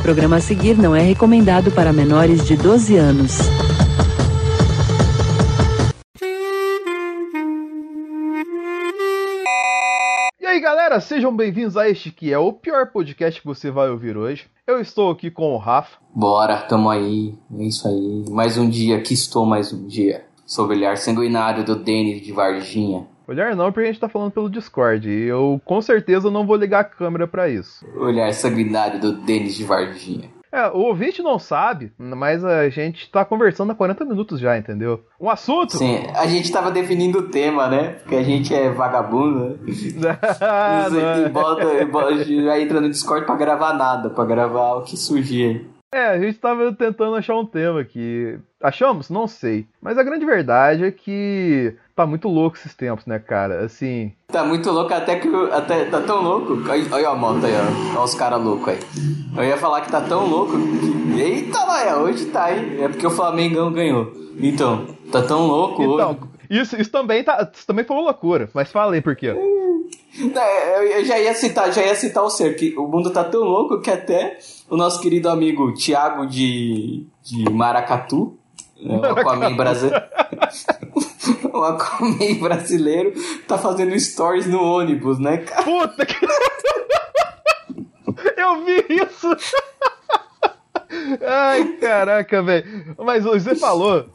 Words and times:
programa 0.00 0.36
a 0.36 0.40
seguir 0.40 0.76
não 0.76 0.96
é 0.96 1.00
recomendado 1.00 1.70
para 1.70 1.92
menores 1.92 2.46
de 2.46 2.56
12 2.56 2.96
anos. 2.96 3.38
E 10.40 10.46
aí 10.46 10.60
galera, 10.60 11.00
sejam 11.00 11.34
bem-vindos 11.34 11.76
a 11.76 11.88
este 11.88 12.10
que 12.10 12.32
é 12.32 12.38
o 12.38 12.52
pior 12.52 12.90
podcast 12.90 13.40
que 13.40 13.46
você 13.46 13.70
vai 13.70 13.90
ouvir 13.90 14.16
hoje. 14.16 14.46
Eu 14.66 14.80
estou 14.80 15.10
aqui 15.10 15.30
com 15.30 15.52
o 15.52 15.58
Rafa. 15.58 15.98
Bora, 16.14 16.56
tamo 16.62 16.88
aí. 16.88 17.34
É 17.58 17.64
isso 17.64 17.86
aí. 17.86 18.24
Mais 18.30 18.56
um 18.56 18.68
dia, 18.68 18.96
aqui 18.96 19.14
estou 19.14 19.44
mais 19.44 19.72
um 19.72 19.86
dia. 19.86 20.24
Sob 20.46 20.72
o 20.72 20.76
olhar 20.76 20.96
sanguinário 20.96 21.64
do 21.64 21.76
Denis 21.76 22.22
de 22.22 22.32
Varginha. 22.32 23.06
Olhar 23.30 23.54
não, 23.54 23.70
porque 23.70 23.88
a 23.88 23.92
gente 23.92 24.00
tá 24.00 24.08
falando 24.08 24.32
pelo 24.32 24.50
Discord. 24.50 25.08
E 25.08 25.26
eu 25.26 25.60
com 25.64 25.80
certeza 25.80 26.32
não 26.32 26.44
vou 26.44 26.56
ligar 26.56 26.80
a 26.80 26.84
câmera 26.84 27.28
pra 27.28 27.48
isso. 27.48 27.86
Olhar 27.96 28.32
sanguinário 28.34 28.98
do 28.98 29.12
Denis 29.12 29.54
de 29.54 29.62
Varginha. 29.62 30.28
É, 30.52 30.66
o 30.66 30.78
ouvinte 30.78 31.22
não 31.22 31.38
sabe, 31.38 31.92
mas 31.96 32.44
a 32.44 32.68
gente 32.68 33.08
tá 33.08 33.24
conversando 33.24 33.70
há 33.70 33.74
40 33.76 34.04
minutos 34.04 34.40
já, 34.40 34.58
entendeu? 34.58 35.04
Um 35.20 35.30
assunto! 35.30 35.76
Sim, 35.78 36.02
a 36.12 36.26
gente 36.26 36.50
tava 36.50 36.72
definindo 36.72 37.20
o 37.20 37.28
tema, 37.28 37.68
né? 37.68 37.98
Porque 38.02 38.16
a 38.16 38.22
gente 38.24 38.52
é 38.52 38.68
vagabundo, 38.68 39.60
né? 39.94 40.18
Ah, 40.40 40.88
não 40.90 41.00
é. 41.00 41.26
e 41.26 41.28
bota, 41.28 41.64
e 41.74 41.84
bota, 41.84 42.24
já 42.24 42.58
entra 42.58 42.80
no 42.80 42.90
Discord 42.90 43.24
pra 43.26 43.36
gravar 43.36 43.74
nada, 43.74 44.10
pra 44.10 44.24
gravar 44.24 44.74
o 44.74 44.82
que 44.82 44.96
surgir. 44.96 45.70
É, 45.92 46.06
a 46.06 46.18
gente 46.20 46.38
tava 46.38 46.72
tentando 46.72 47.16
achar 47.16 47.36
um 47.36 47.44
tema 47.44 47.80
aqui. 47.80 48.38
Achamos? 48.62 49.10
Não 49.10 49.26
sei. 49.26 49.66
Mas 49.82 49.98
a 49.98 50.04
grande 50.04 50.24
verdade 50.24 50.84
é 50.84 50.90
que 50.92 51.74
tá 51.96 52.06
muito 52.06 52.28
louco 52.28 52.56
esses 52.56 52.74
tempos, 52.76 53.06
né, 53.06 53.18
cara? 53.18 53.64
Assim. 53.64 54.12
Tá 54.28 54.44
muito 54.44 54.70
louco 54.70 54.94
até 54.94 55.16
que. 55.16 55.28
Até, 55.50 55.86
tá 55.86 56.00
tão 56.00 56.22
louco. 56.22 56.58
Olha, 56.92 57.08
a 57.08 57.14
moto 57.16 57.44
aí, 57.44 57.52
ó. 57.54 57.90
Olha 57.96 58.04
os 58.04 58.14
caras 58.14 58.40
loucos 58.40 58.68
aí. 58.68 58.78
Eu 59.36 59.44
ia 59.44 59.56
falar 59.56 59.80
que 59.80 59.90
tá 59.90 60.00
tão 60.00 60.26
louco 60.28 60.52
que. 60.52 61.20
Eita, 61.20 61.58
Laia, 61.64 61.96
hoje 61.96 62.26
tá, 62.26 62.54
hein? 62.56 62.82
É 62.84 62.88
porque 62.88 63.06
o 63.06 63.10
Flamengão 63.10 63.72
ganhou. 63.72 64.12
Então, 64.38 64.86
tá 65.10 65.22
tão 65.22 65.48
louco 65.48 65.82
Então, 65.82 66.10
hoje. 66.12 66.60
isso, 66.62 66.80
isso 66.80 66.90
também 66.92 67.24
tá. 67.24 67.50
Isso 67.52 67.66
também 67.66 67.84
foi 67.84 67.96
uma 67.96 68.04
loucura. 68.04 68.48
Mas 68.54 68.70
fala 68.70 68.94
aí 68.94 69.00
por 69.02 69.16
quê. 69.16 69.34
É, 70.34 70.98
Eu 71.00 71.04
já 71.04 71.18
ia 71.18 71.34
citar, 71.34 71.72
já 71.72 71.82
ia 71.82 71.94
citar 71.94 72.22
o 72.22 72.30
ser, 72.30 72.54
que 72.56 72.76
o 72.76 72.86
mundo 72.86 73.10
tá 73.10 73.24
tão 73.24 73.40
louco 73.40 73.80
que 73.80 73.90
até 73.90 74.38
o 74.68 74.76
nosso 74.76 75.00
querido 75.00 75.28
amigo 75.28 75.72
Thiago 75.74 76.26
de, 76.26 77.06
de 77.22 77.50
Maracatu, 77.50 78.36
né, 78.76 78.96
o 78.96 79.04
Aquaman 79.04 79.56
brasileiro. 79.56 80.04
o 81.52 81.62
Aquaman 81.62 82.34
brasileiro 82.40 83.12
tá 83.46 83.58
fazendo 83.58 83.98
stories 83.98 84.46
no 84.46 84.62
ônibus, 84.62 85.18
né, 85.18 85.38
cara? 85.38 85.62
Puta 85.62 86.06
que. 86.06 86.16
Eu 88.36 88.64
vi 88.64 88.84
isso! 89.02 89.28
Ai, 91.22 91.76
caraca, 91.80 92.42
velho. 92.42 92.94
Mas 92.98 93.24
você 93.24 93.54
falou, 93.54 94.06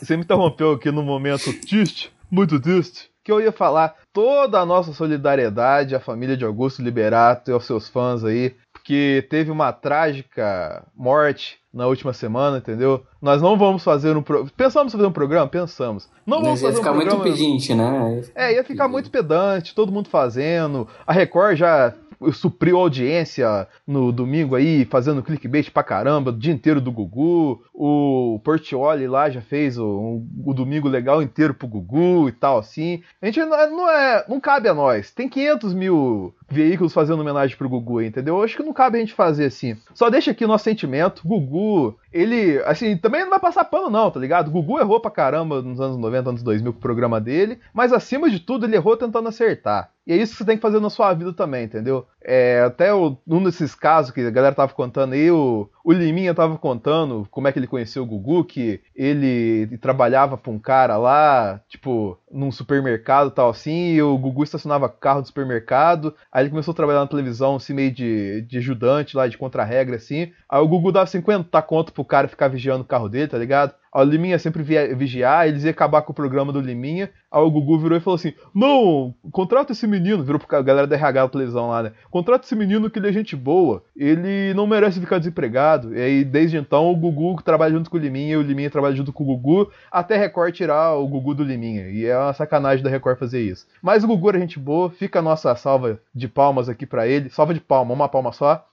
você 0.00 0.16
me 0.16 0.24
interrompeu 0.24 0.72
aqui 0.72 0.90
no 0.90 1.02
momento 1.02 1.52
triste, 1.60 2.12
muito 2.30 2.60
triste, 2.60 3.10
que 3.22 3.30
eu 3.30 3.40
ia 3.40 3.52
falar 3.52 3.94
toda 4.14 4.60
a 4.60 4.64
nossa 4.64 4.92
solidariedade 4.92 5.94
à 5.94 6.00
família 6.00 6.36
de 6.36 6.44
Augusto 6.44 6.80
Liberato 6.80 7.50
e 7.50 7.52
aos 7.52 7.66
seus 7.66 7.88
fãs 7.88 8.24
aí, 8.24 8.54
porque 8.72 9.26
teve 9.28 9.50
uma 9.50 9.72
trágica 9.72 10.86
morte 10.96 11.58
na 11.72 11.88
última 11.88 12.12
semana, 12.12 12.58
entendeu? 12.58 13.02
Nós 13.20 13.42
não 13.42 13.58
vamos 13.58 13.82
fazer 13.82 14.16
um 14.16 14.22
pro... 14.22 14.46
pensamos 14.56 14.92
fazer 14.92 15.04
um 15.04 15.12
programa, 15.12 15.48
pensamos. 15.48 16.08
Não 16.24 16.40
vamos 16.40 16.60
Mas 16.60 16.62
ia 16.62 16.68
fazer 16.68 16.78
um 16.78 16.82
ficar 16.82 16.94
muito 16.94 17.08
programa. 17.08 17.36
pedinte, 17.36 17.74
né? 17.74 18.22
É, 18.36 18.54
ia 18.54 18.62
ficar 18.62 18.86
muito 18.86 19.10
pedante, 19.10 19.74
todo 19.74 19.90
mundo 19.90 20.08
fazendo. 20.08 20.86
A 21.04 21.12
Record 21.12 21.56
já 21.56 21.92
supriu 22.32 22.78
audiência 22.78 23.66
no 23.86 24.12
domingo 24.12 24.54
aí, 24.54 24.84
fazendo 24.84 25.22
clickbait 25.22 25.70
pra 25.70 25.82
caramba, 25.82 26.30
o 26.30 26.36
dia 26.36 26.52
inteiro 26.52 26.80
do 26.80 26.92
Gugu. 26.92 27.62
O 27.72 28.40
Portioli 28.44 29.06
lá 29.06 29.28
já 29.30 29.40
fez 29.40 29.78
o, 29.78 30.22
o 30.44 30.54
domingo 30.54 30.88
legal 30.88 31.22
inteiro 31.22 31.54
pro 31.54 31.68
Gugu 31.68 32.28
e 32.28 32.32
tal, 32.32 32.58
assim. 32.58 33.02
A 33.20 33.26
gente 33.26 33.40
não 33.40 33.56
é, 33.56 33.70
não 33.70 33.90
é. 33.90 34.24
Não 34.28 34.40
cabe 34.40 34.68
a 34.68 34.74
nós. 34.74 35.10
Tem 35.10 35.28
500 35.28 35.74
mil 35.74 36.34
veículos 36.54 36.92
fazendo 36.92 37.20
homenagem 37.20 37.56
pro 37.56 37.68
Gugu, 37.68 38.00
entendeu? 38.02 38.36
Eu 38.38 38.42
acho 38.42 38.56
que 38.56 38.62
não 38.62 38.72
cabe 38.72 38.98
a 38.98 39.00
gente 39.00 39.12
fazer 39.12 39.46
assim. 39.46 39.76
Só 39.94 40.08
deixa 40.08 40.30
aqui 40.30 40.44
o 40.44 40.48
nosso 40.48 40.64
sentimento. 40.64 41.22
Gugu, 41.26 41.96
ele, 42.12 42.58
assim, 42.64 42.96
também 42.96 43.22
não 43.22 43.30
vai 43.30 43.40
passar 43.40 43.64
pano, 43.64 43.90
não, 43.90 44.10
tá 44.10 44.20
ligado? 44.20 44.50
Gugu 44.50 44.78
errou 44.78 45.00
pra 45.00 45.10
caramba 45.10 45.60
nos 45.60 45.80
anos 45.80 45.96
90, 45.98 46.28
anos 46.30 46.42
2000 46.42 46.72
com 46.72 46.78
o 46.78 46.82
programa 46.82 47.20
dele, 47.20 47.58
mas 47.72 47.92
acima 47.92 48.30
de 48.30 48.40
tudo, 48.40 48.66
ele 48.66 48.76
errou 48.76 48.96
tentando 48.96 49.28
acertar. 49.28 49.90
E 50.06 50.12
é 50.12 50.16
isso 50.16 50.32
que 50.32 50.38
você 50.38 50.44
tem 50.44 50.56
que 50.56 50.62
fazer 50.62 50.80
na 50.80 50.90
sua 50.90 51.14
vida 51.14 51.32
também, 51.32 51.64
entendeu? 51.64 52.06
É, 52.22 52.60
até 52.66 52.92
o- 52.92 53.16
um 53.26 53.42
desses 53.42 53.74
casos 53.74 54.10
que 54.10 54.20
a 54.20 54.30
galera 54.30 54.54
tava 54.54 54.72
contando 54.74 55.14
aí, 55.14 55.30
o, 55.30 55.66
o 55.82 55.92
Liminha 55.92 56.34
tava 56.34 56.58
contando 56.58 57.26
como 57.30 57.48
é 57.48 57.52
que 57.52 57.58
ele 57.58 57.66
conheceu 57.66 58.02
o 58.02 58.06
Gugu, 58.06 58.44
que 58.44 58.80
ele 58.94 59.78
trabalhava 59.78 60.36
pra 60.36 60.52
um 60.52 60.58
cara 60.58 60.96
lá, 60.98 61.58
tipo, 61.68 62.18
num 62.34 62.50
supermercado 62.50 63.30
tal 63.30 63.48
assim, 63.48 63.92
e 63.94 64.02
o 64.02 64.18
Gugu 64.18 64.42
estacionava 64.42 64.88
carro 64.88 65.22
do 65.22 65.26
supermercado, 65.28 66.14
aí 66.32 66.42
ele 66.42 66.50
começou 66.50 66.72
a 66.72 66.74
trabalhar 66.74 67.00
na 67.00 67.06
televisão, 67.06 67.56
assim, 67.56 67.72
meio 67.72 67.92
de, 67.92 68.42
de 68.42 68.58
ajudante 68.58 69.16
lá, 69.16 69.28
de 69.28 69.38
contra-regra, 69.38 69.96
assim. 69.96 70.32
Aí 70.48 70.60
o 70.60 70.68
Gugu 70.68 70.92
dava 70.92 71.06
50 71.06 71.62
conto 71.62 71.92
pro 71.92 72.04
cara 72.04 72.28
ficar 72.28 72.48
vigiando 72.48 72.82
o 72.82 72.86
carro 72.86 73.08
dele, 73.08 73.28
tá 73.28 73.38
ligado? 73.38 73.74
O 73.94 74.02
Liminha 74.02 74.40
sempre 74.40 74.62
via 74.64 74.92
vigiar, 74.96 75.46
eles 75.46 75.62
iam 75.62 75.70
acabar 75.70 76.02
com 76.02 76.10
o 76.10 76.14
programa 76.14 76.52
do 76.52 76.60
Liminha. 76.60 77.10
Aí 77.30 77.40
o 77.40 77.50
Gugu 77.50 77.78
virou 77.78 77.96
e 77.96 78.00
falou 78.00 78.16
assim: 78.16 78.32
Não, 78.52 79.14
contrata 79.30 79.70
esse 79.70 79.86
menino. 79.86 80.24
Virou 80.24 80.40
pra 80.40 80.60
galera 80.62 80.86
da 80.86 80.96
RH 80.96 81.28
televisão 81.28 81.68
lá, 81.68 81.84
né? 81.84 81.92
Contrata 82.10 82.44
esse 82.44 82.56
menino 82.56 82.90
que 82.90 82.98
ele 82.98 83.08
é 83.08 83.12
gente 83.12 83.36
boa. 83.36 83.84
Ele 83.96 84.52
não 84.52 84.66
merece 84.66 84.98
ficar 84.98 85.18
desempregado. 85.18 85.94
E 85.94 86.00
aí, 86.00 86.24
desde 86.24 86.56
então, 86.56 86.90
o 86.90 86.96
Gugu 86.96 87.40
trabalha 87.42 87.74
junto 87.74 87.88
com 87.88 87.96
o 87.96 88.00
Liminha 88.00 88.34
e 88.34 88.36
o 88.36 88.42
Liminha 88.42 88.68
trabalha 88.68 88.96
junto 88.96 89.12
com 89.12 89.22
o 89.22 89.26
Gugu, 89.26 89.70
até 89.92 90.16
Record 90.16 90.52
tirar 90.54 90.94
o 90.94 91.06
Gugu 91.06 91.32
do 91.32 91.44
Liminha. 91.44 91.88
E 91.88 92.04
é 92.04 92.18
uma 92.18 92.32
sacanagem 92.32 92.82
da 92.82 92.90
Record 92.90 93.16
fazer 93.16 93.42
isso. 93.42 93.64
Mas 93.80 94.02
o 94.02 94.08
Gugu 94.08 94.30
era 94.30 94.40
gente 94.40 94.58
boa, 94.58 94.90
fica 94.90 95.20
a 95.20 95.22
nossa 95.22 95.54
salva 95.54 96.00
de 96.12 96.26
palmas 96.26 96.68
aqui 96.68 96.84
pra 96.84 97.06
ele. 97.06 97.30
Salva 97.30 97.54
de 97.54 97.60
palma, 97.60 97.94
uma 97.94 98.08
palma 98.08 98.32
só. 98.32 98.66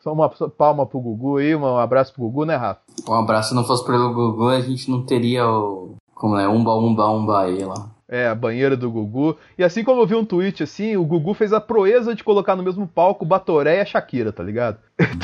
Só 0.00 0.12
uma 0.12 0.28
palma 0.28 0.86
pro 0.86 1.00
Gugu 1.00 1.38
aí, 1.38 1.54
um 1.54 1.76
abraço 1.76 2.12
pro 2.12 2.22
Gugu, 2.22 2.44
né, 2.44 2.56
Rafa? 2.56 2.80
Um 3.08 3.14
abraço, 3.14 3.50
se 3.50 3.54
não 3.54 3.64
fosse 3.64 3.84
pelo 3.84 4.12
Gugu, 4.12 4.48
a 4.48 4.60
gente 4.60 4.90
não 4.90 5.02
teria 5.04 5.46
o. 5.46 5.96
Como 6.14 6.36
é? 6.36 6.48
Umba, 6.48 6.74
umba, 6.74 7.08
umba 7.08 7.40
aí 7.42 7.64
lá. 7.64 7.90
É, 8.08 8.26
a 8.26 8.34
banheira 8.34 8.76
do 8.76 8.90
Gugu. 8.90 9.36
E 9.58 9.62
assim 9.62 9.84
como 9.84 10.00
eu 10.00 10.06
vi 10.06 10.14
um 10.14 10.24
tweet 10.24 10.62
assim, 10.62 10.96
o 10.96 11.04
Gugu 11.04 11.34
fez 11.34 11.52
a 11.52 11.60
proeza 11.60 12.14
de 12.14 12.24
colocar 12.24 12.56
no 12.56 12.62
mesmo 12.62 12.86
palco 12.86 13.24
o 13.24 13.28
Batoré 13.28 13.76
e 13.76 13.80
a 13.80 13.84
Shakira, 13.84 14.32
tá 14.32 14.42
ligado? 14.42 14.78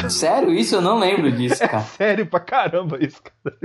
Sério? 0.09 0.51
Isso 0.53 0.77
eu 0.77 0.81
não 0.81 0.99
lembro 0.99 1.31
disso, 1.33 1.59
cara. 1.61 1.81
Sério 1.83 2.27
pra 2.27 2.39
caramba 2.41 2.99
isso, 3.01 3.21
cara. 3.23 3.57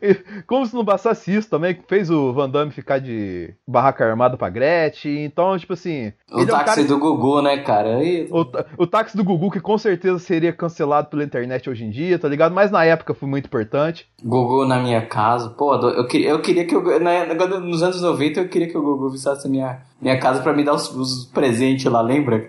E 0.00 0.14
Como 0.46 0.64
se 0.64 0.74
não 0.74 0.82
bastasse 0.84 1.34
isso 1.34 1.48
também, 1.50 1.74
que 1.74 1.82
fez 1.86 2.08
o 2.10 2.32
Van 2.32 2.48
Damme 2.48 2.70
ficar 2.72 2.98
de 2.98 3.54
barraca 3.68 4.04
armada 4.04 4.36
pra 4.36 4.48
Gretchen. 4.48 5.24
Então, 5.24 5.58
tipo 5.58 5.74
assim. 5.74 6.12
O 6.30 6.40
ele 6.40 6.50
é 6.50 6.54
um 6.54 6.56
táxi 6.58 6.76
cara- 6.76 6.88
do 6.88 6.98
Gugu, 6.98 7.42
né, 7.42 7.58
cara? 7.58 7.96
Aí- 7.98 8.26
O, 8.30 8.46
o 8.84 8.86
táxi 8.86 9.16
do 9.16 9.24
Gugu, 9.24 9.50
que 9.50 9.60
com 9.60 9.76
certeza 9.76 10.18
seria 10.18 10.52
cancelado 10.52 11.08
pela 11.08 11.24
internet 11.24 11.68
hoje 11.68 11.84
em 11.84 11.90
dia, 11.90 12.18
tá 12.18 12.28
ligado? 12.28 12.54
Mas 12.54 12.70
na 12.70 12.84
época 12.84 13.12
foi 13.14 13.28
muito 13.28 13.46
importante. 13.46 14.06
Gugu 14.24 14.64
na 14.64 14.78
minha 14.80 15.04
casa. 15.06 15.50
Pô, 15.50 15.74
eu 15.74 16.06
queria, 16.06 16.30
eu 16.30 16.40
queria 16.40 16.64
que 16.66 16.74
o 16.76 16.82
quando- 16.82 17.60
nos 17.60 17.82
anos 17.82 18.00
90 18.00 18.40
eu 18.40 18.48
queria 18.48 18.68
que 18.68 18.78
o 18.78 18.82
Gugu 18.82 19.10
visitasse 19.10 19.48
minha, 19.48 19.80
minha 20.00 20.18
casa 20.18 20.40
pra 20.42 20.52
me 20.52 20.64
dar 20.64 20.74
os, 20.74 20.88
os 20.96 21.24
presentes 21.26 21.84
lá, 21.84 22.00
lembra? 22.00 22.48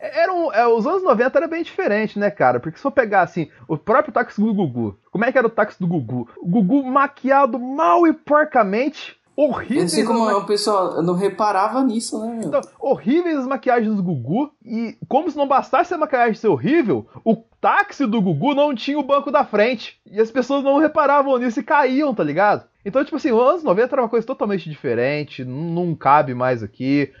Era 0.00 0.32
um, 0.32 0.52
é, 0.52 0.66
os 0.66 0.86
anos 0.86 1.02
90 1.02 1.38
era 1.38 1.46
bem 1.46 1.62
diferente, 1.62 2.18
né, 2.18 2.30
cara? 2.30 2.58
Porque 2.58 2.78
se 2.78 2.82
for 2.82 2.90
pegar, 2.90 3.20
assim, 3.22 3.48
o 3.68 3.76
próprio 3.76 4.14
táxi 4.14 4.40
do 4.40 4.54
Gugu, 4.54 4.98
como 5.10 5.24
é 5.24 5.30
que 5.30 5.36
era 5.36 5.46
o 5.46 5.50
táxi 5.50 5.78
do 5.78 5.86
Gugu? 5.86 6.26
O 6.40 6.46
Gugu 6.46 6.82
maquiado 6.82 7.58
mal 7.58 8.06
e 8.06 8.12
porcamente, 8.14 9.20
horrível. 9.36 9.76
Eu 9.76 9.82
não 9.82 9.88
sei 9.88 10.04
como 10.04 10.28
o 10.28 10.46
pessoal 10.46 10.96
eu 10.96 11.02
não 11.02 11.14
reparava 11.14 11.82
nisso, 11.82 12.18
né? 12.24 12.40
Então, 12.44 12.60
horríveis 12.78 13.38
as 13.38 13.46
maquiagens 13.46 13.94
do 13.94 14.02
Gugu. 14.02 14.50
E 14.64 14.96
como 15.06 15.30
se 15.30 15.36
não 15.36 15.46
bastasse 15.46 15.92
a 15.92 15.98
maquiagem 15.98 16.34
ser 16.34 16.48
horrível, 16.48 17.06
o 17.22 17.36
táxi 17.60 18.06
do 18.06 18.22
Gugu 18.22 18.54
não 18.54 18.74
tinha 18.74 18.98
o 18.98 19.02
banco 19.02 19.30
da 19.30 19.44
frente. 19.44 20.00
E 20.06 20.18
as 20.18 20.30
pessoas 20.30 20.64
não 20.64 20.78
reparavam 20.78 21.38
nisso 21.38 21.60
e 21.60 21.64
caíam, 21.64 22.14
tá 22.14 22.24
ligado? 22.24 22.69
Então, 22.84 23.04
tipo 23.04 23.16
assim, 23.16 23.30
os 23.30 23.40
anos 23.40 23.62
90 23.62 23.94
era 23.94 24.02
uma 24.02 24.08
coisa 24.08 24.26
totalmente 24.26 24.68
diferente, 24.68 25.44
não, 25.44 25.94
cabe 25.94 26.34
mais 26.34 26.62
aqui. 26.62 27.12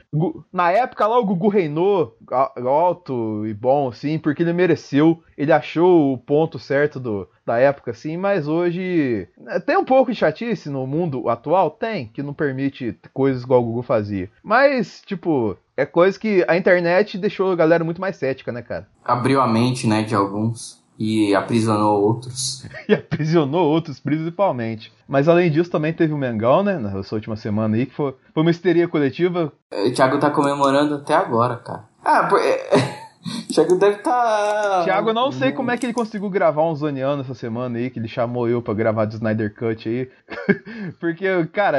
Na 0.52 0.70
época 0.70 1.06
lá, 1.06 1.18
o 1.18 1.24
Gugu 1.24 1.48
reinou 1.48 2.16
alto 2.30 3.46
e 3.46 3.52
bom, 3.52 3.88
assim, 3.88 4.18
porque 4.18 4.42
ele 4.42 4.52
mereceu. 4.52 5.22
Ele 5.36 5.52
achou 5.52 6.12
o 6.12 6.18
ponto 6.18 6.58
certo 6.58 6.98
do, 6.98 7.28
da 7.44 7.58
época, 7.58 7.90
assim, 7.90 8.16
mas 8.16 8.48
hoje 8.48 9.28
é, 9.48 9.60
tem 9.60 9.76
um 9.76 9.84
pouco 9.84 10.10
de 10.10 10.18
chatice 10.18 10.70
no 10.70 10.86
mundo 10.86 11.28
atual? 11.28 11.70
Tem, 11.70 12.06
que 12.08 12.22
não 12.22 12.32
permite 12.32 12.98
coisas 13.12 13.42
igual 13.42 13.60
o 13.60 13.64
Gugu 13.64 13.82
fazia. 13.82 14.30
Mas, 14.42 15.02
tipo, 15.04 15.56
é 15.76 15.84
coisa 15.84 16.18
que 16.18 16.44
a 16.48 16.56
internet 16.56 17.18
deixou 17.18 17.52
a 17.52 17.56
galera 17.56 17.84
muito 17.84 18.00
mais 18.00 18.16
cética, 18.16 18.50
né, 18.52 18.62
cara? 18.62 18.86
Abriu 19.04 19.40
a 19.40 19.46
mente, 19.46 19.86
né, 19.86 20.02
de 20.02 20.14
alguns 20.14 20.79
e 21.00 21.34
aprisionou 21.34 22.02
outros. 22.02 22.64
E 22.88 22.92
aprisionou 22.94 23.66
outros, 23.68 23.98
principalmente. 24.00 24.92
Mas 25.08 25.28
além 25.28 25.50
disso, 25.50 25.70
também 25.70 25.92
teve 25.92 26.12
o 26.12 26.18
Mengão, 26.18 26.62
né, 26.62 26.76
nessa 26.78 27.14
última 27.14 27.36
semana 27.36 27.76
aí, 27.76 27.86
que 27.86 27.94
foi, 27.94 28.14
foi 28.34 28.42
uma 28.42 28.50
histeria 28.50 28.86
coletiva. 28.88 29.52
O 29.72 29.90
Thiago 29.92 30.18
tá 30.18 30.28
comemorando 30.30 30.96
até 30.96 31.14
agora, 31.14 31.56
cara. 31.56 31.84
Ah, 32.04 32.24
por- 32.28 32.40
é- 32.40 32.68
Thiago 33.52 33.76
deve 33.76 33.96
estar. 33.96 34.12
Tá... 34.12 34.84
Thiago, 34.84 35.10
eu 35.10 35.14
não 35.14 35.30
sei 35.30 35.52
como 35.52 35.70
é 35.70 35.76
que 35.76 35.86
ele 35.86 35.92
conseguiu 35.92 36.30
gravar 36.30 36.64
um 36.64 36.74
Zoniano 36.74 37.22
essa 37.22 37.34
semana 37.34 37.78
aí, 37.78 37.90
que 37.90 37.98
ele 37.98 38.08
chamou 38.08 38.48
eu 38.48 38.62
pra 38.62 38.74
gravar 38.74 39.04
de 39.04 39.16
Snyder 39.16 39.54
Cut 39.54 39.88
aí. 39.88 40.10
Porque, 40.98 41.26
cara, 41.52 41.78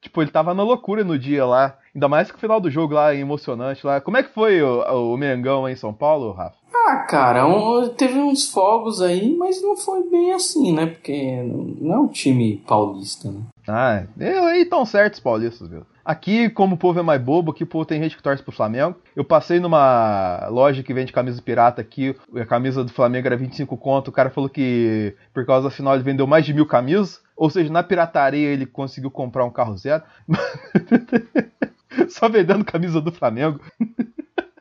tipo, 0.00 0.22
ele 0.22 0.30
tava 0.30 0.54
na 0.54 0.62
loucura 0.62 1.02
no 1.02 1.18
dia 1.18 1.44
lá. 1.44 1.76
Ainda 1.94 2.08
mais 2.08 2.30
que 2.30 2.36
o 2.36 2.40
final 2.40 2.60
do 2.60 2.70
jogo 2.70 2.94
lá, 2.94 3.14
emocionante 3.14 3.84
lá. 3.84 4.00
Como 4.00 4.16
é 4.16 4.22
que 4.22 4.32
foi 4.32 4.62
o, 4.62 5.12
o 5.12 5.16
Mengão 5.16 5.64
aí 5.64 5.72
em 5.72 5.76
São 5.76 5.92
Paulo, 5.92 6.32
Rafa? 6.32 6.56
Ah, 6.72 7.04
cara, 7.08 7.46
um, 7.46 7.88
teve 7.88 8.18
uns 8.18 8.50
fogos 8.50 9.02
aí, 9.02 9.36
mas 9.36 9.60
não 9.60 9.76
foi 9.76 10.08
bem 10.08 10.32
assim, 10.32 10.72
né? 10.72 10.86
Porque 10.86 11.42
não 11.80 11.94
é 11.94 11.98
um 11.98 12.08
time 12.08 12.62
paulista, 12.66 13.30
né? 13.30 13.40
Ah, 13.66 14.04
aí 14.48 14.64
tão 14.64 14.86
certos 14.86 15.20
paulistas, 15.20 15.68
viu? 15.68 15.84
Aqui, 16.08 16.48
como 16.48 16.74
o 16.74 16.78
povo 16.78 16.98
é 16.98 17.02
mais 17.02 17.20
bobo, 17.20 17.50
aqui 17.50 17.64
o 17.64 17.66
povo 17.66 17.84
tem 17.84 18.02
gente 18.02 18.16
que 18.16 18.22
torce 18.22 18.42
pro 18.42 18.50
Flamengo. 18.50 18.96
Eu 19.14 19.22
passei 19.22 19.60
numa 19.60 20.48
loja 20.48 20.82
que 20.82 20.94
vende 20.94 21.12
camisa 21.12 21.42
pirata 21.42 21.82
aqui, 21.82 22.16
a 22.34 22.46
camisa 22.46 22.82
do 22.82 22.90
Flamengo 22.90 23.26
era 23.26 23.36
25 23.36 23.76
conto. 23.76 24.08
O 24.08 24.12
cara 24.12 24.30
falou 24.30 24.48
que 24.48 25.14
por 25.34 25.44
causa 25.44 25.68
da 25.68 25.70
final 25.70 25.94
ele 25.94 26.02
vendeu 26.02 26.26
mais 26.26 26.46
de 26.46 26.54
mil 26.54 26.64
camisas. 26.64 27.20
Ou 27.36 27.50
seja, 27.50 27.70
na 27.70 27.82
pirataria 27.82 28.48
ele 28.48 28.64
conseguiu 28.64 29.10
comprar 29.10 29.44
um 29.44 29.50
carro 29.50 29.76
zero. 29.76 30.02
Só 32.08 32.26
vendendo 32.26 32.64
camisa 32.64 33.02
do 33.02 33.12
Flamengo. 33.12 33.60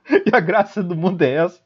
e 0.25 0.35
a 0.35 0.39
graça 0.39 0.81
do 0.81 0.95
mundo 0.95 1.21
é 1.21 1.35
essa. 1.35 1.59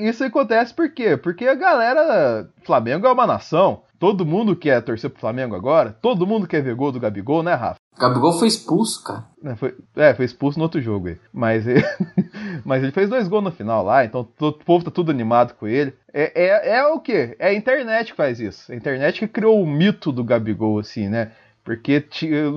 Isso 0.00 0.24
acontece 0.24 0.74
por 0.74 0.90
quê? 0.90 1.16
Porque 1.16 1.46
a 1.46 1.54
galera. 1.54 2.48
Flamengo 2.64 3.06
é 3.06 3.12
uma 3.12 3.26
nação. 3.26 3.82
Todo 3.98 4.26
mundo 4.26 4.54
quer 4.54 4.82
torcer 4.82 5.08
pro 5.08 5.20
Flamengo 5.20 5.54
agora? 5.54 5.96
Todo 6.02 6.26
mundo 6.26 6.46
quer 6.46 6.62
ver 6.62 6.74
gol 6.74 6.92
do 6.92 7.00
Gabigol, 7.00 7.42
né, 7.42 7.54
Rafa? 7.54 7.76
Gabigol 7.98 8.32
foi 8.38 8.46
expulso, 8.46 9.02
cara. 9.02 9.24
É, 9.42 9.56
foi, 9.56 9.74
é, 9.96 10.12
foi 10.12 10.26
expulso 10.26 10.58
no 10.58 10.64
outro 10.64 10.82
jogo 10.82 11.08
aí. 11.08 11.16
Mas 11.32 11.66
ele, 11.66 11.82
mas 12.62 12.82
ele 12.82 12.92
fez 12.92 13.08
dois 13.08 13.26
gols 13.26 13.44
no 13.44 13.50
final 13.50 13.82
lá, 13.82 14.04
então 14.04 14.22
todo, 14.22 14.56
o 14.56 14.64
povo 14.64 14.84
tá 14.84 14.90
tudo 14.90 15.10
animado 15.10 15.54
com 15.54 15.66
ele. 15.66 15.94
É, 16.12 16.44
é, 16.44 16.76
é 16.76 16.86
o 16.86 17.00
quê? 17.00 17.36
É 17.38 17.48
a 17.48 17.54
internet 17.54 18.10
que 18.10 18.16
faz 18.16 18.38
isso. 18.38 18.70
A 18.70 18.74
internet 18.74 19.20
que 19.20 19.28
criou 19.28 19.62
o 19.62 19.66
mito 19.66 20.12
do 20.12 20.22
Gabigol, 20.22 20.78
assim, 20.78 21.08
né? 21.08 21.32
Porque 21.64 22.06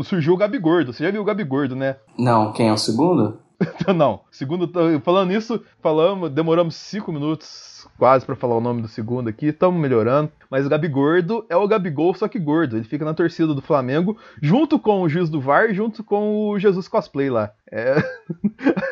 surgiu 0.03 0.33
o 0.33 0.37
Gabigordo. 0.37 0.91
Você 0.91 1.03
já 1.03 1.09
viu 1.09 1.21
o 1.21 1.25
Gabigordo, 1.25 1.75
né? 1.75 1.95
Não, 2.17 2.51
quem 2.51 2.67
é 2.67 2.73
o 2.73 2.77
segundo? 2.77 3.39
Não, 3.95 4.23
segundo, 4.31 4.71
falando 5.01 5.33
isso, 5.33 5.63
falamos, 5.81 6.29
demoramos 6.31 6.75
cinco 6.75 7.11
minutos 7.11 7.78
quase 7.97 8.25
para 8.25 8.35
falar 8.35 8.55
o 8.55 8.61
nome 8.61 8.81
do 8.81 8.87
segundo 8.87 9.29
aqui, 9.29 9.47
estamos 9.47 9.79
melhorando. 9.79 10.31
Mas 10.49 10.65
o 10.65 10.69
Gabigordo 10.69 11.45
é 11.47 11.55
o 11.55 11.67
Gabigol, 11.67 12.13
só 12.15 12.27
que 12.27 12.39
gordo. 12.39 12.75
Ele 12.75 12.83
fica 12.83 13.05
na 13.05 13.13
torcida 13.13 13.53
do 13.53 13.61
Flamengo, 13.61 14.17
junto 14.41 14.79
com 14.79 15.01
o 15.01 15.09
juiz 15.09 15.29
do 15.29 15.39
VAR, 15.39 15.73
junto 15.73 16.03
com 16.03 16.49
o 16.49 16.59
Jesus 16.59 16.87
Cosplay 16.87 17.29
lá. 17.29 17.51
É. 17.71 18.03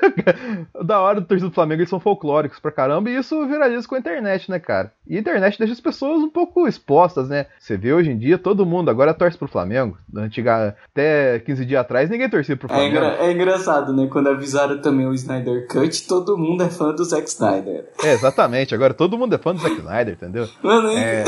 da 0.85 0.99
hora 0.99 1.19
do 1.19 1.25
torcida 1.25 1.49
do 1.49 1.55
Flamengo, 1.55 1.81
eles 1.81 1.89
são 1.89 1.99
folclóricos 1.99 2.59
pra 2.59 2.71
caramba, 2.71 3.09
e 3.09 3.15
isso 3.15 3.47
viraliza 3.47 3.87
com 3.87 3.95
a 3.95 3.99
internet, 3.99 4.51
né, 4.51 4.59
cara? 4.59 4.91
E 5.07 5.17
a 5.17 5.19
internet 5.19 5.57
deixa 5.57 5.73
as 5.73 5.81
pessoas 5.81 6.21
um 6.21 6.29
pouco 6.29 6.67
expostas, 6.67 7.27
né? 7.27 7.47
Você 7.59 7.75
vê 7.75 7.91
hoje 7.91 8.11
em 8.11 8.17
dia, 8.17 8.37
todo 8.37 8.65
mundo 8.65 8.91
agora 8.91 9.13
torce 9.13 9.37
pro 9.37 9.47
Flamengo. 9.47 9.97
Antiga, 10.15 10.75
até 10.91 11.39
15 11.39 11.65
dias 11.65 11.81
atrás, 11.81 12.09
ninguém 12.09 12.29
torcia 12.29 12.55
pro 12.55 12.67
é 12.67 12.69
Flamengo. 12.69 12.95
É, 12.95 12.99
engra 12.99 13.25
é 13.25 13.31
engraçado, 13.31 13.93
né? 13.93 14.07
Quando 14.11 14.27
avisaram 14.27 14.79
também 14.79 15.07
o 15.07 15.13
Snyder 15.13 15.67
Cut, 15.67 16.07
todo 16.07 16.37
mundo 16.37 16.61
é 16.63 16.69
fã 16.69 16.93
do 16.93 17.03
Zack 17.03 17.27
Snyder. 17.27 17.89
É, 18.03 18.13
exatamente. 18.13 18.75
Agora 18.77 18.93
todo 18.93 19.17
mundo 19.17 19.33
é 19.33 19.37
fã 19.39 19.53
do 19.53 19.61
Zack 19.61 19.75
Snyder, 19.75 20.13
entendeu? 20.13 20.47
Mano, 20.61 20.89
é. 20.89 21.23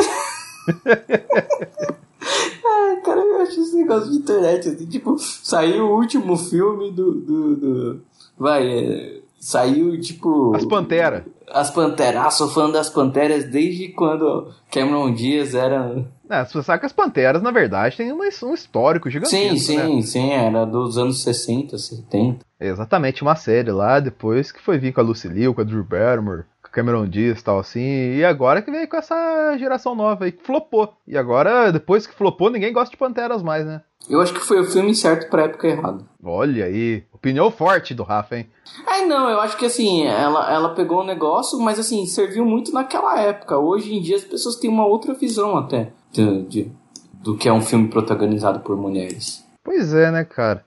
Ai, 2.66 3.02
cara, 3.04 3.22
eu 3.22 3.42
acho 3.42 3.60
esse 3.60 3.76
negócio 3.76 4.12
de 4.12 4.18
internet, 4.18 4.70
assim, 4.70 4.86
tipo, 4.86 5.18
saiu 5.18 5.88
o 5.88 5.96
último 5.98 6.38
filme 6.38 6.92
do. 6.92 7.12
do, 7.12 7.56
do 7.56 8.02
vai, 8.38 8.68
é, 8.68 9.20
saiu, 9.40 10.00
tipo. 10.00 10.56
As 10.56 10.64
Panteras. 10.64 11.24
As 11.48 11.72
Panteras. 11.72 12.24
Ah, 12.24 12.30
sou 12.30 12.50
fã 12.50 12.70
das 12.70 12.90
Panteras 12.90 13.46
desde 13.46 13.88
quando 13.90 14.54
Cameron 14.72 15.12
Diaz 15.12 15.56
era. 15.56 16.06
É, 16.30 16.46
você 16.46 16.62
sabe 16.62 16.82
que 16.82 16.86
as 16.86 16.94
Panteras, 16.94 17.42
na 17.42 17.50
verdade, 17.50 17.98
tem 17.98 18.14
um, 18.14 18.20
um 18.20 18.54
histórico 18.54 19.10
gigantesco. 19.10 19.58
Sim, 19.58 19.58
sim, 19.58 19.96
né? 19.96 20.02
sim, 20.04 20.32
era 20.32 20.66
dos 20.66 21.00
anos 21.00 21.24
60, 21.24 21.76
70. 21.76 22.46
exatamente, 22.60 23.24
uma 23.24 23.36
série 23.36 23.72
lá, 23.72 24.00
depois 24.00 24.52
que 24.52 24.62
foi 24.62 24.78
vir 24.78 24.94
com 24.94 25.02
a 25.02 25.04
Lucy 25.04 25.28
Liu, 25.28 25.56
com 25.56 25.62
a 25.62 25.64
Drew 25.64 25.84
Barrymore. 25.84 26.44
Cameron 26.72 27.08
Diaz 27.08 27.40
e 27.40 27.44
tal 27.44 27.60
assim. 27.60 28.16
E 28.16 28.24
agora 28.24 28.62
que 28.62 28.72
veio 28.72 28.88
com 28.88 28.98
essa 28.98 29.58
geração 29.58 29.96
nova 29.96 30.26
aí, 30.26 30.32
que 30.32 30.44
flopou. 30.44 30.94
E 31.08 31.18
agora, 31.18 31.72
depois 31.72 32.06
que 32.06 32.14
flopou, 32.14 32.50
ninguém 32.50 32.74
gosta 32.74 32.92
de 32.92 32.98
Panteras 32.98 33.44
mais, 33.44 33.66
né? 33.66 33.82
Eu 34.10 34.22
acho 34.22 34.34
que 34.34 34.40
foi 34.40 34.60
o 34.60 34.66
filme 34.66 34.96
certo 34.96 35.30
pra 35.30 35.44
época 35.44 35.68
errada. 35.68 36.04
Olha 36.24 36.66
aí, 36.66 37.04
opinião 37.14 37.52
forte 37.52 37.94
do 37.94 38.04
Rafa, 38.04 38.38
hein? 38.38 38.50
É, 38.88 39.06
não, 39.06 39.30
eu 39.30 39.40
acho 39.40 39.58
que 39.58 39.66
assim, 39.66 40.06
ela, 40.06 40.52
ela 40.52 40.74
pegou 40.74 41.00
o 41.00 41.04
um 41.04 41.06
negócio, 41.06 41.60
mas 41.60 41.78
assim, 41.78 42.06
serviu 42.06 42.46
muito 42.46 42.72
naquela 42.72 43.20
época. 43.20 43.58
Hoje 43.58 43.94
em 43.94 44.02
dia 44.02 44.16
as 44.16 44.24
pessoas 44.24 44.56
têm 44.56 44.70
uma 44.70 44.86
outra 44.86 45.14
visão 45.14 45.58
até 45.58 45.92
de, 46.12 46.44
de 46.44 46.72
do 47.14 47.36
que 47.36 47.50
é 47.50 47.54
um 47.54 47.62
filme 47.62 47.90
protagonizado 47.90 48.62
por 48.62 48.78
mulheres. 48.78 49.46
Pois 49.64 49.94
é, 49.94 50.10
né, 50.10 50.24
cara? 50.24 50.64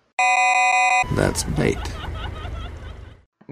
That's 1.17 1.45
bait. 1.45 2.02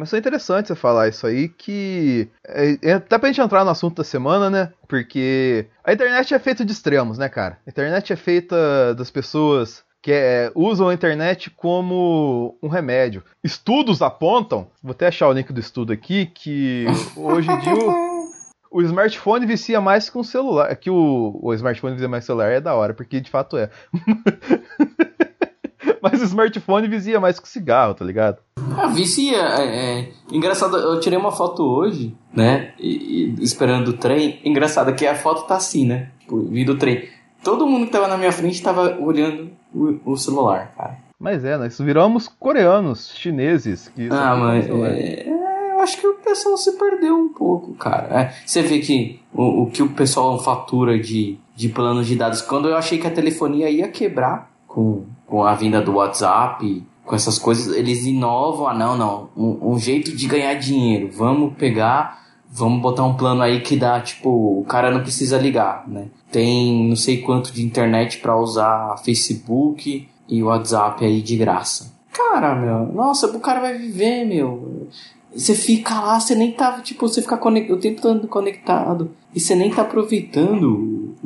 Mas 0.01 0.15
é 0.15 0.19
interessante 0.19 0.69
você 0.69 0.75
falar 0.75 1.09
isso 1.09 1.27
aí, 1.27 1.47
que. 1.47 2.31
É, 2.49 2.79
é, 2.83 2.93
até 2.95 3.19
pra 3.19 3.29
gente 3.29 3.43
entrar 3.43 3.67
no 3.67 3.71
assunto 3.71 3.97
da 3.97 4.05
semana, 4.05 4.49
né? 4.49 4.73
Porque 4.89 5.67
a 5.85 5.93
internet 5.93 6.33
é 6.33 6.39
feita 6.39 6.65
de 6.65 6.73
extremos, 6.73 7.19
né, 7.19 7.29
cara? 7.29 7.59
A 7.67 7.71
internet 7.71 8.11
é 8.11 8.17
feita 8.17 8.95
das 8.95 9.11
pessoas 9.11 9.85
que 10.01 10.11
é, 10.11 10.51
usam 10.55 10.89
a 10.89 10.95
internet 10.95 11.51
como 11.51 12.57
um 12.63 12.69
remédio. 12.69 13.23
Estudos 13.45 14.01
apontam, 14.01 14.69
vou 14.83 14.93
até 14.93 15.09
achar 15.09 15.29
o 15.29 15.35
link 15.35 15.53
do 15.53 15.61
estudo 15.61 15.93
aqui, 15.93 16.25
que 16.25 16.87
hoje 17.15 17.51
em 17.51 17.59
dia 17.59 17.75
o, 17.75 18.31
o 18.81 18.83
smartphone 18.83 19.45
vicia 19.45 19.83
mais 19.83 20.09
que 20.09 20.17
um 20.17 20.25
celular. 20.25 20.75
Que 20.77 20.89
o, 20.89 21.39
o 21.43 21.53
smartphone 21.53 21.93
vicia 21.93 22.09
mais 22.09 22.23
que 22.23 22.29
celular 22.29 22.51
é 22.51 22.59
da 22.59 22.75
hora, 22.75 22.95
porque 22.95 23.21
de 23.21 23.29
fato 23.29 23.59
é. 23.59 23.69
Mas 26.03 26.23
o 26.23 26.25
smartphone 26.25 26.89
vicia 26.89 27.21
mais 27.21 27.39
que 27.39 27.47
cigarro, 27.47 27.93
tá 27.93 28.03
ligado? 28.03 28.39
Ah, 28.81 28.87
vicia. 28.87 29.37
É, 29.37 29.99
é, 29.99 30.09
Engraçado, 30.33 30.77
eu 30.77 30.99
tirei 31.01 31.19
uma 31.19 31.33
foto 31.33 31.63
hoje, 31.63 32.17
né? 32.33 32.73
E, 32.79 33.35
e, 33.39 33.43
esperando 33.43 33.89
o 33.89 33.93
trem. 33.93 34.41
Engraçado 34.45 34.95
que 34.95 35.07
a 35.07 35.15
foto 35.15 35.47
tá 35.47 35.57
assim, 35.57 35.87
né? 35.87 36.09
Tipo, 36.21 36.41
vindo 36.45 36.73
o 36.73 36.79
trem. 36.79 37.09
Todo 37.45 37.67
mundo 37.67 37.87
que 37.87 37.93
tava 37.93 38.09
na 38.09 38.17
minha 38.17 38.33
frente 38.33 38.63
tava 38.63 38.99
olhando 38.99 39.51
o, 39.75 40.13
o 40.13 40.17
celular, 40.17 40.73
cara. 40.77 40.99
Mas 41.19 41.45
é, 41.45 41.59
nós 41.59 41.79
viramos 41.79 42.29
coreanos, 42.29 43.13
chineses. 43.15 43.89
Que 43.89 44.09
ah, 44.11 44.35
mas. 44.37 44.67
É, 44.67 45.29
eu 45.29 45.81
acho 45.81 45.99
que 46.01 46.07
o 46.07 46.15
pessoal 46.15 46.57
se 46.57 46.79
perdeu 46.79 47.17
um 47.17 47.29
pouco, 47.29 47.75
cara. 47.75 48.21
É, 48.21 48.35
você 48.47 48.63
vê 48.63 48.79
que 48.79 49.21
o, 49.35 49.65
o 49.65 49.71
que 49.71 49.83
o 49.83 49.91
pessoal 49.91 50.39
fatura 50.43 50.99
de, 50.99 51.39
de 51.55 51.69
planos 51.69 52.07
de 52.07 52.17
dados. 52.17 52.41
Quando 52.41 52.69
eu 52.69 52.77
achei 52.77 52.99
que 52.99 53.07
a 53.07 53.11
telefonia 53.11 53.69
ia 53.69 53.89
quebrar 53.89 54.51
com 54.67 55.05
com 55.31 55.45
a 55.45 55.55
vinda 55.55 55.81
do 55.81 55.95
WhatsApp, 55.95 56.85
com 57.11 57.17
essas 57.17 57.41
coisas, 57.41 57.75
eles 57.77 58.05
inovam, 58.07 58.69
ah 58.69 58.73
não, 58.73 58.97
não, 58.97 59.31
um, 59.37 59.73
um, 59.73 59.79
jeito 59.81 60.15
de 60.15 60.29
ganhar 60.29 60.55
dinheiro, 60.55 61.11
vamos 61.13 61.55
pegar, 61.55 62.21
vamos 62.49 62.81
botar 62.81 63.03
um 63.03 63.17
plano 63.17 63.43
aí 63.43 63.63
que 63.63 63.75
dá, 63.75 64.01
tipo, 64.01 64.31
o 64.31 64.65
cara 64.65 64.93
não 64.93 65.01
precisa 65.01 65.37
ligar, 65.37 65.89
né? 65.89 66.07
Tem 66.31 66.89
não 66.89 66.95
sei 66.95 67.21
quanto 67.21 67.53
de 67.53 67.65
internet 67.65 68.19
para 68.19 68.39
usar 68.39 68.97
Facebook 69.05 70.09
e 70.29 70.41
WhatsApp 70.41 71.05
aí 71.05 71.21
de 71.21 71.37
graça. 71.37 71.93
Cara, 72.13 72.55
meu, 72.55 72.87
nossa, 72.93 73.27
o 73.27 73.41
cara 73.41 73.59
vai 73.59 73.77
viver, 73.77 74.25
meu. 74.25 74.87
Você 75.35 75.57
fica 75.57 75.99
lá, 75.99 76.21
você 76.21 76.37
nem 76.37 76.53
tá, 76.53 76.81
tipo, 76.81 77.09
você 77.09 77.23
fica 77.23 77.37
conect... 77.37 77.73
o 77.73 77.81
tempo 77.81 78.01
todo 78.01 78.29
conectado 78.29 79.11
e 79.35 79.41
você 79.41 79.57
nem 79.57 79.69
tá 79.69 79.83
aproveitando 79.83 81.17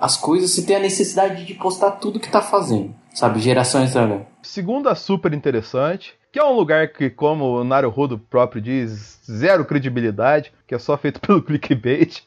as 0.00 0.16
coisas, 0.16 0.52
você 0.52 0.62
tem 0.62 0.76
a 0.76 0.80
necessidade 0.80 1.44
de 1.44 1.52
postar 1.52 1.90
tudo 1.90 2.18
que 2.18 2.30
tá 2.30 2.40
fazendo. 2.40 2.94
Sabe, 3.12 3.40
gerações 3.40 3.92
também. 3.92 4.22
Segunda 4.44 4.94
super 4.94 5.32
interessante, 5.32 6.14
que 6.30 6.38
é 6.38 6.44
um 6.44 6.52
lugar 6.52 6.88
que, 6.88 7.08
como 7.08 7.60
o 7.60 7.64
Naruhodo 7.64 8.18
próprio 8.18 8.60
diz, 8.60 9.20
zero 9.24 9.64
credibilidade, 9.64 10.52
que 10.66 10.74
é 10.74 10.78
só 10.78 10.98
feito 10.98 11.18
pelo 11.22 11.40
clickbait, 11.40 12.22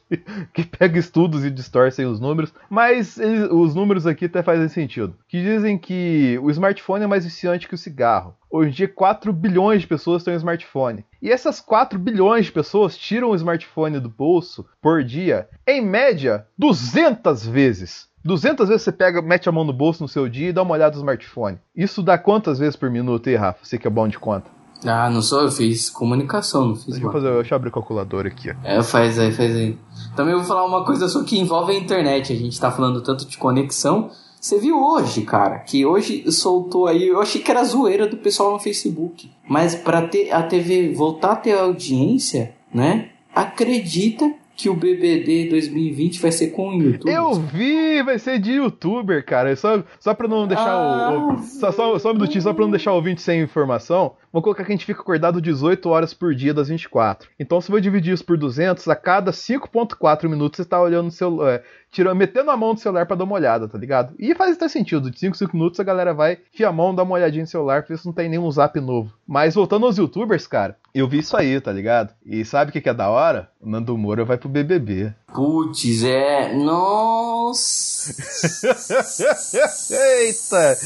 que 0.52 0.64
pega 0.64 0.98
estudos 0.98 1.44
e 1.44 1.50
distorcem 1.50 2.06
os 2.06 2.18
números, 2.18 2.52
mas 2.68 3.18
eles, 3.18 3.48
os 3.50 3.74
números 3.74 4.06
aqui 4.06 4.24
até 4.24 4.42
fazem 4.42 4.68
sentido. 4.68 5.14
Que 5.28 5.40
dizem 5.40 5.78
que 5.78 6.38
o 6.42 6.50
smartphone 6.50 7.04
é 7.04 7.06
mais 7.06 7.24
viciante 7.24 7.68
que 7.68 7.74
o 7.74 7.78
cigarro. 7.78 8.34
Hoje 8.50 8.70
em 8.70 8.72
dia, 8.72 8.88
4 8.88 9.32
bilhões 9.32 9.82
de 9.82 9.86
pessoas 9.86 10.24
têm 10.24 10.34
um 10.34 10.38
smartphone. 10.38 11.04
E 11.20 11.30
essas 11.30 11.60
4 11.60 11.98
bilhões 11.98 12.46
de 12.46 12.52
pessoas 12.52 12.96
tiram 12.96 13.30
o 13.30 13.36
smartphone 13.36 14.00
do 14.00 14.08
bolso 14.08 14.66
por 14.80 15.04
dia, 15.04 15.48
em 15.66 15.84
média, 15.84 16.46
200 16.56 17.46
vezes. 17.46 18.07
200 18.24 18.68
vezes 18.68 18.82
você 18.82 18.92
pega, 18.92 19.22
mete 19.22 19.48
a 19.48 19.52
mão 19.52 19.64
no 19.64 19.72
bolso 19.72 20.02
no 20.02 20.08
seu 20.08 20.28
dia 20.28 20.48
e 20.48 20.52
dá 20.52 20.62
uma 20.62 20.74
olhada 20.74 20.94
no 20.94 21.00
smartphone. 21.00 21.58
Isso 21.74 22.02
dá 22.02 22.18
quantas 22.18 22.58
vezes 22.58 22.76
por 22.76 22.90
minuto 22.90 23.28
aí, 23.28 23.36
Rafa? 23.36 23.60
Você 23.62 23.78
que 23.78 23.86
é 23.86 23.90
bom 23.90 24.08
de 24.08 24.18
conta. 24.18 24.50
Ah, 24.84 25.10
não 25.10 25.20
sou, 25.20 25.42
eu 25.42 25.50
fiz 25.50 25.90
comunicação, 25.90 26.66
não 26.66 26.76
fiz 26.76 26.86
deixa 26.86 27.04
eu, 27.04 27.10
fazer, 27.10 27.32
deixa 27.32 27.54
eu 27.54 27.56
abrir 27.56 27.68
o 27.68 27.72
calculador 27.72 28.26
aqui. 28.26 28.50
Ó. 28.50 28.54
É, 28.62 28.82
faz 28.82 29.18
aí, 29.18 29.32
faz 29.32 29.54
aí. 29.54 29.76
Também 30.14 30.34
vou 30.34 30.44
falar 30.44 30.64
uma 30.64 30.84
coisa 30.84 31.08
só 31.08 31.24
que 31.24 31.38
envolve 31.38 31.72
a 31.72 31.78
internet. 31.78 32.32
A 32.32 32.36
gente 32.36 32.60
tá 32.60 32.70
falando 32.70 33.02
tanto 33.02 33.26
de 33.26 33.36
conexão. 33.36 34.10
Você 34.40 34.56
viu 34.58 34.80
hoje, 34.80 35.22
cara, 35.22 35.58
que 35.58 35.84
hoje 35.84 36.30
soltou 36.30 36.86
aí, 36.86 37.08
eu 37.08 37.20
achei 37.20 37.40
que 37.42 37.50
era 37.50 37.64
zoeira 37.64 38.06
do 38.06 38.18
pessoal 38.18 38.52
no 38.52 38.60
Facebook. 38.60 39.28
Mas 39.48 39.74
para 39.74 40.06
ter 40.06 40.30
a 40.30 40.44
TV 40.44 40.92
voltar 40.94 41.32
a 41.32 41.36
ter 41.36 41.58
audiência, 41.58 42.54
né? 42.72 43.10
Acredita 43.34 44.32
que 44.58 44.68
o 44.68 44.74
BBD 44.74 45.48
2020 45.50 46.20
vai 46.20 46.32
ser 46.32 46.48
com 46.48 46.70
o 46.70 46.82
YouTube. 46.82 47.08
Eu 47.08 47.32
vi, 47.34 48.02
vai 48.02 48.18
ser 48.18 48.40
de 48.40 48.54
youtuber, 48.54 49.24
cara. 49.24 49.54
Só, 49.54 49.84
só 50.00 50.12
pra 50.12 50.26
não 50.26 50.48
deixar 50.48 50.68
ah, 50.68 51.12
o. 51.12 51.34
o 51.34 51.42
só, 51.44 51.70
só, 51.70 51.96
só 51.96 52.10
um 52.10 52.14
minutinho, 52.14 52.42
só 52.42 52.52
pra 52.52 52.64
não 52.64 52.72
deixar 52.72 52.90
o 52.90 52.96
ouvinte 52.96 53.22
sem 53.22 53.40
informação. 53.40 54.16
Vou 54.32 54.42
colocar 54.42 54.64
que 54.64 54.72
a 54.72 54.74
gente 54.74 54.84
fica 54.84 55.00
acordado 55.00 55.40
18 55.40 55.88
horas 55.88 56.12
por 56.12 56.34
dia 56.34 56.52
das 56.52 56.68
24. 56.68 57.28
Então, 57.38 57.60
se 57.60 57.72
eu 57.72 57.80
dividir 57.80 58.12
isso 58.12 58.24
por 58.24 58.36
200, 58.36 58.86
a 58.88 58.96
cada 58.96 59.30
5,4 59.30 60.28
minutos 60.28 60.56
você 60.56 60.62
está 60.62 60.80
olhando 60.80 61.06
no 61.06 61.10
celular, 61.10 61.54
é, 61.54 61.62
tirando, 61.90 62.16
metendo 62.16 62.50
a 62.50 62.56
mão 62.56 62.72
no 62.72 62.78
celular 62.78 63.06
para 63.06 63.16
dar 63.16 63.24
uma 63.24 63.34
olhada, 63.34 63.68
tá 63.68 63.78
ligado? 63.78 64.14
E 64.18 64.34
faz 64.34 64.56
até 64.56 64.68
sentido. 64.68 65.10
De 65.10 65.18
5 65.18 65.36
5 65.36 65.56
minutos 65.56 65.80
a 65.80 65.84
galera 65.84 66.12
vai 66.12 66.38
fiar 66.52 66.70
a 66.70 66.72
mão, 66.72 66.94
dar 66.94 67.04
uma 67.04 67.14
olhadinha 67.14 67.42
no 67.42 67.48
celular, 67.48 67.84
ver 67.88 67.98
se 67.98 68.06
não 68.06 68.12
tem 68.12 68.28
nenhum 68.28 68.50
zap 68.50 68.78
novo. 68.80 69.12
Mas 69.26 69.54
voltando 69.54 69.86
aos 69.86 69.96
youtubers, 69.96 70.46
cara, 70.46 70.76
eu 70.94 71.08
vi 71.08 71.18
isso 71.18 71.36
aí, 71.36 71.60
tá 71.60 71.72
ligado? 71.72 72.12
E 72.24 72.44
sabe 72.44 72.70
o 72.70 72.72
que, 72.72 72.80
que 72.80 72.88
é 72.88 72.94
da 72.94 73.08
hora? 73.08 73.48
O 73.60 73.68
Nando 73.68 73.96
Moura 73.96 74.24
vai 74.24 74.36
pro 74.36 74.48
BBB. 74.48 75.12
Putz, 75.32 76.04
é. 76.04 76.52
Nossa! 76.56 78.14
Eita! 79.94 80.78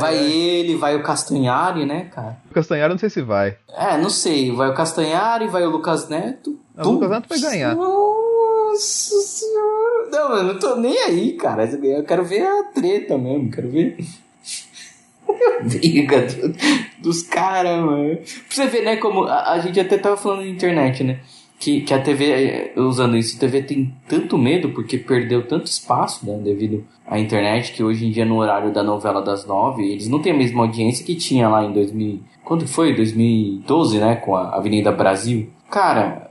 Vai 0.00 0.16
ele, 0.16 0.76
vai 0.76 0.96
o 0.96 1.02
Castanhari, 1.02 1.84
né, 1.84 2.10
cara? 2.12 2.38
O 2.50 2.54
Castanhari 2.54 2.92
não 2.92 2.98
sei 2.98 3.10
se 3.10 3.22
vai. 3.22 3.56
É, 3.68 3.96
não 3.98 4.10
sei. 4.10 4.50
Vai 4.50 4.70
o 4.70 4.74
Castanhari, 4.74 5.48
vai 5.48 5.64
o 5.64 5.70
Lucas 5.70 6.08
Neto. 6.08 6.58
O 6.76 6.88
Lucas 6.90 7.10
Neto 7.10 7.28
vai 7.28 7.38
ganhar. 7.38 7.76
Nossa 7.76 9.20
senhora! 9.20 10.08
Não, 10.10 10.36
eu 10.36 10.42
não 10.44 10.58
tô 10.58 10.76
nem 10.76 10.98
aí, 10.98 11.32
cara. 11.34 11.64
Eu 11.64 12.04
quero 12.04 12.24
ver 12.24 12.42
a 12.46 12.64
treta 12.74 13.18
mesmo, 13.18 13.50
quero 13.50 13.70
ver. 13.70 13.96
Briga 15.62 16.22
do, 16.22 16.54
dos 17.02 17.22
caras, 17.22 17.78
mano. 17.84 18.16
Pra 18.16 18.24
você 18.48 18.66
ver, 18.66 18.84
né, 18.84 18.96
como 18.96 19.24
a, 19.24 19.52
a 19.52 19.58
gente 19.60 19.78
até 19.78 19.98
tava 19.98 20.16
falando 20.16 20.42
de 20.42 20.50
internet, 20.50 21.04
né? 21.04 21.20
Que, 21.60 21.82
que 21.82 21.92
a 21.92 22.00
TV, 22.00 22.24
eh, 22.24 22.72
usando 22.80 23.18
isso, 23.18 23.36
a 23.36 23.40
TV 23.40 23.62
tem 23.62 23.94
tanto 24.08 24.38
medo 24.38 24.70
porque 24.70 24.96
perdeu 24.96 25.46
tanto 25.46 25.66
espaço 25.66 26.26
né, 26.26 26.38
devido 26.42 26.82
à 27.06 27.18
internet 27.18 27.72
que 27.72 27.84
hoje 27.84 28.06
em 28.06 28.10
dia 28.10 28.24
no 28.24 28.38
horário 28.38 28.72
da 28.72 28.82
novela 28.82 29.20
das 29.20 29.44
nove 29.46 29.82
eles 29.82 30.08
não 30.08 30.22
têm 30.22 30.32
a 30.32 30.36
mesma 30.36 30.62
audiência 30.62 31.04
que 31.04 31.14
tinha 31.14 31.50
lá 31.50 31.62
em 31.62 31.70
2000, 31.70 32.20
quando 32.42 32.66
foi? 32.66 32.96
2012, 32.96 33.98
né, 33.98 34.16
com 34.16 34.34
a 34.34 34.56
Avenida 34.56 34.90
Brasil. 34.90 35.50
Cara, 35.70 36.30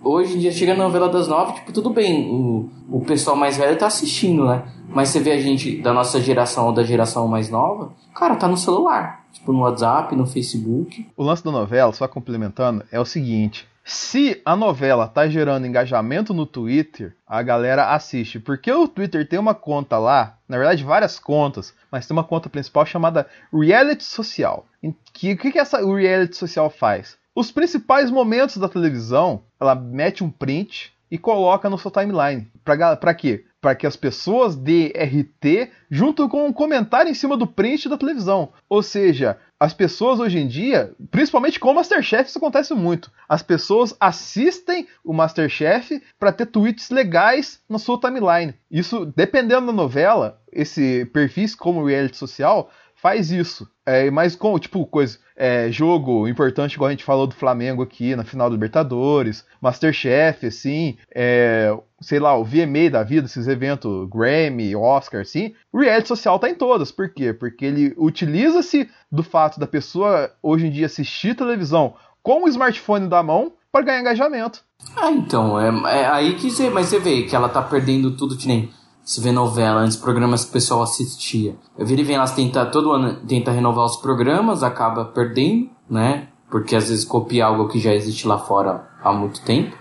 hoje 0.00 0.36
em 0.36 0.38
dia 0.38 0.52
chega 0.52 0.74
a 0.74 0.76
novela 0.76 1.08
das 1.08 1.26
nove, 1.26 1.54
tipo, 1.54 1.72
tudo 1.72 1.90
bem, 1.90 2.30
o, 2.30 2.70
o 2.88 3.00
pessoal 3.00 3.34
mais 3.34 3.56
velho 3.56 3.76
tá 3.76 3.88
assistindo, 3.88 4.46
né? 4.46 4.62
Mas 4.88 5.08
você 5.08 5.18
vê 5.18 5.32
a 5.32 5.40
gente 5.40 5.82
da 5.82 5.92
nossa 5.92 6.20
geração 6.20 6.68
ou 6.68 6.72
da 6.72 6.84
geração 6.84 7.26
mais 7.26 7.50
nova, 7.50 7.92
cara, 8.14 8.36
tá 8.36 8.46
no 8.46 8.56
celular. 8.56 9.26
Tipo, 9.32 9.52
no 9.52 9.60
WhatsApp, 9.60 10.16
no 10.16 10.26
Facebook. 10.26 11.06
O 11.14 11.22
lance 11.22 11.44
da 11.44 11.50
novela, 11.50 11.92
só 11.92 12.08
complementando, 12.08 12.82
é 12.90 12.98
o 12.98 13.04
seguinte 13.04 13.68
se 13.90 14.40
a 14.44 14.54
novela 14.54 15.08
tá 15.08 15.28
gerando 15.28 15.66
engajamento 15.66 16.34
no 16.34 16.44
Twitter, 16.44 17.16
a 17.26 17.42
galera 17.42 17.94
assiste. 17.94 18.38
Porque 18.38 18.70
o 18.70 18.86
Twitter 18.86 19.26
tem 19.26 19.38
uma 19.38 19.54
conta 19.54 19.98
lá, 19.98 20.38
na 20.48 20.58
verdade 20.58 20.84
várias 20.84 21.18
contas, 21.18 21.74
mas 21.90 22.06
tem 22.06 22.16
uma 22.16 22.24
conta 22.24 22.50
principal 22.50 22.84
chamada 22.84 23.26
Reality 23.52 24.04
Social. 24.04 24.66
O 24.82 24.94
que, 25.12 25.34
que, 25.36 25.52
que 25.52 25.58
essa 25.58 25.78
Reality 25.78 26.36
Social 26.36 26.68
faz? 26.68 27.16
Os 27.34 27.50
principais 27.50 28.10
momentos 28.10 28.56
da 28.56 28.68
televisão, 28.68 29.42
ela 29.60 29.74
mete 29.74 30.22
um 30.22 30.30
print 30.30 30.92
e 31.10 31.16
coloca 31.16 31.70
no 31.70 31.78
seu 31.78 31.90
timeline. 31.90 32.50
Pra, 32.64 32.96
pra 32.96 33.14
quê? 33.14 33.44
Para 33.60 33.74
que 33.74 33.86
as 33.86 33.96
pessoas 33.96 34.54
dê 34.54 34.92
RT 34.96 35.70
junto 35.90 36.28
com 36.28 36.46
um 36.46 36.52
comentário 36.52 37.10
em 37.10 37.14
cima 37.14 37.36
do 37.36 37.46
print 37.46 37.88
da 37.88 37.98
televisão. 37.98 38.52
Ou 38.68 38.82
seja, 38.82 39.38
as 39.58 39.74
pessoas 39.74 40.20
hoje 40.20 40.38
em 40.38 40.46
dia, 40.46 40.94
principalmente 41.10 41.58
com 41.58 41.72
o 41.72 41.74
Masterchef, 41.74 42.28
isso 42.28 42.38
acontece 42.38 42.72
muito. 42.74 43.10
As 43.28 43.42
pessoas 43.42 43.96
assistem 43.98 44.86
o 45.04 45.12
Masterchef 45.12 46.00
para 46.18 46.30
ter 46.30 46.46
tweets 46.46 46.90
legais 46.90 47.60
na 47.68 47.78
sua 47.78 47.98
timeline. 47.98 48.54
Isso, 48.70 49.04
dependendo 49.16 49.66
da 49.66 49.72
novela, 49.72 50.40
esse 50.52 51.04
perfis 51.06 51.56
como 51.56 51.84
reality 51.84 52.16
social 52.16 52.70
faz 53.00 53.30
isso. 53.30 53.68
É, 53.86 54.10
mas 54.10 54.36
com, 54.36 54.58
tipo, 54.58 54.84
coisa, 54.86 55.18
é, 55.34 55.70
jogo 55.70 56.28
importante, 56.28 56.74
igual 56.74 56.88
a 56.88 56.90
gente 56.90 57.04
falou 57.04 57.26
do 57.26 57.34
Flamengo 57.34 57.82
aqui 57.82 58.14
na 58.14 58.24
final 58.24 58.50
do 58.50 58.54
Libertadores, 58.54 59.46
Masterchef, 59.60 60.46
assim, 60.46 60.98
é, 61.14 61.74
sei 62.00 62.18
lá, 62.18 62.36
o 62.36 62.44
VMA 62.44 62.90
da 62.90 63.02
vida, 63.02 63.26
esses 63.26 63.48
eventos, 63.48 64.08
Grammy, 64.10 64.76
Oscar, 64.76 65.22
assim, 65.22 65.54
o 65.72 65.80
reality 65.80 66.08
social 66.08 66.38
tá 66.38 66.50
em 66.50 66.54
todas. 66.54 66.92
Por 66.92 67.08
quê? 67.08 67.32
Porque 67.32 67.64
ele 67.64 67.94
utiliza-se 67.96 68.90
do 69.10 69.22
fato 69.22 69.58
da 69.58 69.66
pessoa 69.66 70.30
hoje 70.42 70.66
em 70.66 70.70
dia 70.70 70.86
assistir 70.86 71.34
televisão 71.34 71.94
com 72.22 72.44
o 72.44 72.48
smartphone 72.48 73.08
da 73.08 73.22
mão 73.22 73.52
para 73.72 73.84
ganhar 73.84 74.00
engajamento. 74.00 74.62
Ah, 74.96 75.10
então, 75.10 75.58
é, 75.58 76.00
é 76.00 76.06
aí 76.06 76.34
que 76.34 76.50
você, 76.50 76.68
mas 76.68 76.86
você 76.86 76.98
vê 76.98 77.22
que 77.22 77.34
ela 77.34 77.48
tá 77.48 77.62
perdendo 77.62 78.16
tudo 78.16 78.36
que 78.36 78.46
nem 78.46 78.70
se 79.08 79.22
vê 79.22 79.32
novela, 79.32 79.80
antes 79.80 79.96
programas 79.96 80.44
que 80.44 80.50
o 80.50 80.52
pessoal 80.52 80.82
assistia. 80.82 81.56
Eu 81.78 81.86
vira 81.86 82.02
e 82.02 82.04
vem, 82.04 82.16
elas 82.16 82.32
tentam, 82.32 82.70
todo 82.70 82.92
ano 82.92 83.16
tenta 83.26 83.50
renovar 83.50 83.86
os 83.86 83.96
programas, 83.96 84.62
acaba 84.62 85.02
perdendo, 85.06 85.70
né? 85.88 86.28
Porque 86.50 86.76
às 86.76 86.90
vezes 86.90 87.06
copia 87.06 87.46
algo 87.46 87.68
que 87.68 87.78
já 87.78 87.94
existe 87.94 88.28
lá 88.28 88.36
fora 88.36 88.86
há 89.02 89.10
muito 89.10 89.40
tempo. 89.40 89.74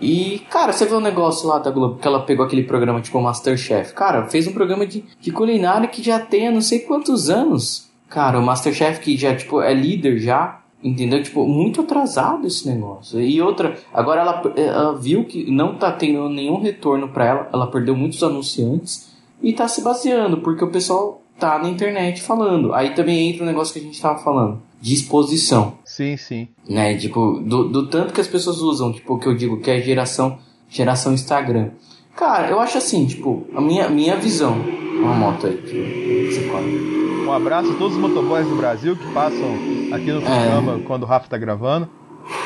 E, 0.00 0.38
cara, 0.50 0.72
você 0.72 0.86
vê 0.86 0.94
um 0.94 1.00
negócio 1.00 1.46
lá 1.46 1.58
da 1.58 1.70
Globo, 1.70 1.98
que 1.98 2.08
ela 2.08 2.22
pegou 2.22 2.46
aquele 2.46 2.62
programa 2.62 3.02
tipo 3.02 3.20
Masterchef. 3.20 3.92
Cara, 3.92 4.28
fez 4.28 4.46
um 4.46 4.54
programa 4.54 4.86
de, 4.86 5.04
de 5.20 5.30
culinária 5.30 5.86
que 5.86 6.02
já 6.02 6.18
tem 6.18 6.48
há 6.48 6.50
não 6.50 6.62
sei 6.62 6.78
quantos 6.78 7.28
anos. 7.28 7.90
Cara, 8.08 8.38
o 8.38 8.42
Masterchef 8.42 8.98
que 9.00 9.14
já, 9.14 9.36
tipo, 9.36 9.60
é 9.60 9.74
líder 9.74 10.18
já. 10.20 10.62
Entendeu? 10.84 11.22
Tipo, 11.22 11.48
muito 11.48 11.80
atrasado 11.80 12.46
esse 12.46 12.68
negócio. 12.68 13.18
E 13.18 13.40
outra, 13.40 13.78
agora 13.90 14.20
ela, 14.20 14.42
ela 14.54 14.98
viu 14.98 15.24
que 15.24 15.50
não 15.50 15.76
tá 15.76 15.90
tendo 15.90 16.28
nenhum 16.28 16.60
retorno 16.60 17.08
para 17.08 17.24
ela, 17.24 17.48
ela 17.50 17.66
perdeu 17.66 17.96
muitos 17.96 18.22
anunciantes 18.22 19.10
e 19.42 19.54
tá 19.54 19.66
se 19.66 19.80
baseando, 19.82 20.42
porque 20.42 20.62
o 20.62 20.70
pessoal 20.70 21.22
tá 21.38 21.58
na 21.58 21.70
internet 21.70 22.20
falando. 22.20 22.74
Aí 22.74 22.90
também 22.90 23.30
entra 23.30 23.44
o 23.44 23.46
negócio 23.46 23.72
que 23.72 23.80
a 23.80 23.82
gente 23.82 24.00
tava 24.00 24.22
falando, 24.22 24.60
de 24.78 24.92
exposição. 24.92 25.78
Sim, 25.86 26.18
sim. 26.18 26.48
Né, 26.68 26.94
tipo, 26.98 27.40
do, 27.40 27.66
do 27.66 27.86
tanto 27.88 28.12
que 28.12 28.20
as 28.20 28.28
pessoas 28.28 28.58
usam, 28.58 28.92
tipo, 28.92 29.14
o 29.14 29.18
que 29.18 29.26
eu 29.26 29.34
digo 29.34 29.60
que 29.60 29.70
é 29.70 29.80
geração, 29.80 30.38
geração 30.68 31.14
Instagram. 31.14 31.70
Cara, 32.14 32.50
eu 32.50 32.60
acho 32.60 32.76
assim, 32.76 33.06
tipo, 33.06 33.46
a 33.54 33.60
minha, 33.60 33.88
minha 33.88 34.16
visão. 34.16 34.54
Uma 35.00 35.14
moto 35.14 35.46
aí 35.46 35.56
corre. 36.50 37.03
Um 37.24 37.32
abraço 37.32 37.72
a 37.72 37.74
todos 37.78 37.96
os 37.96 38.00
motoboys 38.00 38.46
do 38.46 38.54
Brasil 38.54 38.94
que 38.94 39.12
passam 39.14 39.54
aqui 39.92 40.12
no 40.12 40.20
programa 40.20 40.76
é. 40.76 40.78
quando 40.80 41.04
o 41.04 41.06
Rafa 41.06 41.26
tá 41.26 41.38
gravando. 41.38 41.88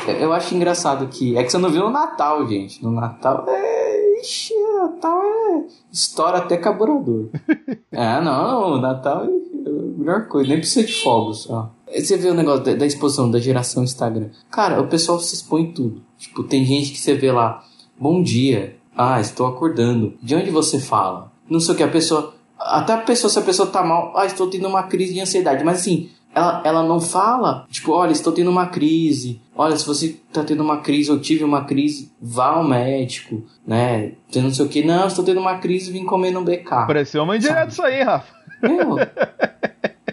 Eu 0.07 0.33
acho 0.33 0.55
engraçado 0.55 1.09
que. 1.09 1.37
É 1.37 1.43
que 1.43 1.51
você 1.51 1.59
não 1.59 1.69
viu 1.69 1.83
no 1.83 1.91
Natal, 1.91 2.47
gente. 2.47 2.83
No 2.83 2.93
Natal 2.93 3.45
é. 3.49 4.21
Ixi, 4.21 4.55
Natal 4.79 5.21
é. 5.21 5.65
Estoura 5.93 6.39
até 6.39 6.57
carburador. 6.57 7.29
é, 7.91 8.21
não, 8.21 8.75
o 8.75 8.81
Natal 8.81 9.25
é 9.25 9.27
a 9.27 9.99
melhor 9.99 10.29
coisa, 10.29 10.49
nem 10.49 10.59
precisa 10.59 10.87
de 10.87 10.93
fogos. 10.93 11.51
Ó. 11.51 11.71
Você 11.93 12.17
vê 12.17 12.29
o 12.29 12.35
negócio 12.35 12.65
da, 12.65 12.75
da 12.75 12.87
exposição 12.87 13.29
da 13.29 13.41
geração 13.41 13.83
Instagram. 13.83 14.31
Cara, 14.49 14.81
o 14.81 14.87
pessoal 14.87 15.19
se 15.19 15.35
expõe 15.35 15.63
em 15.63 15.73
tudo. 15.73 16.03
Tipo, 16.17 16.45
tem 16.45 16.65
gente 16.65 16.93
que 16.93 16.99
você 16.99 17.15
vê 17.15 17.33
lá. 17.33 17.65
Bom 17.99 18.23
dia. 18.23 18.77
Ah, 18.97 19.21
estou 19.21 19.47
acordando. 19.47 20.15
De 20.23 20.37
onde 20.37 20.51
você 20.51 20.79
fala? 20.79 21.33
Não 21.49 21.59
sei 21.59 21.75
o 21.75 21.77
que. 21.77 21.83
A 21.83 21.89
pessoa. 21.89 22.35
Até 22.59 22.95
a 22.95 22.99
pessoa, 22.99 23.31
se 23.31 23.39
a 23.39 23.43
pessoa 23.43 23.69
tá 23.69 23.83
mal, 23.83 24.13
ah, 24.17 24.27
estou 24.27 24.49
tendo 24.49 24.67
uma 24.67 24.83
crise 24.83 25.15
de 25.15 25.21
ansiedade. 25.21 25.63
Mas 25.65 25.81
assim, 25.81 26.11
ela, 26.35 26.63
ela 26.65 26.83
não 26.83 27.01
fala, 27.01 27.67
tipo, 27.71 27.93
olha, 27.93 28.13
estou 28.13 28.33
tendo 28.33 28.51
uma 28.51 28.67
crise. 28.67 29.41
Olha, 29.57 29.77
se 29.77 29.87
você 29.87 30.17
tá 30.33 30.45
tendo 30.45 30.63
uma 30.63 30.79
crise 30.79 31.11
ou 31.11 31.19
tive 31.19 31.45
uma 31.45 31.65
crise, 31.65 32.13
vá 32.21 32.49
ao 32.49 32.65
médico, 32.65 33.43
né? 33.67 34.13
Você 34.29 34.41
não 34.41 34.53
sei 34.53 34.65
o 34.65 34.69
que. 34.69 34.85
Não, 34.85 35.07
estou 35.07 35.25
tendo 35.25 35.41
uma 35.41 35.59
crise, 35.59 35.93
vim 35.93 36.05
comer 36.05 36.31
no 36.31 36.45
BK. 36.45 36.87
Pareceu 36.87 37.23
uma 37.23 37.37
indireta 37.37 37.73
isso 37.73 37.83
aí, 37.83 38.03
Rafa. 38.03 38.33
Meu, 38.61 38.97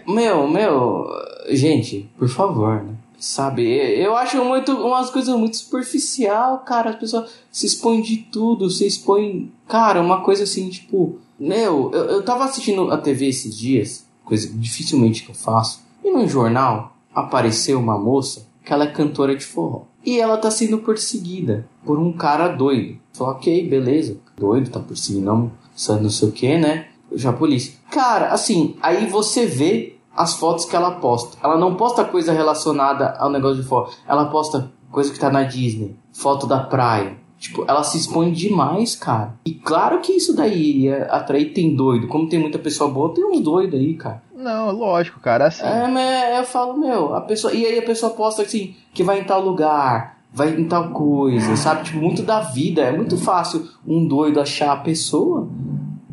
meu, 0.06 0.48
meu, 0.48 1.06
gente, 1.50 2.08
por 2.18 2.28
favor, 2.28 2.82
né? 2.82 2.94
Sabe, 3.18 3.64
eu 3.64 4.14
acho 4.14 4.44
muito 4.44 4.72
umas 4.72 5.10
coisas 5.10 5.34
muito 5.36 5.56
superficial, 5.56 6.58
cara. 6.58 6.90
As 6.90 6.96
pessoas 6.96 7.30
se 7.50 7.66
expõem 7.66 8.02
de 8.02 8.18
tudo, 8.18 8.68
se 8.68 8.86
expõem. 8.86 9.50
Cara, 9.66 10.02
uma 10.02 10.20
coisa 10.20 10.44
assim, 10.44 10.68
tipo, 10.68 11.18
meu, 11.38 11.90
eu, 11.92 12.04
eu 12.06 12.24
tava 12.24 12.44
assistindo 12.44 12.90
a 12.90 12.98
TV 12.98 13.28
esses 13.28 13.56
dias, 13.56 14.06
coisa 14.24 14.48
dificilmente 14.54 15.22
que 15.22 15.30
eu 15.30 15.34
faço, 15.34 15.80
e 16.04 16.10
no 16.10 16.26
jornal 16.26 16.96
apareceu 17.14 17.78
uma 17.78 17.98
moça 17.98 18.46
que 18.64 18.72
ela 18.72 18.84
é 18.84 18.88
cantora 18.90 19.36
de 19.36 19.44
forró. 19.44 19.82
E 20.04 20.20
ela 20.20 20.36
tá 20.36 20.50
sendo 20.50 20.78
perseguida 20.78 21.68
por 21.84 21.98
um 21.98 22.12
cara 22.12 22.48
doido. 22.48 22.98
Falei, 23.12 23.34
ok, 23.34 23.68
beleza, 23.68 24.18
doido, 24.36 24.70
tá 24.70 24.80
perseguindo, 24.80 25.24
não, 25.24 25.52
não 26.00 26.10
sei 26.10 26.28
o 26.28 26.32
que, 26.32 26.58
né? 26.58 26.88
Já 27.12 27.32
polícia. 27.32 27.74
Cara, 27.90 28.28
assim, 28.28 28.76
aí 28.80 29.06
você 29.06 29.46
vê 29.46 29.96
as 30.14 30.34
fotos 30.34 30.64
que 30.64 30.74
ela 30.74 30.92
posta. 30.92 31.36
Ela 31.42 31.56
não 31.58 31.74
posta 31.74 32.04
coisa 32.04 32.32
relacionada 32.32 33.10
ao 33.18 33.30
negócio 33.30 33.62
de 33.62 33.68
forró. 33.68 33.90
Ela 34.06 34.26
posta 34.26 34.72
coisa 34.90 35.12
que 35.12 35.18
tá 35.18 35.30
na 35.30 35.42
Disney, 35.42 35.96
foto 36.12 36.46
da 36.46 36.60
praia, 36.60 37.18
Tipo, 37.38 37.64
ela 37.68 37.82
se 37.82 37.98
expõe 37.98 38.32
demais, 38.32 38.96
cara. 38.96 39.34
E 39.44 39.52
claro 39.52 40.00
que 40.00 40.12
isso 40.12 40.34
daí 40.34 40.84
ia 40.84 41.04
atrair 41.04 41.52
tem 41.52 41.74
doido. 41.74 42.08
Como 42.08 42.28
tem 42.28 42.38
muita 42.38 42.58
pessoa 42.58 42.90
boa, 42.90 43.12
tem 43.12 43.24
uns 43.24 43.40
doidos 43.40 43.78
aí, 43.78 43.94
cara. 43.94 44.22
Não, 44.34 44.70
lógico, 44.72 45.20
cara, 45.20 45.46
assim. 45.46 45.64
É, 45.64 45.86
mas 45.86 46.38
eu 46.38 46.44
falo, 46.44 46.78
meu, 46.78 47.14
a 47.14 47.20
pessoa. 47.20 47.52
E 47.52 47.66
aí 47.66 47.78
a 47.78 47.82
pessoa 47.82 48.12
posta 48.12 48.42
assim, 48.42 48.74
que 48.94 49.02
vai 49.02 49.20
em 49.20 49.24
tal 49.24 49.42
lugar, 49.42 50.16
vai 50.32 50.50
em 50.50 50.64
tal 50.64 50.90
coisa, 50.90 51.56
sabe? 51.56 51.84
Tipo, 51.84 51.98
muito 51.98 52.22
da 52.22 52.40
vida. 52.40 52.82
É 52.82 52.92
muito 52.92 53.18
fácil 53.18 53.68
um 53.86 54.06
doido 54.06 54.40
achar 54.40 54.72
a 54.72 54.76
pessoa 54.76 55.48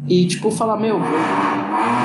e, 0.08 0.25
tipo, 0.25 0.51
falar, 0.51 0.77
meu, 0.77 1.00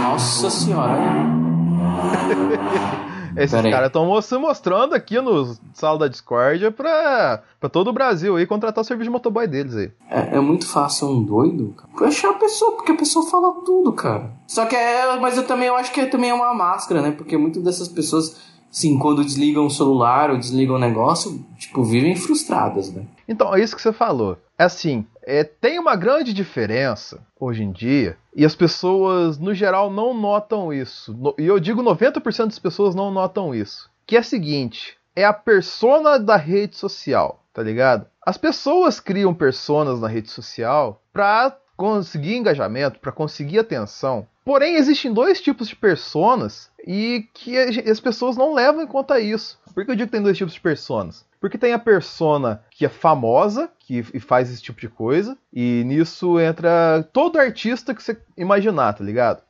nossa 0.02 0.48
senhora. 0.48 0.96
Esses 3.38 3.62
caras 3.62 3.86
estão 3.86 4.22
se 4.22 4.36
mostrando 4.38 4.94
aqui 4.94 5.20
no 5.20 5.56
sala 5.72 5.98
da 5.98 6.08
Discord 6.08 6.70
pra, 6.72 7.42
pra 7.60 7.68
todo 7.68 7.88
o 7.88 7.92
Brasil 7.92 8.36
aí 8.36 8.46
contratar 8.46 8.82
o 8.82 8.84
serviço 8.84 9.08
de 9.08 9.12
motoboy 9.12 9.46
deles 9.46 9.74
aí. 9.76 9.90
É, 10.10 10.36
é 10.36 10.40
muito 10.40 10.66
fácil 10.66 11.08
um 11.08 11.22
doido 11.22 11.74
cara, 11.76 12.08
achar 12.08 12.30
a 12.30 12.34
pessoa, 12.34 12.72
porque 12.72 12.92
a 12.92 12.96
pessoa 12.96 13.28
fala 13.28 13.52
tudo, 13.64 13.92
cara. 13.92 14.30
Só 14.46 14.66
que 14.66 14.76
é. 14.76 15.16
Mas 15.18 15.36
eu 15.36 15.46
também 15.46 15.68
eu 15.68 15.76
acho 15.76 15.92
que 15.92 16.00
é, 16.00 16.06
também 16.06 16.30
é 16.30 16.34
uma 16.34 16.54
máscara, 16.54 17.00
né? 17.02 17.10
Porque 17.10 17.36
muitas 17.36 17.62
dessas 17.62 17.88
pessoas 17.88 18.36
sim, 18.70 18.98
quando 18.98 19.24
desligam 19.24 19.66
o 19.66 19.70
celular 19.70 20.30
ou 20.30 20.38
desligam 20.38 20.76
o 20.76 20.78
negócio, 20.78 21.44
tipo, 21.56 21.82
vivem 21.82 22.14
frustradas, 22.16 22.92
né? 22.92 23.02
Então, 23.26 23.54
é 23.54 23.62
isso 23.62 23.76
que 23.76 23.82
você 23.82 23.92
falou. 23.92 24.36
É 24.58 24.64
assim, 24.64 25.06
é, 25.28 25.44
tem 25.44 25.78
uma 25.78 25.94
grande 25.94 26.32
diferença 26.32 27.22
hoje 27.38 27.62
em 27.62 27.70
dia 27.70 28.16
e 28.34 28.46
as 28.46 28.54
pessoas, 28.54 29.38
no 29.38 29.52
geral, 29.52 29.90
não 29.90 30.14
notam 30.14 30.72
isso. 30.72 31.12
No, 31.12 31.34
e 31.38 31.44
eu 31.44 31.60
digo 31.60 31.82
90% 31.82 32.46
das 32.46 32.58
pessoas 32.58 32.94
não 32.94 33.10
notam 33.10 33.54
isso. 33.54 33.90
Que 34.06 34.16
é 34.16 34.20
o 34.20 34.24
seguinte: 34.24 34.96
é 35.14 35.26
a 35.26 35.34
persona 35.34 36.18
da 36.18 36.36
rede 36.36 36.76
social, 36.76 37.44
tá 37.52 37.62
ligado? 37.62 38.06
As 38.24 38.38
pessoas 38.38 39.00
criam 39.00 39.34
personas 39.34 40.00
na 40.00 40.08
rede 40.08 40.30
social 40.30 41.02
pra 41.12 41.54
conseguir 41.76 42.36
engajamento, 42.36 42.98
para 42.98 43.12
conseguir 43.12 43.58
atenção. 43.58 44.26
Porém, 44.46 44.76
existem 44.76 45.12
dois 45.12 45.42
tipos 45.42 45.68
de 45.68 45.76
personas 45.76 46.70
e 46.86 47.28
que 47.34 47.54
as 47.58 48.00
pessoas 48.00 48.34
não 48.34 48.54
levam 48.54 48.82
em 48.82 48.86
conta 48.86 49.20
isso. 49.20 49.58
Por 49.74 49.84
que 49.84 49.90
eu 49.90 49.94
digo 49.94 50.08
que 50.08 50.12
tem 50.16 50.22
dois 50.22 50.38
tipos 50.38 50.54
de 50.54 50.60
personas? 50.60 51.27
Porque 51.40 51.58
tem 51.58 51.72
a 51.72 51.78
persona 51.78 52.62
que 52.70 52.84
é 52.84 52.88
famosa, 52.88 53.70
que 53.78 54.02
faz 54.20 54.50
esse 54.50 54.62
tipo 54.62 54.80
de 54.80 54.88
coisa, 54.88 55.36
e 55.52 55.82
nisso 55.84 56.38
entra 56.38 57.08
todo 57.12 57.38
artista 57.38 57.94
que 57.94 58.02
você 58.02 58.20
imaginar, 58.36 58.92
tá 58.92 59.04
ligado? 59.04 59.42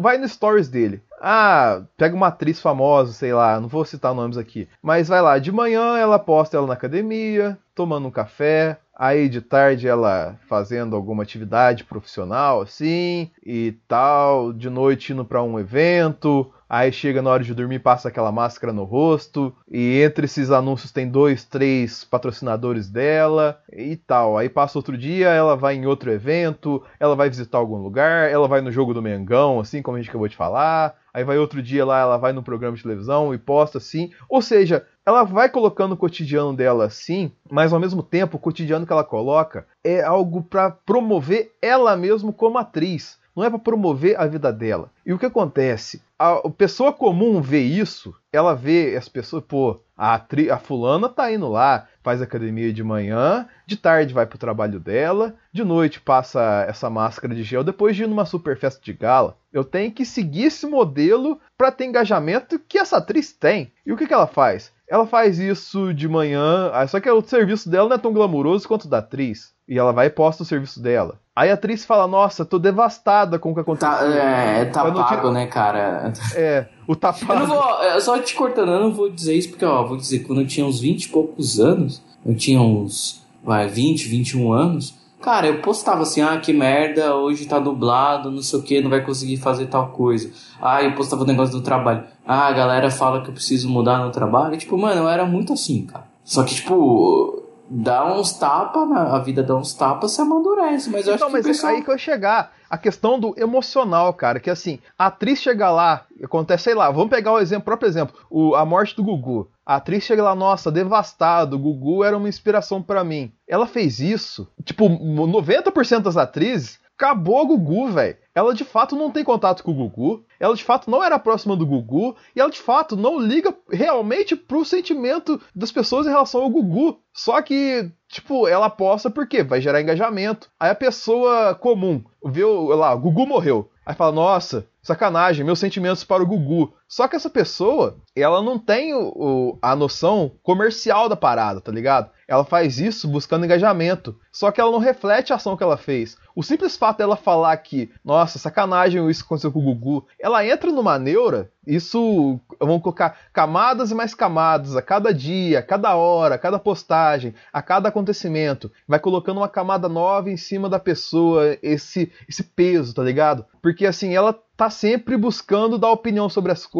vai 0.00 0.16
no 0.16 0.26
stories 0.26 0.68
dele. 0.68 1.02
Ah, 1.20 1.82
pega 1.96 2.16
uma 2.16 2.28
atriz 2.28 2.60
famosa, 2.60 3.12
sei 3.12 3.32
lá, 3.32 3.60
não 3.60 3.68
vou 3.68 3.84
citar 3.84 4.14
nomes 4.14 4.38
aqui. 4.38 4.66
Mas 4.82 5.08
vai 5.08 5.20
lá, 5.20 5.38
de 5.38 5.52
manhã 5.52 5.98
ela 5.98 6.18
posta 6.18 6.56
ela 6.56 6.66
na 6.66 6.72
academia, 6.72 7.58
tomando 7.74 8.08
um 8.08 8.10
café, 8.10 8.78
Aí 9.00 9.30
de 9.30 9.40
tarde 9.40 9.88
ela 9.88 10.38
fazendo 10.46 10.94
alguma 10.94 11.22
atividade 11.22 11.84
profissional 11.84 12.60
assim 12.60 13.30
e 13.42 13.74
tal, 13.88 14.52
de 14.52 14.68
noite 14.68 15.14
indo 15.14 15.24
para 15.24 15.42
um 15.42 15.58
evento, 15.58 16.52
aí 16.70 16.92
chega 16.92 17.20
na 17.20 17.30
hora 17.30 17.42
de 17.42 17.52
dormir 17.52 17.80
passa 17.80 18.08
aquela 18.08 18.30
máscara 18.30 18.72
no 18.72 18.84
rosto 18.84 19.52
e 19.68 20.00
entre 20.00 20.26
esses 20.26 20.52
anúncios 20.52 20.92
tem 20.92 21.08
dois, 21.08 21.44
três 21.44 22.04
patrocinadores 22.04 22.88
dela 22.88 23.60
e 23.72 23.96
tal. 23.96 24.38
Aí 24.38 24.48
passa 24.48 24.78
outro 24.78 24.96
dia, 24.96 25.30
ela 25.30 25.56
vai 25.56 25.74
em 25.74 25.86
outro 25.86 26.12
evento, 26.12 26.80
ela 27.00 27.16
vai 27.16 27.28
visitar 27.28 27.58
algum 27.58 27.82
lugar, 27.82 28.30
ela 28.30 28.46
vai 28.46 28.60
no 28.60 28.70
jogo 28.70 28.94
do 28.94 29.02
Mengão, 29.02 29.58
assim 29.58 29.82
como 29.82 29.96
a 29.96 30.00
gente 30.00 30.10
acabou 30.10 30.28
de 30.28 30.36
falar. 30.36 30.94
Aí 31.12 31.24
vai 31.24 31.38
outro 31.38 31.60
dia 31.60 31.84
lá, 31.84 31.98
ela 31.98 32.16
vai 32.16 32.32
no 32.32 32.42
programa 32.42 32.76
de 32.76 32.84
televisão 32.84 33.34
e 33.34 33.38
posta 33.38 33.78
assim. 33.78 34.12
Ou 34.28 34.40
seja, 34.40 34.86
ela 35.04 35.24
vai 35.24 35.48
colocando 35.48 35.92
o 35.92 35.96
cotidiano 35.96 36.54
dela 36.54 36.84
assim, 36.84 37.32
mas 37.50 37.72
ao 37.72 37.80
mesmo 37.80 38.00
tempo 38.00 38.36
o 38.36 38.40
cotidiano 38.40 38.86
que 38.86 38.92
ela 38.92 39.02
coloca 39.02 39.66
é 39.82 40.02
algo 40.02 40.40
para 40.40 40.70
promover 40.70 41.52
ela 41.60 41.96
mesma 41.96 42.32
como 42.32 42.58
atriz. 42.58 43.18
Não 43.40 43.46
é 43.46 43.48
para 43.48 43.58
promover 43.58 44.20
a 44.20 44.26
vida 44.26 44.52
dela. 44.52 44.90
E 45.04 45.14
o 45.14 45.18
que 45.18 45.24
acontece? 45.24 46.02
A, 46.18 46.46
pessoa 46.50 46.92
comum 46.92 47.40
vê 47.40 47.60
isso, 47.60 48.14
ela 48.30 48.54
vê 48.54 48.94
as 48.98 49.08
pessoas, 49.08 49.42
pô, 49.42 49.80
a, 49.96 50.18
tri, 50.18 50.50
a 50.50 50.58
fulana 50.58 51.08
tá 51.08 51.32
indo 51.32 51.48
lá, 51.48 51.88
faz 52.02 52.20
academia 52.20 52.70
de 52.70 52.84
manhã, 52.84 53.48
de 53.64 53.78
tarde 53.78 54.12
vai 54.12 54.26
pro 54.26 54.36
trabalho 54.36 54.78
dela, 54.78 55.34
de 55.50 55.64
noite 55.64 56.02
passa 56.02 56.66
essa 56.68 56.90
máscara 56.90 57.34
de 57.34 57.42
gel, 57.42 57.64
depois 57.64 57.96
de 57.96 58.02
ir 58.02 58.06
numa 58.06 58.26
super 58.26 58.58
festa 58.58 58.78
de 58.84 58.92
gala. 58.92 59.38
Eu 59.50 59.64
tenho 59.64 59.90
que 59.90 60.04
seguir 60.04 60.44
esse 60.44 60.66
modelo 60.66 61.40
para 61.56 61.72
ter 61.72 61.86
engajamento 61.86 62.58
que 62.58 62.76
essa 62.76 62.98
atriz 62.98 63.32
tem. 63.32 63.72
E 63.86 63.90
o 63.90 63.96
que, 63.96 64.06
que 64.06 64.12
ela 64.12 64.26
faz? 64.26 64.70
Ela 64.90 65.06
faz 65.06 65.38
isso 65.38 65.94
de 65.94 66.08
manhã, 66.08 66.68
ah, 66.74 66.84
só 66.84 66.98
que 66.98 67.08
o 67.08 67.22
serviço 67.22 67.70
dela 67.70 67.88
não 67.88 67.94
é 67.94 67.98
tão 67.98 68.12
glamuroso 68.12 68.66
quanto 68.66 68.86
o 68.86 68.88
da 68.88 68.98
atriz. 68.98 69.52
E 69.68 69.78
ela 69.78 69.92
vai 69.92 70.08
e 70.08 70.10
posta 70.10 70.42
o 70.42 70.46
serviço 70.46 70.82
dela. 70.82 71.20
Aí 71.34 71.48
a 71.48 71.54
atriz 71.54 71.84
fala, 71.84 72.08
nossa, 72.08 72.44
tô 72.44 72.58
devastada 72.58 73.38
com 73.38 73.52
o 73.52 73.54
que 73.54 73.60
aconteceu. 73.60 73.88
Tá, 73.88 74.04
é, 74.04 74.64
tá 74.64 74.90
pago, 74.90 75.30
né, 75.30 75.46
cara? 75.46 76.12
É, 76.34 76.66
o 76.88 76.96
pago. 76.96 77.16
Eu 77.28 77.38
não 77.38 77.46
vou, 77.46 78.00
só 78.00 78.18
te 78.18 78.34
cortando, 78.34 78.72
eu 78.72 78.80
não 78.80 78.92
vou 78.92 79.08
dizer 79.08 79.36
isso, 79.36 79.50
porque, 79.50 79.64
ó, 79.64 79.86
vou 79.86 79.96
dizer, 79.96 80.24
quando 80.24 80.40
eu 80.40 80.46
tinha 80.48 80.66
uns 80.66 80.80
20 80.80 81.04
e 81.04 81.08
poucos 81.08 81.60
anos, 81.60 82.02
eu 82.26 82.34
tinha 82.34 82.60
uns, 82.60 83.24
vai, 83.44 83.68
20, 83.68 84.08
21 84.08 84.52
anos, 84.52 84.98
Cara, 85.20 85.46
eu 85.46 85.60
postava 85.60 86.02
assim, 86.02 86.22
ah, 86.22 86.38
que 86.38 86.52
merda, 86.52 87.14
hoje 87.14 87.46
tá 87.46 87.58
dublado, 87.58 88.30
não 88.30 88.40
sei 88.40 88.58
o 88.58 88.62
que, 88.62 88.80
não 88.80 88.88
vai 88.88 89.04
conseguir 89.04 89.36
fazer 89.36 89.66
tal 89.66 89.88
coisa. 89.88 90.32
Ah, 90.60 90.82
eu 90.82 90.94
postava 90.94 91.24
o 91.24 91.26
negócio 91.26 91.54
do 91.54 91.62
trabalho. 91.62 92.04
Ah, 92.26 92.46
a 92.46 92.52
galera 92.52 92.90
fala 92.90 93.22
que 93.22 93.28
eu 93.28 93.34
preciso 93.34 93.68
mudar 93.68 93.98
no 93.98 94.10
trabalho. 94.10 94.54
E, 94.54 94.58
tipo, 94.58 94.78
mano, 94.78 95.02
eu 95.02 95.08
era 95.08 95.26
muito 95.26 95.52
assim, 95.52 95.84
cara. 95.84 96.06
Só 96.24 96.42
que, 96.42 96.54
tipo, 96.54 97.44
dá 97.68 98.12
uns 98.12 98.32
tapas, 98.32 98.90
a 98.90 99.18
vida 99.18 99.42
dá 99.42 99.54
uns 99.54 99.74
tapas, 99.74 100.10
você 100.10 100.22
amadurece. 100.22 100.90
Mas 100.90 101.06
eu 101.06 101.14
então, 101.14 101.26
acho 101.26 101.26
que. 101.26 101.32
Mas 101.32 101.44
é 101.44 101.48
pessoal... 101.48 101.72
aí 101.74 101.82
que 101.82 101.90
eu 101.90 101.98
chegar. 101.98 102.52
A 102.68 102.78
questão 102.78 103.18
do 103.18 103.34
emocional, 103.36 104.14
cara, 104.14 104.38
que 104.38 104.48
assim, 104.48 104.78
a 104.96 105.06
atriz 105.06 105.40
chega 105.40 105.70
lá, 105.72 106.06
acontece, 106.22 106.64
sei 106.64 106.74
lá, 106.74 106.88
vamos 106.88 107.10
pegar 107.10 107.32
o 107.32 107.40
exemplo, 107.40 107.64
próprio 107.64 107.88
exemplo, 107.88 108.14
o, 108.30 108.54
a 108.54 108.64
morte 108.64 108.94
do 108.94 109.02
Gugu. 109.02 109.50
A 109.70 109.76
atriz 109.76 110.02
chega 110.02 110.20
lá, 110.20 110.34
nossa, 110.34 110.68
devastado, 110.68 111.56
Gugu 111.56 112.02
era 112.02 112.16
uma 112.16 112.28
inspiração 112.28 112.82
para 112.82 113.04
mim. 113.04 113.30
Ela 113.46 113.68
fez 113.68 114.00
isso. 114.00 114.48
Tipo, 114.64 114.88
90% 114.88 116.00
das 116.00 116.16
atrizes 116.16 116.80
acabou 116.96 117.42
o 117.42 117.46
Gugu, 117.46 117.86
velho. 117.86 118.16
Ela 118.34 118.52
de 118.52 118.64
fato 118.64 118.96
não 118.96 119.12
tem 119.12 119.22
contato 119.22 119.62
com 119.62 119.70
o 119.70 119.74
Gugu, 119.74 120.24
ela 120.40 120.56
de 120.56 120.64
fato 120.64 120.90
não 120.90 121.04
era 121.04 121.20
próxima 121.20 121.54
do 121.54 121.64
Gugu, 121.64 122.16
e 122.34 122.40
ela 122.40 122.50
de 122.50 122.58
fato 122.58 122.96
não 122.96 123.20
liga 123.20 123.54
realmente 123.70 124.34
pro 124.34 124.64
sentimento 124.64 125.40
das 125.54 125.70
pessoas 125.70 126.04
em 126.04 126.10
relação 126.10 126.42
ao 126.42 126.50
Gugu. 126.50 126.98
Só 127.14 127.40
que, 127.40 127.92
tipo, 128.08 128.48
ela 128.48 128.66
aposta 128.66 129.08
porque 129.08 129.44
vai 129.44 129.60
gerar 129.60 129.80
engajamento. 129.80 130.50
Aí 130.58 130.70
a 130.70 130.74
pessoa 130.74 131.54
comum 131.54 132.02
vê, 132.24 132.44
lá, 132.44 132.92
Gugu 132.96 133.24
morreu. 133.24 133.70
Aí 133.86 133.94
fala, 133.94 134.10
nossa, 134.10 134.66
sacanagem, 134.82 135.44
meus 135.44 135.60
sentimentos 135.60 136.02
para 136.02 136.24
o 136.24 136.26
Gugu. 136.26 136.74
Só 136.90 137.06
que 137.06 137.14
essa 137.14 137.30
pessoa, 137.30 137.96
ela 138.16 138.42
não 138.42 138.58
tem 138.58 138.92
o, 138.92 139.12
o, 139.14 139.58
a 139.62 139.76
noção 139.76 140.32
comercial 140.42 141.08
da 141.08 141.14
parada, 141.14 141.60
tá 141.60 141.70
ligado? 141.70 142.10
Ela 142.26 142.44
faz 142.44 142.80
isso 142.80 143.06
buscando 143.06 143.44
engajamento. 143.44 144.18
Só 144.32 144.50
que 144.50 144.60
ela 144.60 144.72
não 144.72 144.78
reflete 144.80 145.32
a 145.32 145.36
ação 145.36 145.56
que 145.56 145.62
ela 145.62 145.76
fez. 145.76 146.16
O 146.34 146.42
simples 146.42 146.76
fato 146.76 146.98
dela 146.98 147.16
falar 147.16 147.56
que, 147.58 147.90
nossa, 148.04 148.38
sacanagem 148.38 149.08
isso 149.08 149.24
aconteceu 149.24 149.52
com 149.52 149.60
o 149.60 149.62
Gugu, 149.62 150.06
ela 150.18 150.44
entra 150.44 150.72
numa 150.72 150.98
neura, 150.98 151.50
isso, 151.66 152.40
vamos 152.58 152.82
colocar 152.82 153.18
camadas 153.32 153.90
e 153.90 153.94
mais 153.94 154.14
camadas, 154.14 154.74
a 154.76 154.82
cada 154.82 155.12
dia, 155.12 155.58
a 155.58 155.62
cada 155.62 155.94
hora, 155.94 156.36
a 156.36 156.38
cada 156.38 156.58
postagem, 156.58 157.34
a 157.52 157.60
cada 157.60 157.88
acontecimento, 157.88 158.70
vai 158.88 158.98
colocando 158.98 159.38
uma 159.38 159.48
camada 159.48 159.88
nova 159.88 160.30
em 160.30 160.36
cima 160.36 160.68
da 160.68 160.78
pessoa, 160.78 161.56
esse, 161.62 162.12
esse 162.28 162.42
peso, 162.42 162.94
tá 162.94 163.02
ligado? 163.02 163.44
Porque 163.60 163.84
assim, 163.84 164.14
ela 164.14 164.32
tá 164.56 164.70
sempre 164.70 165.16
buscando 165.16 165.78
dar 165.78 165.90
opinião 165.90 166.28
sobre 166.28 166.52
as 166.52 166.66
coisas, 166.66 166.79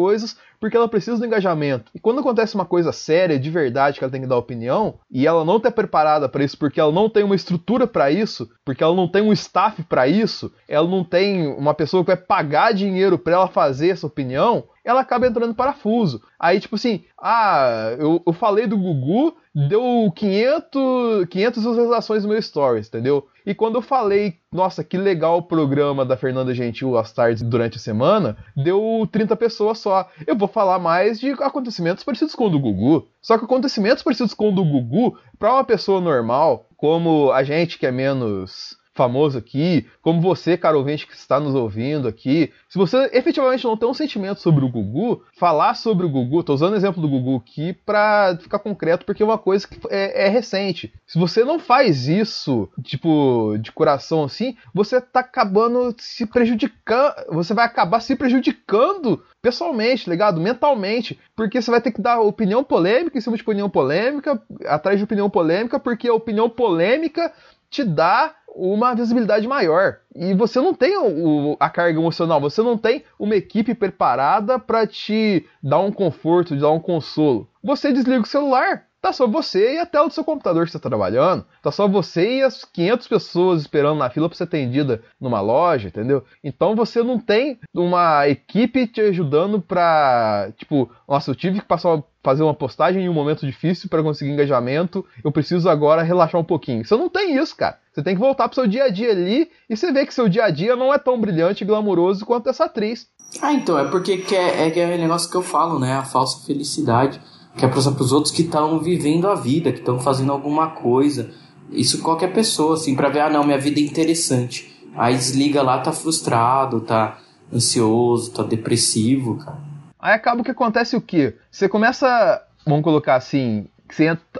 porque 0.61 0.77
ela 0.77 0.87
precisa 0.87 1.17
do 1.17 1.25
engajamento. 1.25 1.91
E 1.93 1.99
quando 1.99 2.19
acontece 2.19 2.53
uma 2.53 2.65
coisa 2.65 2.91
séria, 2.91 3.39
de 3.39 3.49
verdade, 3.49 3.97
que 3.97 4.03
ela 4.03 4.11
tem 4.11 4.21
que 4.21 4.27
dar 4.27 4.37
opinião, 4.37 4.99
e 5.09 5.25
ela 5.25 5.43
não 5.43 5.59
tá 5.59 5.71
preparada 5.71 6.29
para 6.29 6.43
isso, 6.43 6.57
porque 6.57 6.79
ela 6.79 6.91
não 6.91 7.09
tem 7.09 7.23
uma 7.23 7.35
estrutura 7.35 7.87
para 7.87 8.11
isso, 8.11 8.47
porque 8.63 8.83
ela 8.83 8.95
não 8.95 9.07
tem 9.07 9.23
um 9.23 9.33
staff 9.33 9.81
para 9.83 10.07
isso, 10.07 10.53
ela 10.67 10.87
não 10.87 11.03
tem 11.03 11.47
uma 11.47 11.73
pessoa 11.73 12.03
que 12.03 12.11
vai 12.11 12.17
pagar 12.17 12.73
dinheiro 12.73 13.17
para 13.17 13.33
ela 13.33 13.47
fazer 13.47 13.89
essa 13.89 14.05
opinião, 14.05 14.65
ela 14.85 15.01
acaba 15.01 15.27
entrando 15.27 15.51
em 15.51 15.55
parafuso. 15.55 16.21
Aí, 16.39 16.59
tipo 16.59 16.75
assim, 16.75 17.03
ah, 17.19 17.95
eu, 17.99 18.21
eu 18.25 18.33
falei 18.33 18.67
do 18.67 18.77
Gugu, 18.77 19.35
deu 19.53 20.11
500, 20.15 21.25
500 21.29 21.63
visualizações 21.63 22.23
no 22.23 22.29
meu 22.29 22.41
stories, 22.41 22.87
entendeu? 22.87 23.27
E 23.45 23.53
quando 23.55 23.75
eu 23.75 23.81
falei, 23.81 24.35
nossa, 24.51 24.83
que 24.83 24.97
legal 24.97 25.37
o 25.37 25.43
programa 25.43 26.05
da 26.05 26.17
Fernanda 26.17 26.53
Gentil 26.53 26.97
às 26.97 27.11
tardes 27.11 27.41
durante 27.41 27.77
a 27.77 27.79
semana, 27.79 28.37
deu 28.55 29.07
30 29.11 29.35
pessoas 29.35 29.79
só. 29.79 30.09
Eu 30.25 30.35
vou 30.35 30.47
falar 30.47 30.79
mais 30.79 31.19
de 31.19 31.31
acontecimentos 31.31 32.03
parecidos 32.03 32.35
com 32.35 32.47
o 32.47 32.49
do 32.49 32.59
Gugu. 32.59 33.07
Só 33.21 33.37
que 33.37 33.45
acontecimentos 33.45 34.03
parecidos 34.03 34.33
com 34.33 34.49
o 34.49 34.51
do 34.51 34.63
Gugu, 34.63 35.17
para 35.39 35.53
uma 35.53 35.63
pessoa 35.63 35.99
normal, 35.99 36.67
como 36.77 37.31
a 37.31 37.43
gente 37.43 37.77
que 37.79 37.85
é 37.85 37.91
menos 37.91 38.75
famoso 39.01 39.35
aqui, 39.35 39.87
como 39.99 40.21
você, 40.21 40.55
caro 40.55 40.77
ouvinte 40.77 41.07
que 41.07 41.13
está 41.13 41.39
nos 41.39 41.55
ouvindo 41.55 42.07
aqui, 42.07 42.51
se 42.69 42.77
você 42.77 43.09
efetivamente 43.13 43.63
não 43.63 43.75
tem 43.75 43.89
um 43.89 43.95
sentimento 43.95 44.39
sobre 44.39 44.63
o 44.63 44.69
Gugu, 44.69 45.23
falar 45.39 45.73
sobre 45.73 46.05
o 46.05 46.09
Gugu, 46.09 46.43
tô 46.43 46.53
usando 46.53 46.73
o 46.73 46.75
exemplo 46.75 47.01
do 47.01 47.09
Gugu 47.09 47.37
aqui 47.37 47.73
para 47.73 48.37
ficar 48.39 48.59
concreto, 48.59 49.03
porque 49.03 49.23
é 49.23 49.25
uma 49.25 49.39
coisa 49.39 49.67
que 49.67 49.75
é, 49.89 50.27
é, 50.27 50.29
recente. 50.29 50.93
Se 51.07 51.17
você 51.17 51.43
não 51.43 51.57
faz 51.57 52.07
isso, 52.07 52.69
tipo, 52.83 53.57
de 53.59 53.71
coração 53.71 54.23
assim, 54.23 54.55
você 54.71 55.01
tá 55.01 55.21
acabando 55.21 55.95
se 55.97 56.27
prejudicando, 56.27 57.15
você 57.29 57.55
vai 57.55 57.65
acabar 57.65 58.01
se 58.01 58.15
prejudicando 58.15 59.19
pessoalmente, 59.41 60.07
ligado? 60.07 60.39
Mentalmente. 60.39 61.19
Porque 61.35 61.59
você 61.59 61.71
vai 61.71 61.81
ter 61.81 61.91
que 61.91 62.01
dar 62.01 62.21
opinião 62.21 62.63
polêmica 62.63 63.17
em 63.17 63.21
cima 63.21 63.35
de 63.35 63.41
opinião 63.41 63.69
polêmica, 63.69 64.39
atrás 64.67 64.99
de 64.99 65.03
opinião 65.03 65.27
polêmica, 65.27 65.79
porque 65.79 66.07
a 66.07 66.13
opinião 66.13 66.47
polêmica 66.47 67.33
te 67.71 67.85
dá 67.85 68.35
uma 68.55 68.93
visibilidade 68.93 69.47
maior. 69.47 69.97
E 70.15 70.33
você 70.33 70.59
não 70.59 70.73
tem 70.73 70.97
o, 70.97 71.55
a 71.59 71.69
carga 71.69 71.99
emocional, 71.99 72.39
você 72.39 72.61
não 72.61 72.77
tem 72.77 73.03
uma 73.17 73.35
equipe 73.35 73.73
preparada 73.73 74.59
para 74.59 74.85
te 74.85 75.45
dar 75.61 75.79
um 75.79 75.91
conforto, 75.91 76.55
te 76.55 76.61
dar 76.61 76.71
um 76.71 76.79
consolo. 76.79 77.49
Você 77.63 77.91
desliga 77.91 78.21
o 78.21 78.27
celular, 78.27 78.85
Tá 79.01 79.11
só 79.11 79.25
você 79.25 79.75
e 79.75 79.79
a 79.79 79.85
tela 79.85 80.07
do 80.07 80.13
seu 80.13 80.23
computador 80.23 80.63
que 80.63 80.69
está 80.69 80.79
trabalhando. 80.79 81.43
Tá 81.61 81.71
só 81.71 81.87
você 81.87 82.37
e 82.37 82.43
as 82.43 82.63
500 82.63 83.07
pessoas 83.07 83.61
esperando 83.61 83.97
na 83.97 84.11
fila 84.11 84.29
para 84.29 84.37
ser 84.37 84.43
atendida 84.43 85.01
numa 85.19 85.41
loja, 85.41 85.87
entendeu? 85.87 86.23
Então 86.43 86.75
você 86.75 87.01
não 87.01 87.17
tem 87.17 87.59
uma 87.73 88.27
equipe 88.27 88.85
te 88.85 89.01
ajudando 89.01 89.59
para, 89.59 90.51
tipo, 90.55 90.91
nossa, 91.07 91.31
eu 91.31 91.35
tive 91.35 91.61
que 91.61 91.65
passar 91.65 92.03
fazer 92.23 92.43
uma 92.43 92.53
postagem 92.53 93.03
em 93.03 93.09
um 93.09 93.13
momento 93.13 93.47
difícil 93.47 93.89
para 93.89 94.03
conseguir 94.03 94.31
engajamento, 94.31 95.03
eu 95.23 95.31
preciso 95.31 95.67
agora 95.67 96.03
relaxar 96.03 96.39
um 96.39 96.43
pouquinho. 96.43 96.85
Você 96.85 96.95
não 96.95 97.09
tem 97.09 97.35
isso, 97.35 97.55
cara. 97.55 97.79
Você 97.91 98.03
tem 98.03 98.13
que 98.13 98.21
voltar 98.21 98.47
pro 98.47 98.53
seu 98.53 98.67
dia 98.67 98.83
a 98.83 98.89
dia 98.89 99.09
ali 99.09 99.49
e 99.67 99.75
você 99.75 99.91
vê 99.91 100.05
que 100.05 100.13
seu 100.13 100.29
dia 100.29 100.43
a 100.43 100.51
dia 100.51 100.75
não 100.75 100.93
é 100.93 100.99
tão 100.99 101.19
brilhante 101.19 101.63
e 101.63 101.67
glamouroso 101.67 102.23
quanto 102.23 102.47
essa 102.47 102.65
atriz. 102.65 103.07
Ah, 103.41 103.53
então, 103.53 103.79
é 103.79 103.85
porque 103.85 104.17
que 104.17 104.35
é, 104.35 104.67
é, 104.67 104.79
é 104.79 104.95
o 104.95 104.99
negócio 104.99 105.31
que 105.31 105.35
eu 105.35 105.41
falo, 105.41 105.79
né? 105.79 105.93
A 105.93 106.03
falsa 106.03 106.45
felicidade 106.45 107.19
que 107.57 107.65
é 107.65 107.67
para 107.67 107.79
os 107.79 108.11
outros 108.11 108.33
que 108.33 108.43
estão 108.43 108.79
vivendo 108.79 109.27
a 109.27 109.35
vida, 109.35 109.71
que 109.71 109.79
estão 109.79 109.99
fazendo 109.99 110.31
alguma 110.31 110.71
coisa. 110.71 111.29
Isso 111.69 112.01
qualquer 112.01 112.33
pessoa, 112.33 112.75
assim, 112.75 112.95
para 112.95 113.09
ver, 113.09 113.21
ah, 113.21 113.29
não, 113.29 113.43
minha 113.43 113.57
vida 113.57 113.79
é 113.79 113.83
interessante. 113.83 114.71
Aí 114.95 115.15
desliga 115.15 115.61
lá, 115.61 115.79
tá 115.79 115.91
frustrado, 115.91 116.81
tá 116.81 117.19
ansioso, 117.53 118.33
tá 118.33 118.43
depressivo, 118.43 119.37
cara. 119.37 119.57
Aí 119.99 120.13
acaba 120.13 120.43
que 120.43 120.51
acontece 120.51 120.95
o 120.95 121.01
quê? 121.01 121.35
Você 121.51 121.69
começa, 121.69 122.41
vamos 122.65 122.83
colocar 122.83 123.15
assim, 123.15 123.67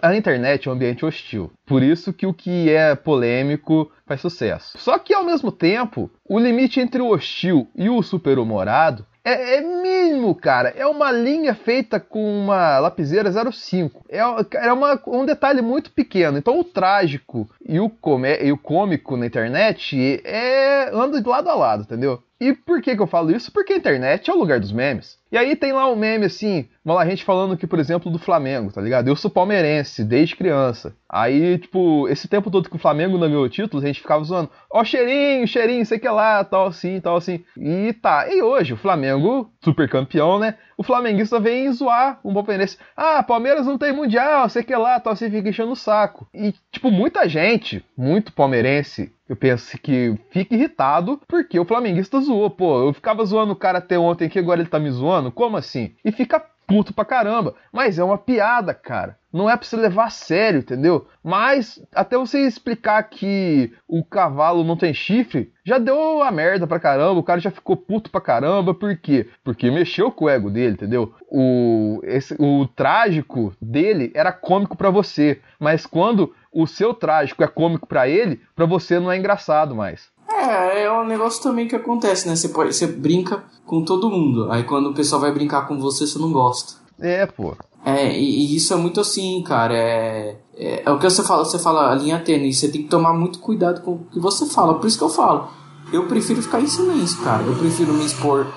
a 0.01 0.15
internet 0.15 0.67
é 0.67 0.71
um 0.71 0.73
ambiente 0.73 1.05
hostil. 1.05 1.51
Por 1.65 1.83
isso 1.83 2.13
que 2.13 2.25
o 2.25 2.33
que 2.33 2.69
é 2.69 2.95
polêmico 2.95 3.91
faz 4.05 4.21
sucesso. 4.21 4.77
Só 4.77 4.97
que 4.97 5.13
ao 5.13 5.25
mesmo 5.25 5.51
tempo, 5.51 6.09
o 6.27 6.39
limite 6.39 6.79
entre 6.79 7.01
o 7.01 7.09
hostil 7.09 7.67
e 7.75 7.89
o 7.89 8.01
super-humorado 8.01 9.05
é, 9.23 9.57
é, 9.57 9.61
mínimo, 9.61 10.33
cara. 10.33 10.69
É 10.69 10.85
uma 10.85 11.11
linha 11.11 11.53
feita 11.53 11.99
com 11.99 12.23
uma 12.43 12.79
lapiseira 12.79 13.31
05. 13.51 14.05
É, 14.09 14.19
é 14.19 14.73
uma, 14.73 14.99
um 15.07 15.25
detalhe 15.25 15.61
muito 15.61 15.91
pequeno. 15.91 16.37
Então 16.37 16.59
o 16.59 16.63
trágico 16.63 17.49
e 17.63 17.79
o, 17.79 17.89
comé 17.89 18.43
e 18.43 18.51
o 18.51 18.57
cômico 18.57 19.15
na 19.15 19.25
internet 19.25 20.21
é 20.25 20.89
anda 20.91 21.21
de 21.21 21.27
lado 21.27 21.49
a 21.49 21.55
lado, 21.55 21.83
entendeu? 21.83 22.21
E 22.41 22.53
por 22.53 22.81
que, 22.81 22.95
que 22.95 23.01
eu 23.03 23.05
falo 23.05 23.29
isso? 23.29 23.51
Porque 23.51 23.73
a 23.73 23.77
internet 23.77 24.27
é 24.27 24.33
o 24.33 24.37
lugar 24.39 24.59
dos 24.59 24.71
memes. 24.71 25.21
E 25.31 25.37
aí 25.37 25.55
tem 25.55 25.71
lá 25.71 25.89
um 25.89 25.95
meme 25.95 26.25
assim, 26.25 26.67
uma 26.83 27.05
gente 27.05 27.23
falando 27.23 27.55
que, 27.55 27.67
por 27.67 27.77
exemplo, 27.79 28.11
do 28.11 28.17
Flamengo, 28.17 28.71
tá 28.71 28.81
ligado? 28.81 29.07
Eu 29.07 29.15
sou 29.15 29.29
palmeirense 29.29 30.03
desde 30.03 30.35
criança. 30.35 30.93
Aí, 31.07 31.59
tipo, 31.59 32.09
esse 32.09 32.27
tempo 32.27 32.49
todo 32.49 32.67
que 32.69 32.75
o 32.75 32.79
Flamengo 32.79 33.17
não 33.17 33.27
ganhou 33.27 33.47
títulos, 33.47 33.83
a 33.83 33.87
gente 33.87 34.01
ficava 34.01 34.23
zoando, 34.23 34.49
ó, 34.71 34.81
oh, 34.81 34.83
cheirinho, 34.83 35.47
cheirinho, 35.47 35.85
sei 35.85 35.99
que 35.99 36.09
lá, 36.09 36.43
tal 36.43 36.65
assim, 36.65 36.99
tal 36.99 37.15
assim. 37.15 37.45
E 37.55 37.93
tá, 37.93 38.27
e 38.27 38.41
hoje 38.41 38.73
o 38.73 38.77
Flamengo, 38.77 39.49
super 39.63 39.87
campeão, 39.87 40.39
né? 40.39 40.57
O 40.75 40.83
flamenguista 40.83 41.39
vem 41.39 41.71
zoar 41.71 42.19
um 42.25 42.33
palmeirense. 42.33 42.77
Ah, 42.97 43.21
Palmeiras 43.21 43.67
não 43.67 43.77
tem 43.77 43.93
mundial, 43.93 44.49
sei 44.49 44.63
que 44.63 44.75
lá, 44.75 44.99
tal 44.99 45.13
assim, 45.13 45.29
fica 45.29 45.47
enchendo 45.47 45.73
o 45.73 45.75
saco. 45.75 46.27
E, 46.33 46.53
tipo, 46.71 46.89
muita 46.89 47.29
gente, 47.29 47.85
muito 47.95 48.33
palmeirense, 48.33 49.13
eu 49.31 49.35
penso 49.37 49.77
que 49.77 50.13
fica 50.29 50.53
irritado 50.53 51.17
porque 51.25 51.57
o 51.57 51.63
flamenguista 51.63 52.19
zoou. 52.19 52.49
Pô, 52.49 52.89
eu 52.89 52.93
ficava 52.93 53.23
zoando 53.23 53.53
o 53.53 53.55
cara 53.55 53.77
até 53.77 53.97
ontem 53.97 54.27
que 54.27 54.37
agora 54.37 54.59
ele 54.59 54.69
tá 54.69 54.77
me 54.77 54.91
zoando? 54.91 55.31
Como 55.31 55.55
assim? 55.55 55.95
E 56.03 56.11
fica 56.11 56.45
puto 56.71 56.93
pra 56.93 57.05
caramba. 57.05 57.53
Mas 57.71 57.99
é 57.99 58.03
uma 58.03 58.17
piada, 58.17 58.73
cara. 58.73 59.17
Não 59.31 59.49
é 59.49 59.55
pra 59.55 59.65
você 59.65 59.77
levar 59.77 60.05
a 60.05 60.09
sério, 60.09 60.59
entendeu? 60.59 61.07
Mas 61.23 61.81
até 61.95 62.17
você 62.17 62.39
explicar 62.39 63.01
que 63.03 63.73
o 63.87 64.03
cavalo 64.03 64.63
não 64.63 64.75
tem 64.75 64.93
chifre, 64.93 65.53
já 65.65 65.77
deu 65.77 66.21
a 66.21 66.31
merda 66.31 66.67
pra 66.67 66.79
caramba. 66.79 67.19
O 67.19 67.23
cara 67.23 67.39
já 67.39 67.49
ficou 67.49 67.77
puto 67.77 68.09
pra 68.09 68.19
caramba. 68.19 68.73
Por 68.73 68.95
quê? 68.97 69.29
Porque 69.43 69.71
mexeu 69.71 70.11
com 70.11 70.25
o 70.25 70.29
ego 70.29 70.49
dele, 70.49 70.73
entendeu? 70.73 71.13
O, 71.29 72.01
esse, 72.03 72.35
o 72.39 72.67
trágico 72.67 73.53
dele 73.61 74.11
era 74.13 74.33
cômico 74.33 74.75
para 74.75 74.89
você. 74.89 75.39
Mas 75.59 75.85
quando 75.85 76.33
o 76.51 76.67
seu 76.67 76.93
trágico 76.93 77.43
é 77.43 77.47
cômico 77.47 77.87
para 77.87 78.09
ele, 78.09 78.41
para 78.55 78.65
você 78.65 78.99
não 78.99 79.11
é 79.11 79.17
engraçado 79.17 79.73
mais. 79.73 80.11
É, 80.33 80.83
é 80.83 80.91
um 80.91 81.05
negócio 81.05 81.41
também 81.41 81.67
que 81.67 81.75
acontece, 81.75 82.27
né? 82.27 82.35
Você, 82.35 82.49
pode, 82.49 82.73
você 82.73 82.87
brinca 82.87 83.43
com 83.65 83.83
todo 83.83 84.09
mundo. 84.09 84.51
Aí 84.51 84.63
quando 84.63 84.89
o 84.89 84.93
pessoal 84.93 85.21
vai 85.21 85.31
brincar 85.31 85.67
com 85.67 85.79
você, 85.79 86.07
você 86.07 86.17
não 86.17 86.31
gosta. 86.31 86.73
É, 86.99 87.25
pô. 87.25 87.55
É, 87.83 88.17
e, 88.17 88.45
e 88.45 88.55
isso 88.55 88.73
é 88.73 88.77
muito 88.77 89.01
assim, 89.01 89.41
cara. 89.43 89.75
É, 89.75 90.37
é, 90.55 90.83
é, 90.85 90.91
o 90.91 90.99
que 90.99 91.09
você 91.09 91.23
fala, 91.23 91.43
você 91.43 91.57
fala 91.57 91.91
a 91.91 91.95
linha 91.95 92.19
tênue. 92.19 92.53
Você 92.53 92.69
tem 92.69 92.83
que 92.83 92.89
tomar 92.89 93.13
muito 93.13 93.39
cuidado 93.39 93.81
com 93.81 93.93
o 93.93 94.05
que 94.11 94.19
você 94.19 94.45
fala. 94.45 94.75
Por 94.75 94.87
isso 94.87 94.97
que 94.97 95.03
eu 95.03 95.09
falo. 95.09 95.49
Eu 95.91 96.07
prefiro 96.07 96.41
ficar 96.41 96.61
em 96.61 96.67
silêncio, 96.67 97.21
cara. 97.23 97.43
Eu 97.43 97.55
prefiro 97.55 97.93
me 97.93 98.05
expor, 98.05 98.47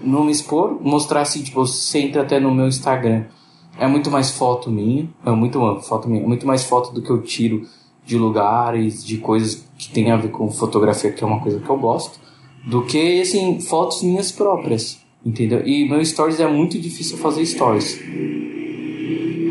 não 0.00 0.24
me 0.24 0.32
expor, 0.32 0.80
mostrar 0.80 1.22
assim, 1.22 1.42
tipo, 1.42 1.66
você 1.66 1.98
entra 1.98 2.22
até 2.22 2.40
no 2.40 2.54
meu 2.54 2.66
Instagram. 2.66 3.24
É 3.78 3.86
muito 3.86 4.10
mais 4.10 4.30
foto 4.30 4.70
minha, 4.70 5.08
é 5.24 5.30
muito 5.30 5.58
foto 5.80 6.08
minha, 6.08 6.22
é 6.22 6.26
muito 6.26 6.46
mais 6.46 6.64
foto 6.64 6.92
do 6.92 7.02
que 7.02 7.10
eu 7.10 7.22
tiro 7.22 7.66
de 8.04 8.16
lugares, 8.16 9.04
de 9.04 9.18
coisas 9.18 9.64
que 9.80 9.88
tem 9.88 10.10
a 10.10 10.16
ver 10.16 10.30
com 10.30 10.50
fotografia, 10.50 11.10
que 11.10 11.24
é 11.24 11.26
uma 11.26 11.40
coisa 11.40 11.58
que 11.58 11.68
eu 11.68 11.78
gosto, 11.78 12.20
do 12.66 12.84
que 12.84 13.22
assim, 13.22 13.60
fotos 13.60 14.02
minhas 14.02 14.30
próprias, 14.30 15.00
entendeu? 15.24 15.66
E 15.66 15.88
meu 15.88 16.04
stories 16.04 16.38
é 16.38 16.46
muito 16.46 16.78
difícil 16.78 17.16
fazer 17.16 17.44
stories. 17.46 17.98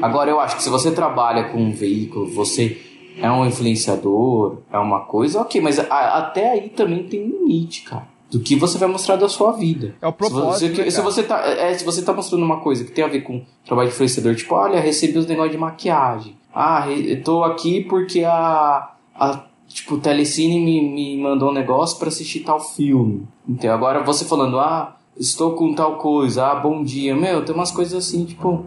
Agora 0.03 0.29
eu 0.29 0.39
acho 0.39 0.57
que 0.57 0.63
se 0.63 0.69
você 0.69 0.91
trabalha 0.91 1.45
com 1.45 1.57
um 1.57 1.71
veículo, 1.71 2.27
você 2.27 2.77
é 3.17 3.29
um 3.29 3.45
influenciador, 3.45 4.59
é 4.71 4.77
uma 4.77 5.01
coisa, 5.01 5.41
ok, 5.41 5.59
mas 5.59 5.79
a, 5.79 6.17
até 6.17 6.51
aí 6.51 6.69
também 6.69 7.03
tem 7.03 7.25
limite, 7.25 7.81
cara. 7.81 8.07
Do 8.29 8.39
que 8.39 8.55
você 8.55 8.77
vai 8.77 8.87
mostrar 8.87 9.15
da 9.15 9.27
sua 9.27 9.53
vida. 9.53 9.95
É 9.99 10.07
o 10.07 10.13
propósito. 10.13 10.59
Se 10.59 10.69
você, 10.75 10.83
né, 10.83 10.91
se 10.91 11.01
você, 11.01 11.23
tá, 11.23 11.39
é, 11.47 11.73
se 11.73 11.83
você 11.83 12.03
tá 12.03 12.13
mostrando 12.13 12.45
uma 12.45 12.59
coisa 12.59 12.83
que 12.83 12.91
tem 12.91 13.03
a 13.03 13.07
ver 13.07 13.21
com 13.21 13.43
trabalho 13.65 13.89
de 13.89 13.95
influenciador, 13.95 14.35
tipo, 14.35 14.53
olha, 14.53 14.79
recebi 14.79 15.17
os 15.17 15.25
negócios 15.25 15.53
de 15.53 15.57
maquiagem. 15.57 16.37
Ah, 16.53 16.87
eu 16.91 17.23
tô 17.23 17.43
aqui 17.43 17.81
porque 17.81 18.23
a, 18.23 18.91
a 19.15 19.48
tipo, 19.69 19.95
o 19.95 19.99
Telecine 19.99 20.59
me, 20.59 20.81
me 20.81 21.17
mandou 21.17 21.49
um 21.49 21.53
negócio 21.53 21.97
para 21.97 22.09
assistir 22.09 22.41
tal 22.41 22.59
filme. 22.59 23.25
Então, 23.47 23.71
agora 23.71 24.03
você 24.03 24.25
falando, 24.25 24.59
ah, 24.59 24.97
estou 25.15 25.53
com 25.53 25.73
tal 25.73 25.97
coisa, 25.97 26.47
ah, 26.47 26.55
bom 26.55 26.83
dia. 26.83 27.15
Meu, 27.15 27.45
tem 27.45 27.55
umas 27.55 27.71
coisas 27.71 28.05
assim, 28.05 28.25
tipo, 28.25 28.65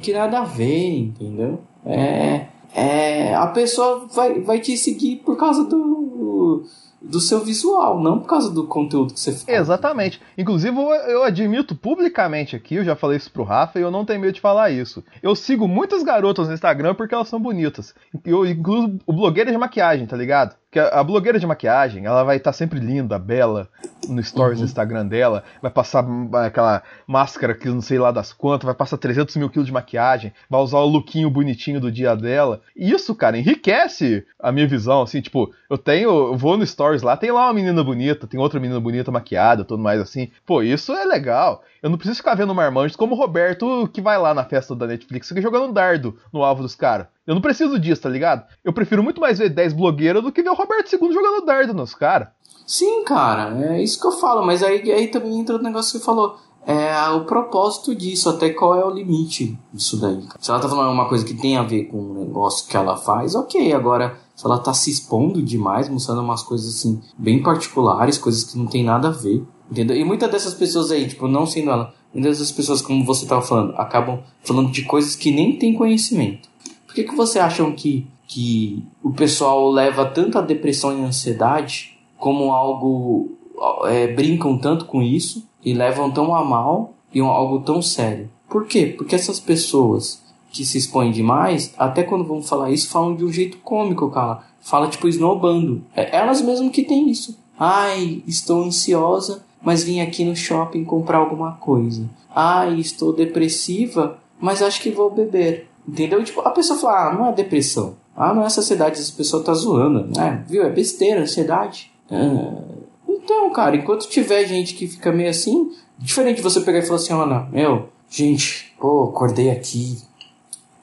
que 0.00 0.12
nada 0.12 0.40
a 0.40 0.44
ver, 0.44 0.98
entendeu? 0.98 1.60
É, 1.84 2.46
é, 2.74 3.34
a 3.34 3.46
pessoa 3.48 4.06
vai, 4.14 4.40
vai 4.40 4.60
te 4.60 4.76
seguir 4.76 5.16
por 5.24 5.36
causa 5.36 5.64
do 5.64 6.64
do 7.00 7.20
seu 7.20 7.44
visual, 7.44 8.00
não 8.00 8.18
por 8.18 8.28
causa 8.28 8.50
do 8.50 8.66
conteúdo 8.66 9.14
que 9.14 9.20
você 9.20 9.32
faz. 9.32 9.48
Exatamente. 9.48 10.20
Inclusive, 10.36 10.76
eu, 11.08 11.22
admito 11.22 11.74
publicamente 11.74 12.56
aqui, 12.56 12.76
eu 12.76 12.84
já 12.84 12.96
falei 12.96 13.18
isso 13.18 13.30
pro 13.30 13.44
Rafa 13.44 13.78
e 13.78 13.82
eu 13.82 13.90
não 13.90 14.04
tenho 14.04 14.20
medo 14.20 14.32
de 14.32 14.40
falar 14.40 14.70
isso. 14.70 15.04
Eu 15.22 15.34
sigo 15.34 15.68
muitas 15.68 16.02
garotas 16.02 16.48
no 16.48 16.54
Instagram 16.54 16.94
porque 16.94 17.14
elas 17.14 17.28
são 17.28 17.40
bonitas. 17.40 17.94
Eu 18.24 18.46
incluo 18.46 18.98
o 19.06 19.12
blogueiro 19.12 19.50
de 19.50 19.58
maquiagem, 19.58 20.06
tá 20.06 20.16
ligado? 20.16 20.56
Que 20.76 20.80
a, 20.80 21.02
blogueira 21.02 21.38
de 21.38 21.46
maquiagem, 21.46 22.04
ela 22.04 22.22
vai 22.22 22.36
estar 22.36 22.52
tá 22.52 22.56
sempre 22.56 22.78
linda, 22.78 23.18
bela, 23.18 23.66
no 24.06 24.22
stories 24.22 24.58
uhum. 24.58 24.66
do 24.66 24.68
Instagram 24.68 25.06
dela, 25.06 25.42
vai 25.62 25.70
passar 25.70 26.04
aquela 26.44 26.82
máscara 27.06 27.54
que 27.54 27.66
não 27.66 27.80
sei 27.80 27.98
lá 27.98 28.10
das 28.12 28.30
quantas, 28.30 28.66
vai 28.66 28.74
passar 28.74 28.98
300 28.98 29.34
mil 29.36 29.48
quilos 29.48 29.66
de 29.66 29.72
maquiagem, 29.72 30.34
vai 30.50 30.60
usar 30.60 30.78
o 30.80 30.86
lookinho 30.86 31.30
bonitinho 31.30 31.80
do 31.80 31.90
dia 31.90 32.14
dela. 32.14 32.60
E 32.76 32.90
isso, 32.90 33.14
cara, 33.14 33.38
enriquece 33.38 34.26
a 34.38 34.52
minha 34.52 34.68
visão, 34.68 35.00
assim, 35.00 35.22
tipo, 35.22 35.50
eu 35.70 35.78
tenho, 35.78 36.10
eu 36.10 36.36
vou 36.36 36.58
no 36.58 36.66
stories 36.66 37.00
lá, 37.00 37.16
tem 37.16 37.32
lá 37.32 37.46
uma 37.46 37.54
menina 37.54 37.82
bonita, 37.82 38.26
tem 38.26 38.38
outra 38.38 38.60
menina 38.60 38.78
bonita 38.78 39.10
maquiada, 39.10 39.64
tudo 39.64 39.82
mais 39.82 39.98
assim. 39.98 40.30
Pô, 40.44 40.62
isso 40.62 40.92
é 40.92 41.04
legal. 41.06 41.62
Eu 41.82 41.88
não 41.88 41.96
preciso 41.96 42.18
ficar 42.18 42.34
vendo 42.34 42.54
marmanjos 42.54 42.96
como 42.96 43.14
o 43.14 43.18
Roberto 43.18 43.88
que 43.94 44.02
vai 44.02 44.18
lá 44.18 44.34
na 44.34 44.44
festa 44.44 44.76
da 44.76 44.86
Netflix 44.86 45.28
fica 45.28 45.40
jogando 45.40 45.72
dardo 45.72 46.18
no 46.30 46.42
alvo 46.42 46.62
dos 46.62 46.74
caras. 46.74 47.06
Eu 47.26 47.34
não 47.34 47.42
preciso 47.42 47.78
disso, 47.78 48.02
tá 48.02 48.08
ligado? 48.08 48.44
Eu 48.64 48.72
prefiro 48.72 49.02
muito 49.02 49.20
mais 49.20 49.38
ver 49.38 49.50
10 49.50 49.72
blogueiras 49.72 50.22
do 50.22 50.30
que 50.30 50.42
ver 50.42 50.50
o 50.50 50.54
Roberto 50.54 50.92
II 50.92 51.12
jogando 51.12 51.44
dardo 51.44 51.74
nos 51.74 51.94
caras. 51.94 52.28
Sim, 52.66 53.04
cara, 53.04 53.74
é 53.74 53.82
isso 53.82 54.00
que 54.00 54.06
eu 54.06 54.12
falo, 54.12 54.44
mas 54.44 54.62
aí, 54.62 54.90
aí 54.92 55.08
também 55.08 55.38
entra 55.38 55.56
o 55.56 55.62
negócio 55.62 55.92
que 55.92 55.98
você 55.98 56.04
falou. 56.04 56.36
É 56.66 57.08
o 57.10 57.24
propósito 57.24 57.94
disso, 57.94 58.28
até 58.28 58.50
qual 58.50 58.74
é 58.74 58.84
o 58.84 58.90
limite 58.90 59.56
disso 59.72 60.00
daí. 60.00 60.20
Se 60.40 60.50
ela 60.50 60.58
tá 60.58 60.68
falando 60.68 60.92
uma 60.92 61.08
coisa 61.08 61.24
que 61.24 61.34
tem 61.34 61.56
a 61.56 61.62
ver 61.62 61.84
com 61.84 61.96
o 61.96 62.14
negócio 62.14 62.68
que 62.68 62.76
ela 62.76 62.96
faz, 62.96 63.36
ok. 63.36 63.72
Agora, 63.72 64.18
se 64.34 64.44
ela 64.44 64.58
tá 64.58 64.74
se 64.74 64.90
expondo 64.90 65.40
demais, 65.40 65.88
mostrando 65.88 66.22
umas 66.22 66.42
coisas 66.42 66.74
assim, 66.74 67.00
bem 67.16 67.40
particulares, 67.40 68.18
coisas 68.18 68.42
que 68.42 68.58
não 68.58 68.66
tem 68.66 68.82
nada 68.82 69.08
a 69.08 69.12
ver. 69.12 69.44
Entendeu? 69.70 69.96
E 69.96 70.04
muitas 70.04 70.28
dessas 70.28 70.54
pessoas 70.54 70.90
aí, 70.90 71.06
tipo, 71.06 71.28
não 71.28 71.46
sendo 71.46 71.70
ela, 71.70 71.94
muitas 72.12 72.38
dessas 72.38 72.52
pessoas, 72.52 72.82
como 72.82 73.04
você 73.04 73.26
tava 73.26 73.42
falando, 73.42 73.72
acabam 73.76 74.20
falando 74.42 74.72
de 74.72 74.82
coisas 74.82 75.14
que 75.14 75.30
nem 75.30 75.56
tem 75.56 75.72
conhecimento. 75.72 76.48
Que, 76.96 77.04
que 77.04 77.14
você 77.14 77.38
acham 77.38 77.72
que, 77.72 78.06
que 78.26 78.82
o 79.02 79.10
pessoal 79.10 79.70
leva 79.70 80.06
tanto 80.06 80.38
a 80.38 80.40
depressão 80.40 80.98
e 80.98 81.04
ansiedade 81.04 81.98
como 82.16 82.54
algo. 82.54 83.36
É, 83.84 84.06
brincam 84.06 84.56
tanto 84.56 84.86
com 84.86 85.02
isso 85.02 85.46
e 85.62 85.74
levam 85.74 86.10
tão 86.10 86.34
a 86.34 86.42
mal 86.42 86.94
e 87.12 87.20
algo 87.20 87.60
tão 87.60 87.82
sério? 87.82 88.30
Por 88.48 88.66
quê? 88.66 88.94
Porque 88.96 89.14
essas 89.14 89.38
pessoas 89.38 90.22
que 90.50 90.64
se 90.64 90.78
expõem 90.78 91.10
demais, 91.10 91.74
até 91.76 92.02
quando 92.02 92.24
vão 92.24 92.42
falar 92.42 92.70
isso, 92.70 92.88
falam 92.88 93.14
de 93.14 93.26
um 93.26 93.32
jeito 93.32 93.58
cômico, 93.58 94.10
cara. 94.10 94.44
Fala 94.62 94.88
tipo 94.88 95.06
esnobando. 95.06 95.84
É 95.94 96.16
elas 96.16 96.40
mesmo 96.40 96.70
que 96.70 96.82
têm 96.82 97.10
isso. 97.10 97.38
Ai, 97.58 98.22
estou 98.26 98.64
ansiosa, 98.64 99.44
mas 99.60 99.84
vim 99.84 100.00
aqui 100.00 100.24
no 100.24 100.34
shopping 100.34 100.82
comprar 100.82 101.18
alguma 101.18 101.52
coisa. 101.52 102.08
Ai, 102.34 102.80
estou 102.80 103.12
depressiva, 103.12 104.18
mas 104.40 104.62
acho 104.62 104.80
que 104.80 104.90
vou 104.90 105.10
beber. 105.10 105.68
Entendeu? 105.86 106.22
Tipo, 106.24 106.40
a 106.40 106.50
pessoa 106.50 106.78
fala, 106.78 107.08
ah, 107.08 107.14
não 107.14 107.28
é 107.28 107.32
depressão. 107.32 107.96
Ah, 108.16 108.34
não 108.34 108.42
é 108.42 108.46
ansiedade, 108.46 108.98
essa 108.98 109.12
pessoa 109.12 109.42
tá 109.42 109.52
zoando. 109.52 110.06
né? 110.16 110.44
viu? 110.48 110.64
É 110.64 110.70
besteira, 110.70 111.20
ansiedade. 111.20 111.92
Ah, 112.10 112.62
então, 113.08 113.50
cara, 113.50 113.76
enquanto 113.76 114.08
tiver 114.08 114.44
gente 114.44 114.74
que 114.74 114.86
fica 114.86 115.12
meio 115.12 115.30
assim, 115.30 115.72
diferente 115.98 116.36
de 116.36 116.42
você 116.42 116.60
pegar 116.60 116.78
e 116.78 116.82
falar 116.82 116.96
assim, 116.96 117.12
Ana, 117.12 117.48
meu, 117.52 117.88
gente, 118.08 118.72
pô, 118.80 119.04
acordei 119.04 119.50
aqui, 119.50 119.98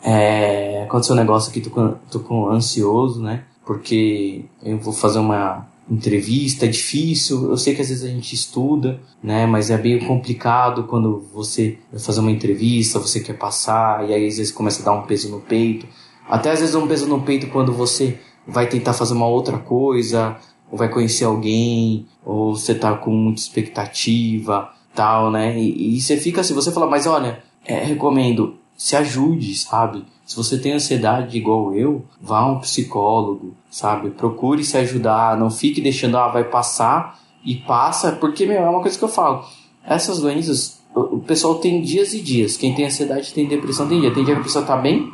é, 0.04 0.84
aconteceu 0.84 1.16
um 1.16 1.20
negócio 1.20 1.50
aqui, 1.50 1.62
tô 1.62 1.70
com, 1.70 1.96
tô 2.12 2.20
com 2.20 2.50
ansioso, 2.50 3.22
né? 3.22 3.44
Porque 3.66 4.46
eu 4.62 4.78
vou 4.78 4.94
fazer 4.94 5.20
uma 5.20 5.66
entrevista, 5.90 6.66
é 6.66 6.70
difícil. 6.70 7.50
Eu 7.50 7.58
sei 7.58 7.76
que 7.76 7.82
às 7.82 7.90
vezes 7.90 8.04
a 8.04 8.08
gente 8.08 8.34
estuda, 8.34 9.00
né? 9.22 9.46
Mas 9.46 9.70
é 9.70 9.78
bem 9.78 10.00
complicado 10.00 10.84
quando 10.84 11.26
você 11.34 11.78
vai 11.92 12.00
fazer 12.00 12.20
uma 12.20 12.32
entrevista, 12.32 13.00
você 13.00 13.20
quer 13.20 13.38
passar, 13.38 14.10
e 14.10 14.14
aí 14.14 14.28
às 14.28 14.38
vezes 14.38 14.52
começa 14.52 14.82
a 14.82 14.86
dar 14.86 14.94
um 14.94 15.06
peso 15.06 15.30
no 15.30 15.42
peito. 15.42 15.86
Até 16.28 16.52
às 16.52 16.60
vezes 16.60 16.76
um 16.76 16.88
peso 16.88 17.08
no 17.08 17.22
peito 17.22 17.48
quando 17.48 17.74
você 17.74 18.18
vai 18.48 18.68
tentar 18.68 18.94
fazer 18.94 19.14
uma 19.14 19.28
outra 19.28 19.58
coisa, 19.58 20.38
ou 20.72 20.78
vai 20.78 20.90
conhecer 20.90 21.26
alguém, 21.26 22.08
ou 22.26 22.56
você 22.56 22.74
tá 22.74 22.96
com 22.96 23.12
muita 23.12 23.42
expectativa, 23.42 24.70
tal, 24.96 25.32
né? 25.32 25.58
E, 25.60 25.98
e 25.98 26.02
você 26.02 26.18
fica 26.18 26.42
assim, 26.42 26.54
você 26.54 26.72
fala, 26.72 26.88
mas 26.88 27.06
olha, 27.06 27.44
é, 27.66 27.84
recomendo, 27.84 28.56
se 28.78 28.96
ajude, 28.96 29.56
sabe? 29.56 30.06
Se 30.26 30.36
você 30.36 30.58
tem 30.58 30.74
ansiedade 30.74 31.38
igual 31.38 31.74
eu, 31.74 32.06
vá 32.22 32.40
a 32.40 32.52
um 32.52 32.60
psicólogo, 32.60 33.54
sabe? 33.70 34.10
Procure 34.10 34.64
se 34.64 34.78
ajudar, 34.78 35.38
não 35.38 35.50
fique 35.50 35.82
deixando, 35.82 36.18
ah, 36.18 36.30
vai 36.30 36.46
passar 36.46 37.20
e 37.46 37.56
passa, 37.56 38.14
porque, 38.14 38.46
meu, 38.46 38.58
é 38.58 38.70
uma 38.70 38.82
coisa 38.82 38.98
que 38.98 39.04
eu 39.04 39.10
falo. 39.10 39.44
Essas 39.86 40.20
doenças, 40.20 40.82
o 40.96 41.20
pessoal 41.20 41.56
tem 41.56 41.82
dias 41.82 42.14
e 42.14 42.22
dias. 42.22 42.56
Quem 42.56 42.74
tem 42.74 42.86
ansiedade 42.86 43.34
tem 43.34 43.48
depressão 43.48 43.88
tem 43.88 44.00
dia. 44.00 44.14
Tem 44.14 44.24
dia 44.24 44.36
que 44.36 44.42
a 44.42 44.44
pessoa 44.44 44.64
tá 44.64 44.78
bem 44.78 45.12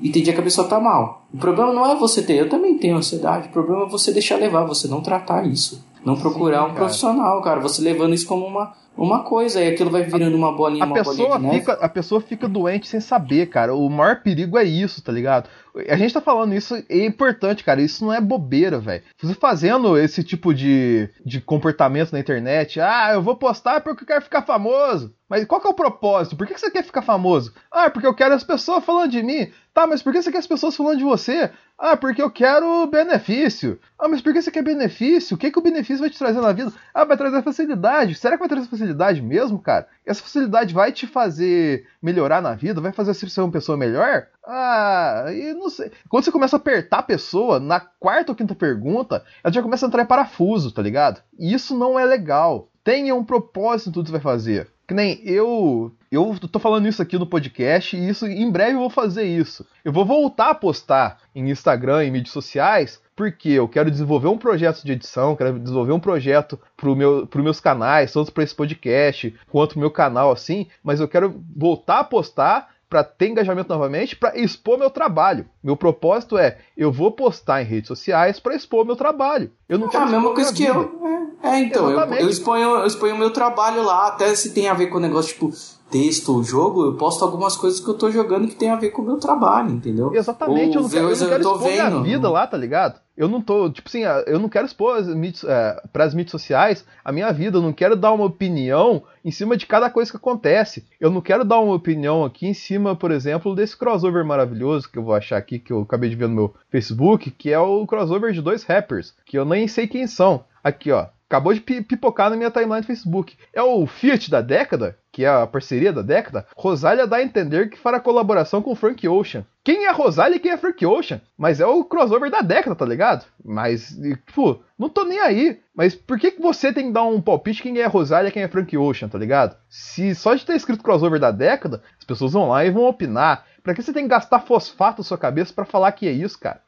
e 0.00 0.10
tem 0.10 0.22
dia 0.22 0.32
que 0.32 0.40
a 0.40 0.44
pessoa 0.44 0.66
tá 0.66 0.80
mal. 0.80 1.26
O 1.32 1.36
problema 1.36 1.72
não 1.72 1.86
é 1.86 1.94
você 1.94 2.22
ter, 2.22 2.38
eu 2.38 2.48
também 2.48 2.78
tenho 2.78 2.96
ansiedade. 2.96 3.48
O 3.48 3.52
problema 3.52 3.84
é 3.84 3.88
você 3.88 4.12
deixar 4.12 4.36
levar, 4.36 4.64
você 4.64 4.88
não 4.88 5.02
tratar 5.02 5.46
isso. 5.46 5.84
Não 6.06 6.16
procurar 6.16 6.64
Sim, 6.64 6.70
um 6.70 6.74
profissional, 6.74 7.42
cara. 7.42 7.60
Você 7.60 7.82
levando 7.82 8.14
isso 8.14 8.28
como 8.28 8.46
uma 8.46 8.72
uma 8.96 9.22
coisa 9.22 9.60
e 9.62 9.68
aquilo 9.68 9.90
vai 9.90 10.04
virando 10.04 10.34
uma 10.34 10.56
bolinha, 10.56 10.84
a 10.84 10.86
uma 10.86 10.94
pessoa 10.94 11.38
bolinha 11.38 11.60
fica, 11.60 11.72
A 11.74 11.88
pessoa 11.88 12.20
fica 12.20 12.48
doente 12.48 12.88
sem 12.88 13.00
saber, 13.00 13.46
cara. 13.46 13.74
O 13.74 13.90
maior 13.90 14.22
perigo 14.22 14.56
é 14.56 14.64
isso, 14.64 15.02
tá 15.02 15.12
ligado? 15.12 15.50
A 15.86 15.96
gente 15.96 16.14
tá 16.14 16.20
falando 16.20 16.54
isso, 16.54 16.74
é 16.88 17.04
importante, 17.04 17.62
cara. 17.62 17.82
Isso 17.82 18.04
não 18.04 18.12
é 18.12 18.20
bobeira, 18.20 18.78
velho. 18.78 19.02
Você 19.20 19.34
fazendo 19.34 19.98
esse 19.98 20.24
tipo 20.24 20.54
de, 20.54 21.10
de 21.24 21.42
comportamento 21.42 22.12
na 22.12 22.20
internet, 22.20 22.80
ah, 22.80 23.10
eu 23.12 23.22
vou 23.22 23.36
postar 23.36 23.82
porque 23.82 24.04
eu 24.04 24.06
quero 24.06 24.22
ficar 24.22 24.42
famoso. 24.42 25.14
Mas 25.28 25.44
qual 25.44 25.60
que 25.60 25.66
é 25.66 25.70
o 25.70 25.74
propósito? 25.74 26.36
Por 26.36 26.46
que 26.46 26.58
você 26.58 26.70
quer 26.70 26.84
ficar 26.84 27.02
famoso? 27.02 27.52
Ah, 27.70 27.90
porque 27.90 28.06
eu 28.06 28.14
quero 28.14 28.34
as 28.34 28.44
pessoas 28.44 28.84
falando 28.84 29.10
de 29.10 29.22
mim. 29.22 29.48
Tá, 29.76 29.86
mas 29.86 30.02
por 30.02 30.10
que 30.10 30.22
você 30.22 30.32
quer 30.32 30.38
as 30.38 30.46
pessoas 30.46 30.74
falando 30.74 30.96
de 30.96 31.04
você? 31.04 31.50
Ah, 31.78 31.98
porque 31.98 32.22
eu 32.22 32.30
quero 32.30 32.86
benefício. 32.86 33.78
Ah, 33.98 34.08
mas 34.08 34.22
por 34.22 34.32
que 34.32 34.40
você 34.40 34.50
quer 34.50 34.62
benefício? 34.62 35.34
O 35.34 35.38
que, 35.38 35.50
que 35.50 35.58
o 35.58 35.62
benefício 35.62 35.98
vai 35.98 36.08
te 36.08 36.18
trazer 36.18 36.40
na 36.40 36.50
vida? 36.50 36.72
Ah, 36.94 37.04
vai 37.04 37.14
trazer 37.14 37.42
facilidade. 37.42 38.14
Será 38.14 38.36
que 38.36 38.40
vai 38.40 38.48
trazer 38.48 38.66
facilidade 38.68 39.20
mesmo, 39.20 39.58
cara? 39.58 39.86
Essa 40.06 40.22
facilidade 40.22 40.72
vai 40.72 40.92
te 40.92 41.06
fazer 41.06 41.86
melhorar 42.00 42.40
na 42.40 42.54
vida? 42.54 42.80
Vai 42.80 42.90
fazer 42.90 43.12
você 43.12 43.28
ser 43.28 43.42
uma 43.42 43.52
pessoa 43.52 43.76
melhor? 43.76 44.28
Ah, 44.46 45.26
e 45.28 45.52
não 45.52 45.68
sei. 45.68 45.92
Quando 46.08 46.24
você 46.24 46.32
começa 46.32 46.56
a 46.56 46.58
apertar 46.58 47.00
a 47.00 47.02
pessoa, 47.02 47.60
na 47.60 47.78
quarta 47.78 48.32
ou 48.32 48.36
quinta 48.36 48.54
pergunta, 48.54 49.22
ela 49.44 49.52
já 49.52 49.60
começa 49.60 49.84
a 49.84 49.88
entrar 49.88 50.04
em 50.04 50.06
parafuso, 50.06 50.72
tá 50.72 50.80
ligado? 50.80 51.20
E 51.38 51.52
isso 51.52 51.76
não 51.76 52.00
é 52.00 52.06
legal. 52.06 52.70
Tenha 52.82 53.14
um 53.14 53.22
propósito 53.22 53.90
em 53.90 53.92
tudo 53.92 54.04
que 54.04 54.10
você 54.10 54.22
vai 54.22 54.22
fazer. 54.22 54.70
Que 54.88 54.94
nem 54.94 55.20
eu. 55.24 55.92
Eu 56.16 56.48
tô 56.48 56.58
falando 56.58 56.88
isso 56.88 57.02
aqui 57.02 57.18
no 57.18 57.26
podcast 57.26 57.96
e 57.96 58.08
isso 58.08 58.26
em 58.26 58.50
breve 58.50 58.72
eu 58.72 58.80
vou 58.80 58.90
fazer 58.90 59.24
isso. 59.24 59.66
Eu 59.84 59.92
vou 59.92 60.04
voltar 60.04 60.50
a 60.50 60.54
postar 60.54 61.18
em 61.34 61.50
Instagram 61.50 62.04
e 62.04 62.10
mídias 62.10 62.32
sociais 62.32 63.00
porque 63.14 63.50
eu 63.50 63.68
quero 63.68 63.90
desenvolver 63.90 64.28
um 64.28 64.38
projeto 64.38 64.82
de 64.82 64.92
edição, 64.92 65.36
quero 65.36 65.58
desenvolver 65.58 65.92
um 65.92 66.00
projeto 66.00 66.58
para 66.76 66.94
meu, 66.94 67.28
os 67.32 67.42
meus 67.42 67.60
canais, 67.60 68.12
tanto 68.12 68.32
para 68.32 68.44
esse 68.44 68.54
podcast 68.54 69.34
quanto 69.50 69.76
o 69.76 69.78
meu 69.78 69.90
canal 69.90 70.30
assim, 70.30 70.66
mas 70.82 71.00
eu 71.00 71.08
quero 71.08 71.42
voltar 71.54 72.00
a 72.00 72.04
postar 72.04 72.68
para 72.88 73.02
ter 73.02 73.28
engajamento 73.28 73.68
novamente, 73.68 74.14
para 74.14 74.38
expor 74.38 74.78
meu 74.78 74.88
trabalho. 74.90 75.46
Meu 75.62 75.76
propósito 75.76 76.38
é, 76.38 76.58
eu 76.76 76.92
vou 76.92 77.10
postar 77.10 77.60
em 77.60 77.64
redes 77.64 77.88
sociais 77.88 78.38
para 78.38 78.54
expor 78.54 78.84
meu 78.84 78.96
trabalho. 78.96 79.50
Eu 79.68 79.78
não 79.78 79.88
é 79.88 79.90
quero 79.90 80.04
a 80.04 80.06
mesma 80.06 80.32
coisa 80.32 80.54
que 80.54 80.64
eu. 80.64 81.28
É, 81.42 81.48
é 81.48 81.60
então, 81.60 81.90
eu, 81.90 81.98
eu, 81.98 82.28
exponho, 82.28 82.76
eu 82.76 82.86
exponho 82.86 83.18
meu 83.18 83.30
trabalho 83.30 83.82
lá, 83.82 84.08
até 84.08 84.34
se 84.34 84.54
tem 84.54 84.68
a 84.68 84.74
ver 84.74 84.86
com 84.86 84.98
o 84.98 85.00
negócio, 85.00 85.32
tipo, 85.32 85.50
texto 85.90 86.30
ou 86.30 86.42
jogo, 86.42 86.84
eu 86.84 86.94
posto 86.94 87.24
algumas 87.24 87.56
coisas 87.56 87.80
que 87.80 87.88
eu 87.88 87.94
tô 87.94 88.10
jogando 88.10 88.48
que 88.48 88.56
tem 88.56 88.70
a 88.70 88.76
ver 88.76 88.90
com 88.90 89.02
o 89.02 89.04
meu 89.04 89.18
trabalho, 89.18 89.70
entendeu? 89.70 90.12
Exatamente, 90.14 90.76
ou 90.76 90.82
eu 90.82 90.82
não 90.82 90.90
quero, 90.90 91.10
eu 91.10 91.16
não 91.16 91.28
quero 91.28 91.42
expor 91.42 91.58
vendo. 91.58 91.90
minha 91.90 92.02
vida 92.02 92.30
lá, 92.30 92.46
tá 92.46 92.56
ligado? 92.56 93.00
Eu 93.16 93.28
não 93.28 93.40
tô, 93.40 93.70
tipo 93.70 93.88
assim, 93.88 94.02
eu 94.26 94.38
não 94.38 94.48
quero 94.48 94.66
expor 94.66 94.96
as 94.98 95.06
mídias, 95.06 95.42
é, 95.44 95.82
pras 95.90 96.12
mídias 96.12 96.32
sociais 96.32 96.84
a 97.02 97.10
minha 97.10 97.32
vida, 97.32 97.56
eu 97.56 97.62
não 97.62 97.72
quero 97.72 97.96
dar 97.96 98.12
uma 98.12 98.26
opinião 98.26 99.04
em 99.24 99.30
cima 99.30 99.56
de 99.56 99.64
cada 99.64 99.88
coisa 99.88 100.10
que 100.10 100.18
acontece. 100.18 100.86
Eu 101.00 101.10
não 101.10 101.22
quero 101.22 101.44
dar 101.44 101.60
uma 101.60 101.74
opinião 101.74 102.24
aqui 102.24 102.46
em 102.46 102.52
cima, 102.52 102.94
por 102.94 103.10
exemplo, 103.10 103.54
desse 103.54 103.76
crossover 103.76 104.24
maravilhoso 104.24 104.90
que 104.90 104.98
eu 104.98 105.02
vou 105.02 105.14
achar 105.14 105.38
aqui, 105.38 105.58
que 105.58 105.72
eu 105.72 105.80
acabei 105.80 106.10
de 106.10 106.16
ver 106.16 106.28
no 106.28 106.34
meu 106.34 106.54
Facebook, 106.70 107.30
que 107.30 107.50
é 107.50 107.58
o 107.58 107.86
crossover 107.86 108.32
de 108.32 108.42
dois 108.42 108.64
rappers, 108.64 109.14
que 109.24 109.38
eu 109.38 109.44
nem 109.46 109.66
sei 109.66 109.86
quem 109.86 110.06
são. 110.06 110.44
Aqui, 110.62 110.90
ó. 110.90 111.06
Acabou 111.28 111.52
de 111.52 111.60
pipocar 111.60 112.30
na 112.30 112.36
minha 112.36 112.52
timeline 112.52 112.82
do 112.82 112.86
Facebook. 112.86 113.36
É 113.52 113.60
o 113.60 113.84
Fiat 113.84 114.30
da 114.30 114.40
década, 114.40 114.96
que 115.16 115.24
é 115.24 115.28
a 115.28 115.46
parceria 115.46 115.94
da 115.94 116.02
década. 116.02 116.46
Rosália 116.54 117.06
dá 117.06 117.16
a 117.16 117.22
entender 117.22 117.70
que 117.70 117.78
fará 117.78 117.98
colaboração 117.98 118.60
com 118.60 118.74
Frank 118.74 119.08
Ocean. 119.08 119.46
Quem 119.64 119.86
é 119.86 119.90
Rosália 119.90 120.36
e 120.36 120.38
quem 120.38 120.52
é 120.52 120.58
Frank 120.58 120.84
Ocean? 120.84 121.22
Mas 121.38 121.58
é 121.58 121.64
o 121.64 121.82
crossover 121.84 122.30
da 122.30 122.42
década, 122.42 122.76
tá 122.76 122.84
ligado? 122.84 123.24
Mas, 123.42 123.98
tipo, 124.26 124.62
não 124.78 124.90
tô 124.90 125.04
nem 125.04 125.18
aí. 125.18 125.58
Mas 125.74 125.94
por 125.94 126.18
que, 126.18 126.32
que 126.32 126.42
você 126.42 126.70
tem 126.70 126.88
que 126.88 126.92
dar 126.92 127.04
um 127.04 127.22
palpite 127.22 127.62
quem 127.62 127.78
é 127.78 127.86
Rosália 127.86 128.28
e 128.28 128.30
quem 128.30 128.42
é 128.42 128.48
Frank 128.48 128.76
Ocean, 128.76 129.08
tá 129.08 129.16
ligado? 129.16 129.56
Se 129.70 130.14
só 130.14 130.34
de 130.34 130.44
ter 130.44 130.54
escrito 130.54 130.84
crossover 130.84 131.18
da 131.18 131.30
década, 131.30 131.82
as 131.98 132.04
pessoas 132.04 132.34
vão 132.34 132.50
lá 132.50 132.66
e 132.66 132.70
vão 132.70 132.84
opinar. 132.84 133.46
Pra 133.62 133.74
que 133.74 133.82
você 133.82 133.92
tem 133.92 134.04
que 134.04 134.10
gastar 134.10 134.40
fosfato 134.40 135.00
na 135.00 135.04
sua 135.04 135.18
cabeça 135.18 135.52
para 135.52 135.64
falar 135.64 135.90
que 135.92 136.06
é 136.06 136.12
isso, 136.12 136.38
cara? 136.38 136.60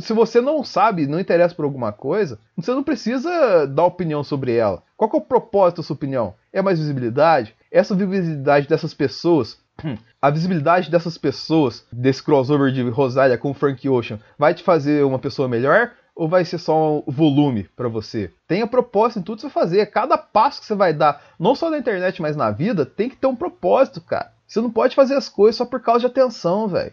Se 0.00 0.12
você 0.12 0.40
não 0.40 0.64
sabe, 0.64 1.06
não 1.06 1.20
interessa 1.20 1.54
por 1.54 1.64
alguma 1.64 1.92
coisa, 1.92 2.40
você 2.56 2.72
não 2.72 2.82
precisa 2.82 3.66
dar 3.66 3.84
opinião 3.84 4.24
sobre 4.24 4.56
ela. 4.56 4.82
Qual 5.00 5.10
é 5.14 5.16
o 5.16 5.20
propósito 5.22 5.78
da 5.78 5.82
sua 5.82 5.94
opinião? 5.94 6.34
É 6.52 6.60
mais 6.60 6.78
visibilidade? 6.78 7.56
Essa 7.72 7.94
visibilidade 7.94 8.68
dessas 8.68 8.92
pessoas 8.92 9.56
a 10.20 10.28
visibilidade 10.28 10.90
dessas 10.90 11.16
pessoas, 11.16 11.86
desse 11.90 12.22
crossover 12.22 12.70
de 12.70 12.82
Rosália 12.82 13.38
com 13.38 13.54
Frank 13.54 13.88
Ocean, 13.88 14.20
vai 14.38 14.52
te 14.52 14.62
fazer 14.62 15.02
uma 15.02 15.18
pessoa 15.18 15.48
melhor 15.48 15.92
ou 16.14 16.28
vai 16.28 16.44
ser 16.44 16.58
só 16.58 16.98
um 16.98 17.02
volume 17.06 17.66
para 17.74 17.88
você? 17.88 18.30
Tenha 18.46 18.66
propósito 18.66 19.20
em 19.20 19.22
tudo 19.22 19.36
que 19.36 19.40
você 19.40 19.48
fazer. 19.48 19.86
Cada 19.86 20.18
passo 20.18 20.60
que 20.60 20.66
você 20.66 20.74
vai 20.74 20.92
dar, 20.92 21.22
não 21.38 21.54
só 21.54 21.70
na 21.70 21.78
internet, 21.78 22.20
mas 22.20 22.36
na 22.36 22.50
vida, 22.50 22.84
tem 22.84 23.08
que 23.08 23.16
ter 23.16 23.26
um 23.26 23.34
propósito, 23.34 24.02
cara. 24.02 24.30
Você 24.46 24.60
não 24.60 24.70
pode 24.70 24.94
fazer 24.94 25.14
as 25.14 25.30
coisas 25.30 25.56
só 25.56 25.64
por 25.64 25.80
causa 25.80 26.00
de 26.00 26.06
atenção, 26.08 26.68
velho. 26.68 26.92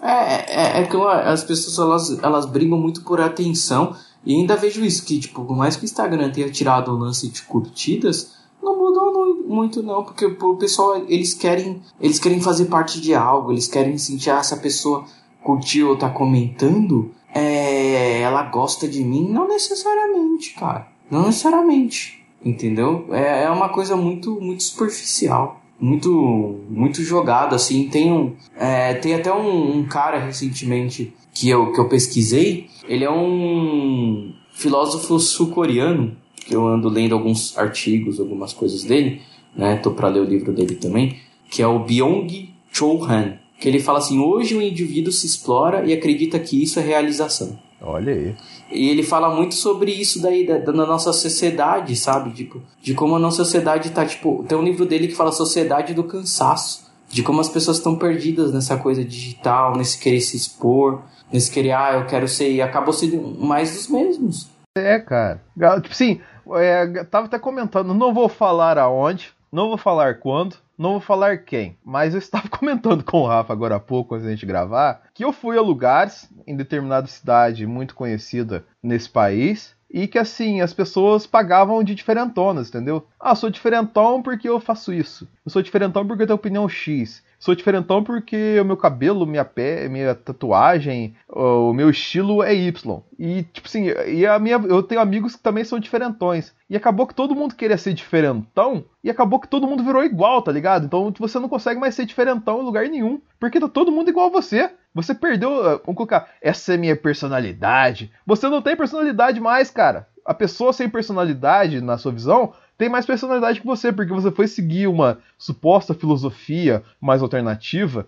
É, 0.00 0.78
é, 0.78 0.80
é 0.82 0.86
que 0.86 0.96
as 0.96 1.42
pessoas 1.42 1.76
elas, 1.76 2.22
elas 2.22 2.46
brigam 2.46 2.78
muito 2.78 3.02
por 3.02 3.20
atenção. 3.20 3.96
E 4.24 4.34
ainda 4.34 4.56
vejo 4.56 4.84
isso, 4.84 5.04
que 5.04 5.18
tipo, 5.18 5.44
por 5.44 5.56
mais 5.56 5.76
que 5.76 5.84
o 5.84 5.86
Instagram 5.86 6.30
tenha 6.30 6.50
tirado 6.50 6.90
o 6.90 6.98
lance 6.98 7.28
de 7.28 7.42
curtidas, 7.42 8.36
não 8.62 8.76
mudou 8.76 9.08
muito 9.46 9.82
não, 9.82 10.04
porque 10.04 10.26
o 10.26 10.56
pessoal, 10.56 11.04
eles 11.08 11.32
querem, 11.34 11.80
eles 12.00 12.18
querem 12.18 12.40
fazer 12.40 12.66
parte 12.66 13.00
de 13.00 13.14
algo, 13.14 13.52
eles 13.52 13.66
querem 13.66 13.96
sentir, 13.96 14.30
ah, 14.30 14.38
essa 14.38 14.56
pessoa 14.56 15.04
curtiu 15.42 15.90
ou 15.90 15.96
tá 15.96 16.10
comentando, 16.10 17.10
é, 17.34 18.20
ela 18.20 18.42
gosta 18.44 18.86
de 18.86 19.02
mim, 19.04 19.28
não 19.28 19.48
necessariamente, 19.48 20.54
cara. 20.54 20.88
Não 21.10 21.26
necessariamente, 21.26 22.22
entendeu? 22.44 23.06
É, 23.10 23.44
é 23.44 23.50
uma 23.50 23.70
coisa 23.70 23.96
muito, 23.96 24.38
muito 24.40 24.62
superficial. 24.62 25.60
Muito 25.80 26.60
muito 26.68 27.02
jogado, 27.02 27.54
assim. 27.54 27.88
Tem, 27.88 28.12
um, 28.12 28.34
é, 28.56 28.94
tem 28.94 29.14
até 29.14 29.32
um, 29.32 29.78
um, 29.78 29.84
cara 29.84 30.18
recentemente 30.18 31.12
que 31.32 31.48
eu, 31.48 31.72
que 31.72 31.80
eu 31.80 31.88
pesquisei. 31.88 32.68
Ele 32.86 33.04
é 33.04 33.10
um 33.10 34.32
filósofo 34.52 35.18
sul-coreano, 35.18 36.16
que 36.34 36.54
eu 36.54 36.66
ando 36.66 36.88
lendo 36.88 37.14
alguns 37.14 37.56
artigos, 37.56 38.18
algumas 38.18 38.52
coisas 38.52 38.84
dele, 38.84 39.20
né? 39.54 39.76
Tô 39.76 39.92
para 39.92 40.08
ler 40.08 40.20
o 40.20 40.24
livro 40.24 40.52
dele 40.52 40.74
também, 40.74 41.16
que 41.50 41.62
é 41.62 41.66
o 41.66 41.84
Byung-Chul 41.84 43.04
Han, 43.04 43.34
que 43.60 43.68
ele 43.68 43.78
fala 43.78 43.98
assim: 43.98 44.18
"Hoje 44.18 44.54
o 44.54 44.62
indivíduo 44.62 45.12
se 45.12 45.26
explora 45.26 45.86
e 45.86 45.92
acredita 45.92 46.38
que 46.38 46.62
isso 46.62 46.80
é 46.80 46.82
realização". 46.82 47.58
Olha 47.80 48.12
aí. 48.12 48.34
E 48.70 48.88
ele 48.88 49.02
fala 49.02 49.34
muito 49.34 49.54
sobre 49.54 49.90
isso 49.90 50.20
daí, 50.20 50.46
da, 50.46 50.58
da 50.58 50.72
nossa 50.72 51.12
sociedade, 51.12 51.96
sabe? 51.96 52.30
Tipo, 52.32 52.62
de 52.82 52.94
como 52.94 53.16
a 53.16 53.18
nossa 53.18 53.38
sociedade 53.44 53.90
tá, 53.90 54.04
tipo, 54.04 54.44
tem 54.46 54.56
um 54.56 54.62
livro 54.62 54.84
dele 54.84 55.08
que 55.08 55.14
fala 55.14 55.32
Sociedade 55.32 55.94
do 55.94 56.04
Cansaço. 56.04 56.86
De 57.08 57.22
como 57.22 57.40
as 57.40 57.48
pessoas 57.48 57.78
estão 57.78 57.96
perdidas 57.96 58.52
nessa 58.52 58.76
coisa 58.76 59.02
digital, 59.02 59.74
nesse 59.74 59.98
querer 59.98 60.20
se 60.20 60.36
expor, 60.36 61.00
nesse 61.32 61.50
querer, 61.50 61.72
ah, 61.72 61.92
eu 61.94 62.06
quero 62.06 62.28
ser. 62.28 62.52
E 62.52 62.60
acabou 62.60 62.92
sendo 62.92 63.42
mais 63.42 63.72
dos 63.74 63.88
mesmos. 63.88 64.50
É, 64.76 64.98
cara. 64.98 65.40
Tipo 65.80 65.92
assim, 65.92 66.20
é, 66.56 67.04
tava 67.04 67.26
até 67.26 67.38
comentando, 67.38 67.94
não 67.94 68.12
vou 68.12 68.28
falar 68.28 68.76
aonde, 68.78 69.32
não 69.50 69.68
vou 69.68 69.78
falar 69.78 70.18
quando, 70.18 70.56
não 70.78 70.92
vou 70.92 71.00
falar 71.00 71.38
quem, 71.38 71.76
mas 71.84 72.14
eu 72.14 72.18
estava 72.18 72.48
comentando 72.48 73.02
com 73.02 73.22
o 73.22 73.26
Rafa 73.26 73.52
agora 73.52 73.76
há 73.76 73.80
pouco, 73.80 74.14
antes 74.14 74.24
da 74.24 74.30
gente 74.30 74.46
gravar, 74.46 75.02
que 75.12 75.24
eu 75.24 75.32
fui 75.32 75.58
a 75.58 75.60
lugares 75.60 76.30
em 76.46 76.56
determinada 76.56 77.08
cidade 77.08 77.66
muito 77.66 77.96
conhecida 77.96 78.64
nesse 78.80 79.08
país 79.08 79.76
e 79.90 80.06
que 80.06 80.18
assim 80.18 80.60
as 80.60 80.72
pessoas 80.72 81.26
pagavam 81.26 81.82
de 81.82 81.94
diferentonas, 81.94 82.68
entendeu? 82.68 83.06
Ah, 83.18 83.34
sou 83.34 83.50
diferentão 83.50 84.22
porque 84.22 84.48
eu 84.48 84.60
faço 84.60 84.92
isso. 84.92 85.26
Eu 85.44 85.50
sou 85.50 85.62
diferentão 85.62 86.06
porque 86.06 86.22
eu 86.22 86.26
tenho 86.26 86.36
opinião 86.36 86.68
X. 86.68 87.22
Sou 87.38 87.54
diferentão 87.54 88.02
porque 88.02 88.58
o 88.60 88.64
meu 88.64 88.76
cabelo, 88.76 89.24
minha 89.26 89.44
pé, 89.44 89.88
minha 89.88 90.14
tatuagem, 90.14 91.14
o 91.28 91.72
meu 91.72 91.88
estilo 91.88 92.42
é 92.42 92.52
Y. 92.52 93.02
E, 93.18 93.44
tipo 93.44 93.68
assim, 93.68 93.86
e 94.06 94.26
a 94.26 94.38
minha, 94.38 94.56
eu 94.56 94.82
tenho 94.82 95.00
amigos 95.00 95.36
que 95.36 95.42
também 95.42 95.64
são 95.64 95.78
diferentões. 95.78 96.52
E 96.68 96.76
acabou 96.76 97.06
que 97.06 97.14
todo 97.14 97.36
mundo 97.36 97.54
queria 97.54 97.78
ser 97.78 97.94
diferentão 97.94 98.84
e 99.02 99.08
acabou 99.08 99.38
que 99.38 99.48
todo 99.48 99.66
mundo 99.66 99.84
virou 99.84 100.04
igual, 100.04 100.42
tá 100.42 100.50
ligado? 100.50 100.86
Então 100.86 101.12
você 101.18 101.38
não 101.38 101.48
consegue 101.48 101.80
mais 101.80 101.94
ser 101.94 102.04
diferentão 102.04 102.60
em 102.60 102.64
lugar 102.64 102.88
nenhum. 102.88 103.20
Porque 103.38 103.60
tá 103.60 103.68
todo 103.68 103.92
mundo 103.92 104.10
igual 104.10 104.26
a 104.26 104.30
você. 104.30 104.70
Você 104.92 105.14
perdeu. 105.14 105.50
Ah, 105.64 105.80
vamos 105.84 105.96
colocar. 105.96 106.28
Essa 106.42 106.74
é 106.74 106.76
minha 106.76 106.96
personalidade. 106.96 108.12
Você 108.26 108.48
não 108.48 108.60
tem 108.60 108.76
personalidade 108.76 109.40
mais, 109.40 109.70
cara. 109.70 110.08
A 110.24 110.34
pessoa 110.34 110.72
sem 110.72 110.88
personalidade, 110.88 111.80
na 111.80 111.96
sua 111.96 112.12
visão, 112.12 112.52
tem 112.78 112.88
mais 112.88 113.04
personalidade 113.04 113.60
que 113.60 113.66
você, 113.66 113.92
porque 113.92 114.12
você 114.12 114.30
foi 114.30 114.46
seguir 114.46 114.86
uma 114.86 115.18
suposta 115.36 115.92
filosofia 115.92 116.84
mais 117.00 117.20
alternativa, 117.20 118.06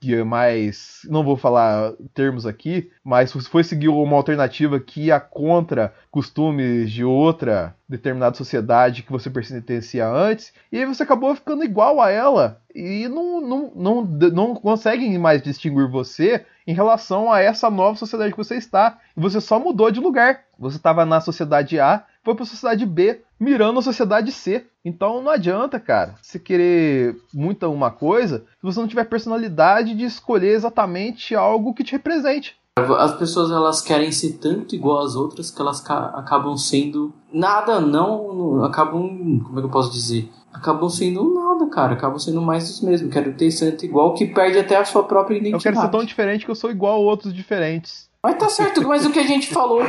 que 0.00 0.12
é 0.12 0.24
mais. 0.24 1.02
Não 1.08 1.22
vou 1.22 1.36
falar 1.36 1.92
termos 2.12 2.44
aqui, 2.44 2.90
mas 3.04 3.32
você 3.32 3.48
foi 3.48 3.62
seguir 3.62 3.88
uma 3.88 4.16
alternativa 4.16 4.80
que 4.80 5.02
ia 5.04 5.20
contra 5.20 5.94
costumes 6.10 6.90
de 6.90 7.04
outra 7.04 7.76
determinada 7.88 8.36
sociedade 8.36 9.04
que 9.04 9.12
você 9.12 9.30
pertencia 9.30 10.06
antes, 10.06 10.52
e 10.70 10.78
aí 10.78 10.84
você 10.84 11.04
acabou 11.04 11.34
ficando 11.34 11.64
igual 11.64 12.00
a 12.02 12.10
ela, 12.10 12.60
e 12.74 13.08
não, 13.08 13.40
não, 13.40 13.72
não, 13.74 14.04
não 14.04 14.54
conseguem 14.54 15.16
mais 15.16 15.40
distinguir 15.40 15.88
você 15.88 16.44
em 16.66 16.74
relação 16.74 17.32
a 17.32 17.40
essa 17.40 17.70
nova 17.70 17.96
sociedade 17.96 18.30
que 18.32 18.36
você 18.36 18.56
está. 18.56 18.98
E 19.16 19.20
você 19.20 19.40
só 19.40 19.58
mudou 19.58 19.90
de 19.90 20.00
lugar. 20.00 20.40
Você 20.58 20.76
estava 20.76 21.06
na 21.06 21.20
sociedade 21.20 21.80
A, 21.80 22.04
foi 22.28 22.34
para 22.34 22.44
a 22.44 22.46
sociedade 22.46 22.84
B, 22.84 23.22
mirando 23.40 23.78
a 23.78 23.82
sociedade 23.82 24.30
C. 24.32 24.66
Então 24.84 25.22
não 25.22 25.30
adianta, 25.30 25.80
cara, 25.80 26.14
você 26.20 26.38
querer 26.38 27.16
muita 27.32 27.68
uma 27.68 27.90
coisa 27.90 28.44
se 28.60 28.62
você 28.62 28.78
não 28.78 28.86
tiver 28.86 29.04
personalidade 29.04 29.94
de 29.94 30.04
escolher 30.04 30.52
exatamente 30.52 31.34
algo 31.34 31.72
que 31.72 31.82
te 31.82 31.92
represente. 31.92 32.56
As 32.76 33.16
pessoas 33.16 33.50
elas 33.50 33.80
querem 33.80 34.12
ser 34.12 34.34
tanto 34.34 34.74
igual 34.74 35.00
às 35.00 35.16
outras 35.16 35.50
que 35.50 35.60
elas 35.60 35.82
acabam 35.88 36.56
sendo 36.56 37.12
nada, 37.32 37.80
não 37.80 38.62
acabam, 38.62 39.40
como 39.44 39.58
é 39.58 39.62
que 39.62 39.66
eu 39.66 39.72
posso 39.72 39.90
dizer? 39.90 40.30
Acabam 40.52 40.88
sendo 40.88 41.34
nada, 41.34 41.66
cara. 41.70 41.94
Acabam 41.94 42.18
sendo 42.18 42.42
mais 42.42 42.68
dos 42.68 42.80
mesmos. 42.82 43.12
Quero 43.12 43.32
ter 43.34 43.50
tanto 43.58 43.84
igual 43.84 44.14
que 44.14 44.26
perde 44.26 44.58
até 44.58 44.76
a 44.76 44.84
sua 44.84 45.02
própria 45.02 45.36
identidade. 45.36 45.66
Eu 45.66 45.72
quero 45.72 45.84
ser 45.84 45.90
tão 45.90 46.04
diferente 46.04 46.44
que 46.44 46.50
eu 46.50 46.54
sou 46.54 46.70
igual 46.70 46.94
a 46.94 46.98
outros 46.98 47.32
diferentes. 47.32 48.08
Mas 48.22 48.36
tá 48.36 48.48
certo, 48.48 48.86
mas 48.86 49.06
o 49.06 49.10
que 49.10 49.18
a 49.18 49.26
gente 49.26 49.48
falou 49.48 49.82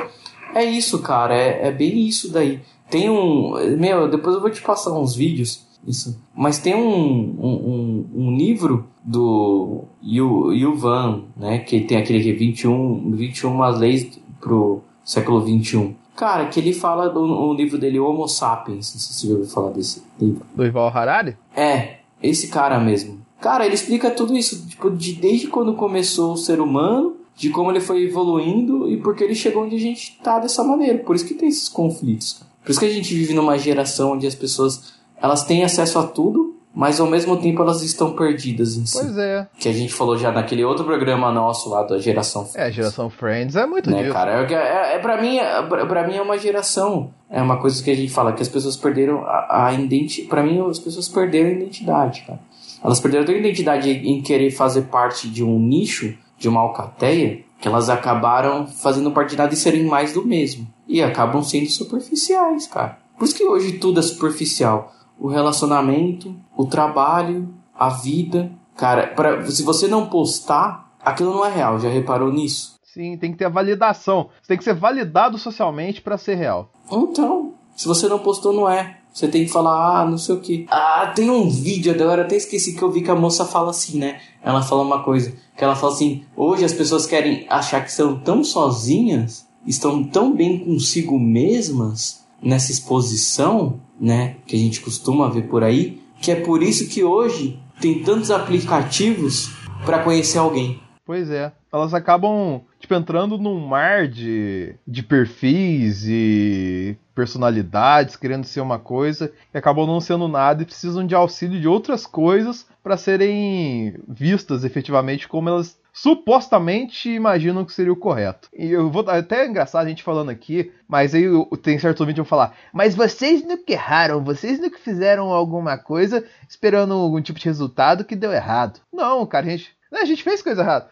é 0.53 0.63
isso, 0.63 0.99
cara. 0.99 1.35
É, 1.35 1.67
é 1.67 1.71
bem 1.71 2.07
isso 2.07 2.31
daí. 2.31 2.59
Tem 2.89 3.09
um. 3.09 3.53
Meu, 3.77 4.09
depois 4.09 4.35
eu 4.35 4.41
vou 4.41 4.49
te 4.49 4.61
passar 4.61 4.91
uns 4.91 5.15
vídeos. 5.15 5.67
Isso. 5.87 6.21
Mas 6.35 6.59
tem 6.59 6.75
um, 6.75 7.35
um, 7.39 8.05
um, 8.15 8.25
um 8.25 8.35
livro 8.35 8.87
do 9.03 9.85
Yuvan, 10.03 11.23
né? 11.37 11.59
Que 11.59 11.81
tem 11.81 11.97
aquele 11.97 12.21
que 12.21 12.33
21, 12.33 13.11
21 13.11 13.69
leis 13.71 14.19
pro 14.39 14.81
século 15.03 15.41
21. 15.41 15.95
Cara, 16.15 16.47
que 16.47 16.59
ele 16.59 16.73
fala 16.73 17.07
do 17.07 17.21
um 17.21 17.53
livro 17.53 17.77
dele, 17.77 17.99
Homo 17.99 18.27
Sapiens. 18.27 18.93
Não 18.93 18.99
sei 18.99 18.99
se 18.99 19.13
você 19.13 19.27
já 19.27 19.33
ouviu 19.33 19.49
falar 19.49 19.71
desse 19.71 20.03
livro. 20.19 20.45
Do 20.53 20.65
Ival 20.65 20.89
Harari? 20.89 21.37
É, 21.55 21.99
esse 22.21 22.49
cara 22.49 22.77
mesmo. 22.79 23.21
Cara, 23.39 23.65
ele 23.65 23.75
explica 23.75 24.11
tudo 24.11 24.35
isso, 24.35 24.67
tipo, 24.67 24.91
de, 24.91 25.13
desde 25.13 25.47
quando 25.47 25.73
começou 25.73 26.33
o 26.33 26.37
ser 26.37 26.59
humano 26.59 27.15
de 27.39 27.49
como 27.49 27.71
ele 27.71 27.79
foi 27.79 28.03
evoluindo 28.03 28.91
e 28.91 28.97
porque 28.97 29.23
ele 29.23 29.33
chegou 29.33 29.63
onde 29.63 29.77
a 29.77 29.79
gente 29.79 30.19
tá 30.21 30.39
dessa 30.39 30.61
maneira. 30.61 30.99
Por 30.99 31.15
isso 31.15 31.25
que 31.25 31.33
tem 31.33 31.47
esses 31.47 31.69
conflitos. 31.69 32.41
Por 32.61 32.71
isso 32.71 32.79
que 32.81 32.85
a 32.85 32.91
gente 32.91 33.15
vive 33.15 33.33
numa 33.33 33.57
geração 33.57 34.11
onde 34.11 34.27
as 34.27 34.35
pessoas 34.35 34.93
elas 35.21 35.45
têm 35.45 35.63
acesso 35.63 35.97
a 35.99 36.03
tudo, 36.03 36.57
mas 36.75 36.99
ao 36.99 37.07
mesmo 37.07 37.37
tempo 37.37 37.61
elas 37.61 37.81
estão 37.81 38.11
perdidas 38.11 38.75
em 38.75 38.85
si. 38.85 38.99
Pois 38.99 39.17
é. 39.17 39.47
Que 39.57 39.69
a 39.69 39.71
gente 39.71 39.93
falou 39.93 40.17
já 40.17 40.33
naquele 40.33 40.65
outro 40.65 40.83
programa 40.83 41.31
nosso 41.31 41.69
lá 41.69 41.81
da 41.83 41.97
geração 41.97 42.45
É, 42.55 42.63
a 42.63 42.69
geração 42.69 43.09
Friends 43.09 43.55
é 43.55 43.65
muito 43.65 43.89
né, 43.89 44.09
cara? 44.11 44.45
É, 44.45 44.53
é, 44.53 44.95
é, 44.95 44.99
pra, 44.99 45.21
mim, 45.21 45.37
é, 45.37 45.61
pra 45.63 46.05
mim 46.05 46.17
é 46.17 46.21
uma 46.21 46.37
geração. 46.37 47.13
É 47.29 47.41
uma 47.41 47.55
coisa 47.55 47.81
que 47.81 47.89
a 47.89 47.95
gente 47.95 48.11
fala, 48.11 48.33
que 48.33 48.41
as 48.41 48.49
pessoas 48.49 48.75
perderam 48.75 49.23
a, 49.25 49.67
a 49.67 49.73
identidade. 49.73 50.27
Pra 50.27 50.43
mim, 50.43 50.59
as 50.69 50.79
pessoas 50.79 51.07
perderam 51.07 51.51
a 51.51 51.53
identidade, 51.53 52.23
cara. 52.27 52.39
Elas 52.83 52.99
perderam 52.99 53.33
a 53.33 53.37
identidade 53.37 53.89
em 53.89 54.21
querer 54.21 54.51
fazer 54.51 54.83
parte 54.83 55.29
de 55.29 55.41
um 55.41 55.57
nicho 55.57 56.17
de 56.39 56.49
uma 56.49 56.61
alcateia 56.61 57.43
que 57.59 57.67
elas 57.67 57.89
acabaram 57.89 58.65
fazendo 58.65 59.11
parte 59.11 59.31
de 59.31 59.37
nada 59.37 59.53
e 59.53 59.57
serem 59.57 59.83
mais 59.83 60.13
do 60.13 60.25
mesmo. 60.25 60.67
E 60.87 61.03
acabam 61.03 61.43
sendo 61.43 61.69
superficiais, 61.69 62.65
cara. 62.65 62.97
Por 63.17 63.25
isso 63.25 63.35
que 63.35 63.43
hoje 63.43 63.73
tudo 63.73 63.99
é 63.99 64.03
superficial. 64.03 64.93
O 65.19 65.27
relacionamento, 65.27 66.33
o 66.55 66.65
trabalho, 66.65 67.53
a 67.77 67.89
vida. 67.89 68.49
Cara, 68.77 69.07
pra, 69.07 69.45
se 69.45 69.61
você 69.61 69.87
não 69.87 70.07
postar, 70.07 70.89
aquilo 71.03 71.33
não 71.33 71.45
é 71.45 71.53
real. 71.53 71.79
Já 71.79 71.89
reparou 71.89 72.31
nisso? 72.31 72.79
Sim, 72.81 73.17
tem 73.17 73.31
que 73.31 73.37
ter 73.37 73.45
a 73.45 73.49
validação. 73.49 74.29
Você 74.41 74.47
tem 74.47 74.57
que 74.57 74.63
ser 74.63 74.73
validado 74.73 75.37
socialmente 75.37 76.01
para 76.01 76.17
ser 76.17 76.35
real. 76.35 76.71
Então, 76.89 77.53
se 77.75 77.87
você 77.87 78.07
não 78.07 78.19
postou, 78.19 78.53
não 78.53 78.69
é. 78.69 78.98
Você 79.19 79.27
tem 79.27 79.43
que 79.43 79.51
falar, 79.51 79.99
ah, 79.99 80.05
não 80.09 80.17
sei 80.17 80.33
o 80.33 80.39
que. 80.39 80.65
Ah, 80.69 81.11
tem 81.13 81.29
um 81.29 81.49
vídeo, 81.49 81.91
agora 81.91 82.21
até 82.21 82.37
esqueci 82.37 82.73
que 82.73 82.81
eu 82.81 82.89
vi 82.89 83.01
que 83.01 83.11
a 83.11 83.15
moça 83.15 83.43
fala 83.43 83.71
assim, 83.71 83.99
né? 83.99 84.21
Ela 84.41 84.61
fala 84.61 84.81
uma 84.81 85.03
coisa, 85.03 85.33
que 85.57 85.61
ela 85.61 85.75
fala 85.75 85.91
assim, 85.91 86.23
hoje 86.37 86.63
as 86.63 86.71
pessoas 86.71 87.05
querem 87.05 87.45
achar 87.49 87.83
que 87.83 87.91
são 87.91 88.17
tão 88.17 88.45
sozinhas, 88.45 89.45
estão 89.67 90.01
tão 90.05 90.33
bem 90.33 90.59
consigo 90.59 91.19
mesmas 91.19 92.25
nessa 92.41 92.71
exposição, 92.71 93.81
né? 93.99 94.37
Que 94.47 94.55
a 94.55 94.59
gente 94.59 94.79
costuma 94.79 95.27
ver 95.27 95.49
por 95.49 95.65
aí, 95.65 96.01
que 96.21 96.31
é 96.31 96.35
por 96.35 96.63
isso 96.63 96.87
que 96.87 97.03
hoje 97.03 97.59
tem 97.81 98.01
tantos 98.01 98.31
aplicativos 98.31 99.49
para 99.85 100.01
conhecer 100.01 100.37
alguém. 100.37 100.79
Pois 101.09 101.31
é. 101.31 101.51
Elas 101.73 101.95
acabam, 101.95 102.61
tipo, 102.79 102.93
entrando 102.93 103.35
num 103.39 103.59
mar 103.65 104.07
de, 104.07 104.75
de 104.87 105.01
perfis 105.01 106.07
e 106.07 106.95
personalidades, 107.15 108.15
querendo 108.15 108.43
ser 108.43 108.61
uma 108.61 108.77
coisa, 108.77 109.33
e 109.51 109.57
acabam 109.57 109.87
não 109.87 109.99
sendo 109.99 110.27
nada 110.27 110.61
e 110.61 110.67
precisam 110.67 111.07
de 111.07 111.15
auxílio 111.15 111.59
de 111.59 111.67
outras 111.67 112.05
coisas 112.05 112.67
para 112.83 112.95
serem 112.95 113.95
vistas 114.07 114.63
efetivamente 114.63 115.27
como 115.27 115.49
elas 115.49 115.79
supostamente 115.91 117.09
imaginam 117.09 117.65
que 117.65 117.73
seria 117.73 117.91
o 117.91 117.95
correto. 117.95 118.47
E 118.53 118.67
eu 118.67 118.91
vou 118.91 119.03
até 119.09 119.45
é 119.45 119.47
engraçado 119.47 119.87
a 119.87 119.89
gente 119.89 120.03
falando 120.03 120.29
aqui, 120.29 120.71
mas 120.87 121.15
aí 121.15 121.25
tem 121.63 121.79
certos 121.79 122.01
ouvintes 122.01 122.21
que 122.21 122.21
vão 122.21 122.29
falar: 122.29 122.55
"Mas 122.71 122.93
vocês 122.93 123.43
nunca 123.43 123.73
erraram, 123.73 124.23
vocês 124.23 124.59
nunca 124.59 124.77
fizeram 124.77 125.31
alguma 125.31 125.75
coisa 125.75 126.23
esperando 126.47 126.93
algum 126.93 127.19
tipo 127.19 127.39
de 127.39 127.45
resultado 127.45 128.05
que 128.05 128.15
deu 128.15 128.31
errado". 128.31 128.79
Não, 128.93 129.25
cara, 129.25 129.47
a 129.47 129.49
gente, 129.49 129.75
a 129.97 130.05
gente 130.05 130.23
fez 130.23 130.41
coisa 130.41 130.61
errada. 130.61 130.89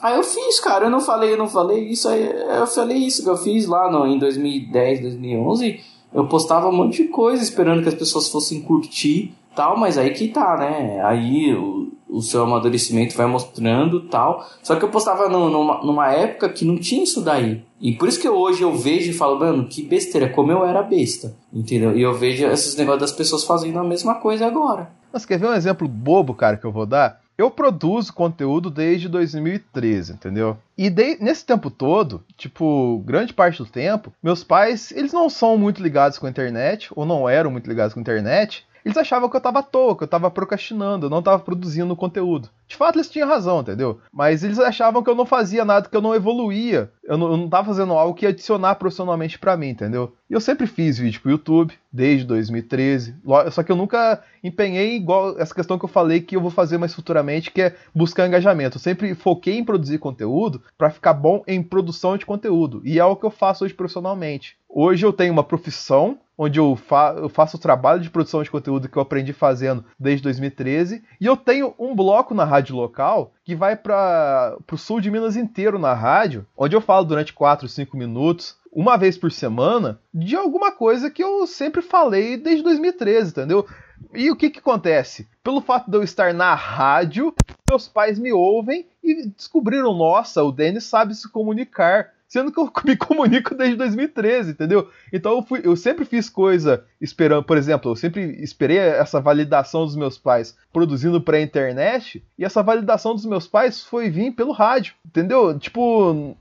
Ah, 0.00 0.12
eu 0.12 0.22
fiz, 0.22 0.60
cara. 0.60 0.86
Eu 0.86 0.90
não 0.90 1.00
falei, 1.00 1.32
eu 1.32 1.38
não 1.38 1.48
falei 1.48 1.88
isso. 1.88 2.08
Eu 2.08 2.66
falei 2.66 2.98
isso 2.98 3.22
que 3.22 3.28
eu 3.28 3.36
fiz 3.36 3.66
lá 3.66 3.90
no, 3.90 4.06
em 4.06 4.18
2010, 4.18 5.00
2011. 5.00 5.80
Eu 6.12 6.26
postava 6.26 6.68
um 6.68 6.72
monte 6.72 7.02
de 7.02 7.08
coisa 7.08 7.42
esperando 7.42 7.82
que 7.82 7.88
as 7.88 7.94
pessoas 7.94 8.28
fossem 8.28 8.60
curtir 8.60 9.34
tal, 9.54 9.76
mas 9.76 9.96
aí 9.96 10.10
que 10.10 10.28
tá, 10.28 10.56
né? 10.58 11.00
Aí 11.02 11.54
o, 11.54 11.90
o 12.08 12.20
seu 12.20 12.42
amadurecimento 12.42 13.16
vai 13.16 13.26
mostrando 13.26 14.06
tal. 14.08 14.46
Só 14.62 14.76
que 14.76 14.84
eu 14.84 14.90
postava 14.90 15.28
no, 15.28 15.48
numa, 15.48 15.82
numa 15.82 16.12
época 16.12 16.50
que 16.50 16.64
não 16.64 16.76
tinha 16.76 17.02
isso 17.02 17.22
daí. 17.22 17.64
E 17.80 17.92
por 17.92 18.08
isso 18.08 18.20
que 18.20 18.28
hoje 18.28 18.62
eu 18.62 18.74
vejo 18.74 19.10
e 19.10 19.14
falo, 19.14 19.38
mano, 19.38 19.66
que 19.66 19.82
besteira, 19.82 20.28
como 20.28 20.52
eu 20.52 20.64
era 20.64 20.82
besta. 20.82 21.34
Entendeu? 21.52 21.96
E 21.96 22.02
eu 22.02 22.14
vejo 22.14 22.46
esses 22.46 22.76
negócios 22.76 23.00
das 23.00 23.12
pessoas 23.12 23.44
fazendo 23.44 23.78
a 23.78 23.84
mesma 23.84 24.16
coisa 24.16 24.46
agora. 24.46 24.90
Mas 25.12 25.24
quer 25.24 25.38
ver 25.38 25.48
um 25.48 25.54
exemplo 25.54 25.88
bobo, 25.88 26.34
cara, 26.34 26.58
que 26.58 26.66
eu 26.66 26.72
vou 26.72 26.86
dar? 26.86 27.20
Eu 27.38 27.50
produzo 27.50 28.14
conteúdo 28.14 28.70
desde 28.70 29.08
2013, 29.08 30.14
entendeu? 30.14 30.56
E 30.76 30.88
de, 30.88 31.16
nesse 31.22 31.44
tempo 31.44 31.70
todo, 31.70 32.24
tipo, 32.36 33.02
grande 33.04 33.34
parte 33.34 33.58
do 33.58 33.66
tempo, 33.68 34.12
meus 34.22 34.42
pais, 34.42 34.90
eles 34.92 35.12
não 35.12 35.28
são 35.28 35.58
muito 35.58 35.82
ligados 35.82 36.18
com 36.18 36.26
a 36.26 36.30
internet, 36.30 36.88
ou 36.96 37.04
não 37.04 37.28
eram 37.28 37.50
muito 37.50 37.68
ligados 37.68 37.92
com 37.92 38.00
a 38.00 38.02
internet, 38.02 38.66
eles 38.86 38.96
achavam 38.96 39.28
que 39.28 39.36
eu 39.36 39.40
tava 39.40 39.58
à 39.58 39.62
toa, 39.64 39.96
que 39.96 40.04
eu 40.04 40.08
tava 40.08 40.30
procrastinando, 40.30 41.06
eu 41.06 41.10
não 41.10 41.20
tava 41.20 41.42
produzindo 41.42 41.96
conteúdo. 41.96 42.48
De 42.68 42.76
fato, 42.76 42.94
eles 42.94 43.10
tinham 43.10 43.28
razão, 43.28 43.60
entendeu? 43.60 44.00
Mas 44.12 44.44
eles 44.44 44.60
achavam 44.60 45.02
que 45.02 45.10
eu 45.10 45.14
não 45.16 45.26
fazia 45.26 45.64
nada, 45.64 45.88
que 45.88 45.96
eu 45.96 46.00
não 46.00 46.14
evoluía. 46.14 46.92
Eu 47.02 47.18
não, 47.18 47.32
eu 47.32 47.36
não 47.36 47.48
tava 47.48 47.66
fazendo 47.66 47.94
algo 47.94 48.14
que 48.14 48.24
ia 48.24 48.28
adicionar 48.28 48.76
profissionalmente 48.76 49.40
para 49.40 49.56
mim, 49.56 49.70
entendeu? 49.70 50.14
E 50.30 50.34
eu 50.34 50.40
sempre 50.40 50.68
fiz 50.68 50.98
vídeo 50.98 51.20
pro 51.20 51.32
YouTube, 51.32 51.74
desde 51.92 52.24
2013. 52.26 53.16
Só 53.50 53.64
que 53.64 53.72
eu 53.72 53.76
nunca 53.76 54.22
empenhei 54.42 54.94
igual 54.94 55.36
essa 55.36 55.52
questão 55.52 55.76
que 55.76 55.84
eu 55.84 55.88
falei 55.88 56.20
que 56.20 56.36
eu 56.36 56.40
vou 56.40 56.52
fazer 56.52 56.78
mais 56.78 56.94
futuramente, 56.94 57.50
que 57.50 57.62
é 57.62 57.74
buscar 57.92 58.28
engajamento. 58.28 58.76
Eu 58.76 58.80
sempre 58.80 59.16
foquei 59.16 59.58
em 59.58 59.64
produzir 59.64 59.98
conteúdo 59.98 60.62
para 60.78 60.90
ficar 60.90 61.14
bom 61.14 61.42
em 61.48 61.60
produção 61.60 62.16
de 62.16 62.24
conteúdo. 62.24 62.82
E 62.84 63.00
é 63.00 63.04
o 63.04 63.16
que 63.16 63.26
eu 63.26 63.30
faço 63.30 63.64
hoje 63.64 63.74
profissionalmente. 63.74 64.56
Hoje 64.68 65.04
eu 65.04 65.12
tenho 65.12 65.32
uma 65.32 65.42
profissão 65.42 66.18
onde 66.36 66.58
eu, 66.58 66.76
fa 66.76 67.14
eu, 67.16 67.28
faço 67.28 67.56
o 67.56 67.60
trabalho 67.60 68.00
de 68.00 68.10
produção 68.10 68.42
de 68.42 68.50
conteúdo 68.50 68.88
que 68.88 68.96
eu 68.96 69.02
aprendi 69.02 69.32
fazendo 69.32 69.84
desde 69.98 70.22
2013, 70.24 71.02
e 71.20 71.26
eu 71.26 71.36
tenho 71.36 71.74
um 71.78 71.94
bloco 71.94 72.34
na 72.34 72.44
rádio 72.44 72.76
local 72.76 73.32
que 73.44 73.54
vai 73.54 73.76
para 73.76 74.56
o 74.70 74.76
sul 74.76 75.00
de 75.00 75.10
Minas 75.10 75.36
inteiro 75.36 75.78
na 75.78 75.94
rádio, 75.94 76.46
onde 76.56 76.76
eu 76.76 76.80
falo 76.80 77.04
durante 77.04 77.32
4, 77.32 77.68
5 77.68 77.96
minutos, 77.96 78.56
uma 78.72 78.98
vez 78.98 79.16
por 79.16 79.32
semana, 79.32 79.98
de 80.12 80.36
alguma 80.36 80.70
coisa 80.70 81.10
que 81.10 81.24
eu 81.24 81.46
sempre 81.46 81.80
falei 81.80 82.36
desde 82.36 82.62
2013, 82.62 83.30
entendeu? 83.30 83.66
E 84.14 84.30
o 84.30 84.36
que 84.36 84.50
que 84.50 84.58
acontece? 84.58 85.26
Pelo 85.42 85.62
fato 85.62 85.90
de 85.90 85.96
eu 85.96 86.02
estar 86.02 86.34
na 86.34 86.54
rádio, 86.54 87.34
meus 87.70 87.88
pais 87.88 88.18
me 88.18 88.32
ouvem 88.32 88.86
e 89.02 89.28
descobriram, 89.28 89.96
nossa, 89.96 90.42
o 90.42 90.52
Denis 90.52 90.84
sabe 90.84 91.14
se 91.14 91.30
comunicar 91.30 92.10
sendo 92.28 92.52
que 92.52 92.58
eu 92.58 92.70
me 92.84 92.96
comunico 92.96 93.54
desde 93.54 93.76
2013, 93.76 94.52
entendeu? 94.52 94.88
Então 95.12 95.32
eu, 95.32 95.42
fui, 95.42 95.60
eu 95.64 95.76
sempre 95.76 96.04
fiz 96.04 96.28
coisa 96.28 96.84
esperando, 97.00 97.44
por 97.44 97.56
exemplo, 97.56 97.90
eu 97.90 97.96
sempre 97.96 98.22
esperei 98.42 98.78
essa 98.78 99.20
validação 99.20 99.84
dos 99.84 99.96
meus 99.96 100.18
pais 100.18 100.56
produzindo 100.72 101.20
pra 101.20 101.40
internet, 101.40 102.24
e 102.38 102.44
essa 102.44 102.62
validação 102.62 103.14
dos 103.14 103.24
meus 103.24 103.46
pais 103.46 103.82
foi 103.82 104.10
vir 104.10 104.32
pelo 104.32 104.52
rádio, 104.52 104.94
entendeu? 105.04 105.58
Tipo, 105.58 106.36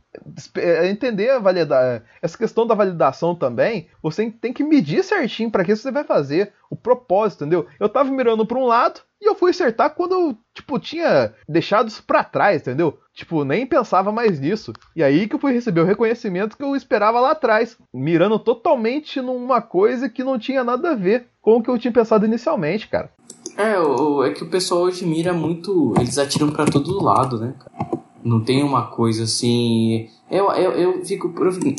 é, 0.55 0.87
entender 0.87 1.29
a 1.29 1.39
validade, 1.39 2.03
essa 2.21 2.37
questão 2.37 2.65
da 2.65 2.75
validação 2.75 3.35
também, 3.35 3.87
você 4.01 4.29
tem 4.31 4.53
que 4.53 4.63
medir 4.63 5.03
certinho 5.03 5.51
para 5.51 5.63
que 5.63 5.75
você 5.75 5.91
vai 5.91 6.03
fazer, 6.03 6.53
o 6.69 6.75
propósito, 6.75 7.43
entendeu? 7.43 7.67
Eu 7.79 7.87
tava 7.87 8.11
mirando 8.11 8.45
para 8.45 8.57
um 8.57 8.65
lado 8.65 9.01
e 9.25 9.27
eu 9.27 9.33
fui 9.33 9.49
acertar 9.49 9.95
quando 9.95 10.11
eu, 10.13 10.37
tipo, 10.53 10.77
tinha 10.77 11.33
deixado 11.49 11.87
isso 11.87 12.03
para 12.03 12.23
trás, 12.23 12.61
entendeu? 12.61 12.99
Tipo, 13.11 13.43
nem 13.43 13.65
pensava 13.65 14.11
mais 14.11 14.39
nisso. 14.39 14.71
E 14.95 15.03
aí 15.03 15.27
que 15.27 15.33
eu 15.33 15.39
fui 15.39 15.51
receber 15.51 15.81
o 15.81 15.85
reconhecimento 15.85 16.55
que 16.55 16.63
eu 16.63 16.75
esperava 16.75 17.19
lá 17.19 17.31
atrás, 17.31 17.75
mirando 17.91 18.37
totalmente 18.37 19.19
numa 19.19 19.61
coisa 19.61 20.07
que 20.07 20.23
não 20.23 20.37
tinha 20.37 20.63
nada 20.63 20.91
a 20.91 20.95
ver 20.95 21.25
com 21.41 21.57
o 21.57 21.63
que 21.63 21.69
eu 21.69 21.79
tinha 21.79 21.91
pensado 21.91 22.25
inicialmente, 22.25 22.87
cara. 22.87 23.09
É, 23.57 23.79
o, 23.79 24.23
é 24.23 24.31
que 24.31 24.43
o 24.43 24.49
pessoal 24.49 24.81
hoje 24.81 25.05
mira 25.07 25.33
muito. 25.33 25.95
Eles 25.97 26.19
atiram 26.19 26.51
para 26.51 26.65
todo 26.65 27.03
lado, 27.03 27.39
né, 27.39 27.55
cara? 27.57 27.95
Não 28.23 28.41
tem 28.41 28.63
uma 28.63 28.87
coisa 28.87 29.23
assim. 29.23 30.07
Eu, 30.29 30.51
eu, 30.51 30.71
eu 30.71 31.05
fico. 31.05 31.33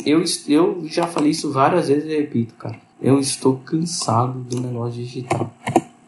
Eu, 0.05 0.23
eu 0.47 0.85
já 0.85 1.07
falei 1.07 1.31
isso 1.31 1.51
várias 1.51 1.87
vezes 1.87 2.11
e 2.11 2.17
repito, 2.17 2.55
cara. 2.55 2.77
Eu 3.01 3.19
estou 3.19 3.57
cansado 3.63 4.39
do 4.39 4.59
negócio 4.59 4.93
digital. 4.93 5.53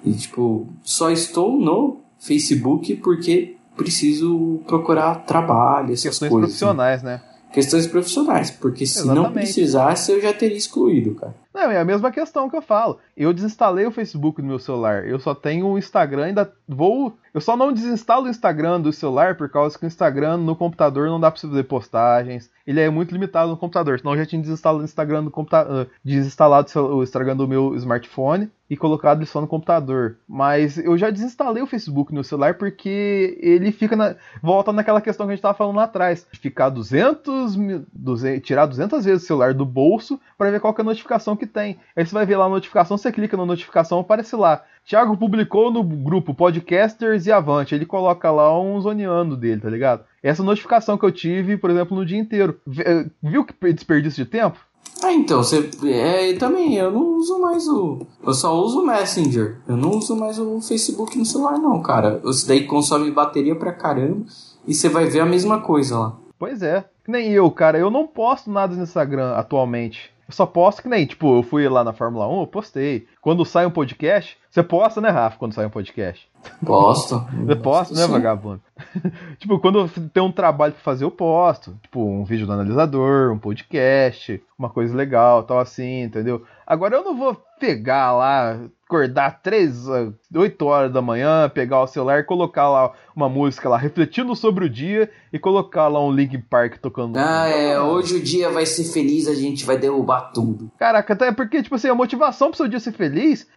E, 0.10 0.14
tipo, 0.18 0.68
só 0.84 1.10
estou 1.12 1.60
no 1.60 1.98
Facebook 2.20 2.96
porque 2.98 3.56
preciso 3.78 4.60
procurar 4.68 5.16
trabalho, 5.26 5.94
essas 5.94 6.04
Questões 6.04 6.30
coisas. 6.30 6.50
profissionais, 6.50 6.98
assim. 6.98 7.06
né? 7.06 7.22
Questões 7.54 7.88
profissionais, 7.88 8.52
porque 8.52 8.86
se 8.86 9.00
Exatamente. 9.00 9.24
não 9.24 9.32
precisasse 9.34 10.12
eu 10.12 10.22
já 10.22 10.32
teria 10.34 10.58
excluído, 10.58 11.16
cara. 11.16 11.34
Não, 11.60 11.72
é 11.72 11.78
a 11.78 11.84
mesma 11.84 12.10
questão 12.10 12.50
que 12.50 12.56
eu 12.56 12.62
falo. 12.62 13.00
Eu 13.18 13.34
desinstalei 13.34 13.86
o 13.86 13.92
Facebook 13.92 14.42
no 14.42 14.48
meu 14.48 14.60
celular. 14.60 15.06
Eu 15.06 15.20
só 15.20 15.36
tenho 15.36 15.68
o 15.68 15.78
Instagram, 15.78 16.28
ainda 16.28 16.54
vou. 16.66 17.18
Eu 17.34 17.42
só 17.42 17.58
não 17.58 17.74
desinstalo 17.74 18.26
o 18.28 18.30
Instagram 18.30 18.80
do 18.80 18.94
celular 18.94 19.36
por 19.36 19.50
causa 19.50 19.78
que 19.78 19.84
o 19.84 19.88
Instagram 19.88 20.38
no 20.38 20.56
computador 20.56 21.08
não 21.08 21.20
dá 21.20 21.30
pra 21.30 21.40
você 21.40 21.48
fazer 21.48 21.64
postagens. 21.64 22.50
Ele 22.66 22.80
é 22.80 22.90
muito 22.90 23.12
limitado 23.12 23.50
no 23.50 23.58
computador. 23.58 24.00
Senão 24.00 24.14
eu 24.14 24.20
já 24.20 24.26
tinha 24.26 24.42
desinstalado 24.42 24.82
o 24.82 24.86
Instagram 24.86 25.26
do 25.26 25.32
computador. 25.32 25.86
Uh, 25.86 25.90
desinstalado 26.04 26.70
o 26.96 27.04
Instagram 27.04 27.36
do 27.36 27.48
meu 27.48 27.76
smartphone 27.76 28.50
e 28.70 28.78
colocado 28.78 29.20
ele 29.20 29.26
só 29.26 29.42
no 29.42 29.48
computador. 29.48 30.18
Mas 30.28 30.78
eu 30.78 30.98
já 30.98 31.10
desinstalei 31.10 31.62
o 31.62 31.68
Facebook 31.68 32.14
no 32.14 32.24
celular 32.24 32.56
porque 32.56 33.38
ele 33.42 33.72
fica 33.72 33.96
na. 33.96 34.16
Volta 34.42 34.72
naquela 34.72 35.02
questão 35.02 35.26
que 35.26 35.34
a 35.34 35.36
gente 35.36 35.42
tava 35.42 35.58
falando 35.58 35.78
lá 35.78 35.84
atrás. 35.84 36.26
Ficar 36.34 36.70
200, 36.70 37.56
200 37.92 38.48
tirar 38.48 38.66
200 38.66 39.04
vezes 39.04 39.24
o 39.24 39.28
celular 39.28 39.54
do 39.54 39.66
bolso 39.66 40.20
para 40.38 40.52
ver 40.52 40.60
qual 40.60 40.76
é 40.78 40.82
a 40.82 40.84
notificação 40.84 41.36
que 41.36 41.48
tem. 41.50 41.78
Aí 41.96 42.06
você 42.06 42.14
vai 42.14 42.26
ver 42.26 42.38
lá 42.38 42.46
a 42.46 42.50
notificação, 42.50 42.98
você 42.98 43.12
clica 43.12 43.36
na 43.36 43.46
notificação, 43.46 44.00
aparece 44.00 44.36
lá. 44.36 44.64
Thiago 44.86 45.18
publicou 45.18 45.72
no 45.72 45.84
grupo 45.84 46.34
Podcasters 46.34 47.26
e 47.28 47.32
Avante. 47.32 47.76
Ele 47.76 47.86
coloca 47.86 48.32
lá 48.32 48.60
um 48.60 48.80
zoneando 48.82 49.38
dele, 49.38 49.62
tá 49.62 49.70
ligado? 49.70 50.04
Essa 50.24 50.42
notificação 50.42 50.98
que 50.98 51.06
eu 51.06 51.12
tive, 51.12 51.58
por 51.58 51.70
exemplo, 51.70 51.96
no 51.96 52.06
dia 52.06 52.18
inteiro. 52.18 52.60
Eh, 52.80 53.06
viu 53.22 53.46
que 53.46 53.54
desperdício 53.74 54.24
de 54.24 54.30
tempo? 54.32 54.60
Ah, 55.04 55.14
então, 55.14 55.44
você. 55.44 55.70
É, 55.86 56.34
também, 56.34 56.76
eu 56.76 56.92
não 56.92 57.18
uso 57.18 57.40
mais 57.40 57.68
o. 57.68 58.06
Eu 58.26 58.34
só 58.34 58.54
uso 58.60 58.82
o 58.82 58.86
Messenger. 58.86 59.58
Eu 59.68 59.78
não 59.78 59.92
uso 59.92 60.16
mais 60.16 60.40
o 60.40 60.60
Facebook 60.60 61.18
no 61.18 61.26
celular, 61.26 61.58
não, 61.58 61.82
cara. 61.82 62.20
Isso 62.26 62.48
daí 62.48 62.66
consome 62.66 63.12
bateria 63.12 63.56
pra 63.56 63.72
caramba 63.72 64.26
e 64.68 64.74
você 64.74 64.90
vai 64.90 65.06
ver 65.06 65.22
a 65.22 65.26
mesma 65.26 65.62
coisa 65.62 65.98
lá. 65.98 66.18
Pois 66.38 66.62
é. 66.62 66.86
Nem 67.08 67.32
eu, 67.32 67.50
cara. 67.50 67.78
Eu 67.78 67.90
não 67.90 68.06
posto 68.06 68.52
nada 68.52 68.76
no 68.76 68.84
Instagram 68.84 69.34
atualmente. 69.34 70.12
Eu 70.30 70.34
só 70.34 70.46
posto 70.46 70.84
que 70.84 70.88
nem, 70.88 71.08
tipo, 71.08 71.38
eu 71.40 71.44
fui 71.44 71.68
lá 71.68 71.84
na 71.84 71.92
Fórmula 71.92 72.28
1, 72.28 72.42
eu 72.42 72.48
postei. 72.48 73.08
Quando 73.22 73.46
sai 73.46 73.66
um 73.66 73.72
podcast, 73.72 74.38
você 74.50 74.64
posta, 74.64 75.02
né, 75.02 75.10
Rafa, 75.10 75.38
quando 75.38 75.54
sai 75.54 75.66
um 75.66 75.70
podcast? 75.70 76.28
Posto. 76.66 77.24
Você 77.46 77.56
posta, 77.56 77.94
né, 77.94 78.08
vagabundo? 78.08 78.62
tipo, 79.38 79.60
quando 79.60 79.90
tem 80.10 80.24
um 80.24 80.32
trabalho 80.32 80.74
pra 80.74 80.82
fazer, 80.82 81.04
eu 81.04 81.12
posto. 81.12 81.78
Tipo, 81.84 82.02
um 82.02 82.24
vídeo 82.24 82.48
do 82.48 82.54
analisador, 82.54 83.32
um 83.32 83.38
podcast, 83.38 84.42
uma 84.58 84.70
coisa 84.70 84.96
legal, 84.96 85.44
tal 85.44 85.60
assim, 85.60 86.04
entendeu? 86.04 86.44
Agora 86.66 86.96
eu 86.96 87.04
não 87.04 87.16
vou 87.16 87.36
pegar 87.60 88.14
lá, 88.14 88.58
acordar 88.86 89.42
3, 89.42 89.86
8 90.34 90.66
horas 90.66 90.94
da 90.94 91.02
manhã, 91.02 91.50
pegar 91.50 91.82
o 91.82 91.88
celular 91.88 92.20
e 92.20 92.24
colocar 92.24 92.70
lá 92.70 92.94
uma 93.16 93.28
música 93.28 93.68
lá, 93.68 93.78
refletindo 93.78 94.36
sobre 94.36 94.66
o 94.66 94.70
dia 94.70 95.10
e 95.32 95.38
colocar 95.38 95.88
lá 95.88 96.04
um 96.04 96.12
Link 96.12 96.38
Park 96.38 96.78
tocando. 96.78 97.18
Ah, 97.18 97.48
é, 97.48 97.80
hoje 97.80 98.16
o 98.16 98.24
dia 98.24 98.50
vai 98.50 98.66
ser 98.66 98.86
feliz, 98.86 99.28
a 99.28 99.36
gente 99.36 99.66
vai 99.66 99.78
derrubar 99.78 100.32
tudo. 100.32 100.72
Caraca, 100.80 101.14
até 101.14 101.32
porque, 101.32 101.62
tipo 101.62 101.76
assim, 101.76 101.90
a 101.90 101.96
motivação 101.96 102.48
pro 102.48 102.58
seu 102.58 102.68
dia 102.68 102.80
ser 102.80 102.94
feliz 102.94 103.09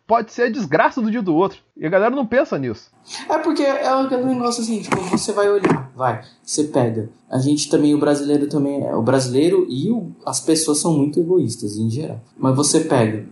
pode 0.06 0.32
ser 0.32 0.42
a 0.42 0.50
desgraça 0.50 1.00
do 1.00 1.10
dia 1.10 1.22
do 1.22 1.34
outro. 1.34 1.58
E 1.76 1.86
a 1.86 1.90
galera 1.90 2.14
não 2.14 2.26
pensa 2.26 2.58
nisso. 2.58 2.90
É 3.28 3.38
porque 3.38 3.62
é 3.62 3.88
aquele 3.88 4.24
negócio 4.24 4.62
assim, 4.62 4.80
tipo, 4.80 5.00
você 5.02 5.32
vai 5.32 5.48
olhar, 5.50 5.90
vai, 5.94 6.22
você 6.42 6.64
pega. 6.64 7.10
A 7.30 7.38
gente 7.38 7.68
também, 7.68 7.94
o 7.94 7.98
brasileiro 7.98 8.46
também, 8.48 8.84
é, 8.84 8.94
o 8.94 9.02
brasileiro 9.02 9.66
e 9.68 9.90
o, 9.90 10.12
as 10.24 10.40
pessoas 10.40 10.78
são 10.78 10.96
muito 10.96 11.18
egoístas 11.18 11.76
em 11.76 11.90
geral. 11.90 12.20
Mas 12.36 12.54
você 12.54 12.80
pega, 12.80 13.26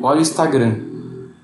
olha 0.00 0.18
o 0.18 0.22
Instagram, 0.22 0.92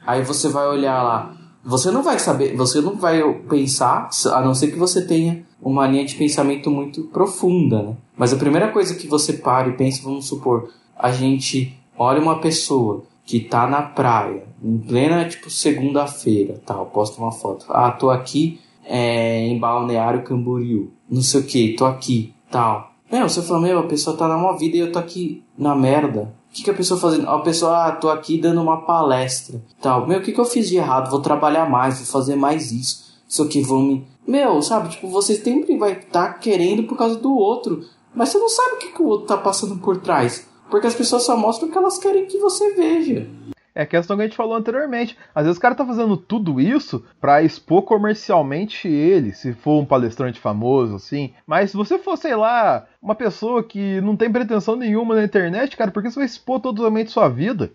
Aí 0.08 0.22
você 0.24 0.48
vai 0.48 0.66
olhar 0.66 1.02
lá. 1.02 1.36
Você 1.62 1.90
não 1.90 2.02
vai 2.02 2.18
saber, 2.18 2.56
você 2.56 2.80
não 2.80 2.96
vai 2.96 3.22
pensar, 3.46 4.08
a 4.32 4.40
não 4.40 4.54
ser 4.54 4.68
que 4.68 4.78
você 4.78 5.04
tenha 5.04 5.44
uma 5.60 5.86
linha 5.86 6.06
de 6.06 6.14
pensamento 6.14 6.70
muito 6.70 7.02
profunda, 7.08 7.82
né? 7.82 7.96
Mas 8.16 8.32
a 8.32 8.38
primeira 8.38 8.68
coisa 8.72 8.94
que 8.94 9.06
você 9.06 9.34
para 9.34 9.68
e 9.68 9.76
pensa, 9.76 10.02
vamos 10.02 10.26
supor, 10.26 10.70
a 10.96 11.12
gente 11.12 11.78
olha 11.98 12.22
uma 12.22 12.40
pessoa 12.40 13.04
que 13.28 13.40
tá 13.40 13.66
na 13.66 13.82
praia, 13.82 14.44
em 14.64 14.78
plena, 14.78 15.28
tipo, 15.28 15.50
segunda-feira, 15.50 16.62
tal, 16.64 16.86
posta 16.86 17.20
uma 17.20 17.30
foto. 17.30 17.66
Ah, 17.68 17.90
tô 17.90 18.08
aqui 18.08 18.58
é, 18.86 19.40
em 19.40 19.58
Balneário 19.58 20.22
Camboriú, 20.22 20.90
não 21.10 21.20
sei 21.20 21.42
o 21.42 21.44
que, 21.44 21.74
tô 21.74 21.84
aqui, 21.84 22.32
tal. 22.50 22.90
Meu, 23.12 23.28
você 23.28 23.42
fala, 23.42 23.60
meu, 23.60 23.80
a 23.80 23.86
pessoa 23.86 24.16
tá 24.16 24.26
na 24.26 24.38
mó 24.38 24.54
vida 24.54 24.78
e 24.78 24.80
eu 24.80 24.90
tô 24.90 24.98
aqui 24.98 25.44
na 25.58 25.74
merda. 25.74 26.34
O 26.48 26.54
que, 26.54 26.64
que 26.64 26.70
a 26.70 26.74
pessoa 26.74 26.98
fazendo? 26.98 27.28
A 27.28 27.38
pessoa, 27.40 27.88
ah, 27.88 27.92
tô 27.92 28.08
aqui 28.08 28.38
dando 28.38 28.62
uma 28.62 28.78
palestra. 28.86 29.62
Tal. 29.78 30.06
Meu, 30.06 30.20
o 30.20 30.22
que, 30.22 30.32
que 30.32 30.40
eu 30.40 30.46
fiz 30.46 30.66
de 30.66 30.76
errado? 30.76 31.10
Vou 31.10 31.20
trabalhar 31.20 31.68
mais, 31.68 31.98
vou 31.98 32.06
fazer 32.06 32.34
mais 32.34 32.72
isso. 32.72 33.14
Isso 33.28 33.42
aqui 33.42 33.60
vão 33.60 33.82
me. 33.82 34.06
Meu, 34.26 34.62
sabe? 34.62 34.88
Tipo, 34.88 35.08
você 35.08 35.34
sempre 35.34 35.76
vai 35.76 35.92
estar 35.92 36.28
tá 36.28 36.32
querendo 36.32 36.84
por 36.84 36.96
causa 36.96 37.16
do 37.16 37.34
outro. 37.34 37.84
Mas 38.14 38.30
você 38.30 38.38
não 38.38 38.48
sabe 38.48 38.76
o 38.76 38.78
que, 38.78 38.92
que 38.92 39.02
o 39.02 39.06
outro 39.06 39.26
tá 39.26 39.36
passando 39.36 39.76
por 39.76 39.98
trás. 39.98 40.46
Porque 40.70 40.86
as 40.86 40.94
pessoas 40.94 41.24
só 41.24 41.36
mostram 41.36 41.68
o 41.68 41.72
que 41.72 41.78
elas 41.78 41.98
querem 41.98 42.26
que 42.26 42.38
você 42.38 42.74
veja. 42.74 43.26
É 43.78 43.82
a 43.82 43.86
questão 43.86 44.16
que 44.16 44.22
a 44.22 44.26
gente 44.26 44.36
falou 44.36 44.56
anteriormente. 44.56 45.16
Às 45.32 45.44
vezes 45.44 45.56
o 45.56 45.60
cara 45.60 45.72
tá 45.72 45.86
fazendo 45.86 46.16
tudo 46.16 46.60
isso 46.60 47.04
para 47.20 47.44
expor 47.44 47.82
comercialmente 47.82 48.88
ele, 48.88 49.32
se 49.32 49.52
for 49.52 49.80
um 49.80 49.86
palestrante 49.86 50.40
famoso, 50.40 50.96
assim. 50.96 51.32
Mas 51.46 51.70
se 51.70 51.76
você 51.76 51.96
for, 51.96 52.16
sei 52.16 52.34
lá, 52.34 52.88
uma 53.00 53.14
pessoa 53.14 53.62
que 53.62 54.00
não 54.00 54.16
tem 54.16 54.32
pretensão 54.32 54.74
nenhuma 54.74 55.14
na 55.14 55.22
internet, 55.22 55.76
cara, 55.76 55.92
por 55.92 56.02
que 56.02 56.10
você 56.10 56.16
vai 56.16 56.26
expor 56.26 56.58
totalmente 56.58 57.12
sua 57.12 57.28
vida? 57.28 57.70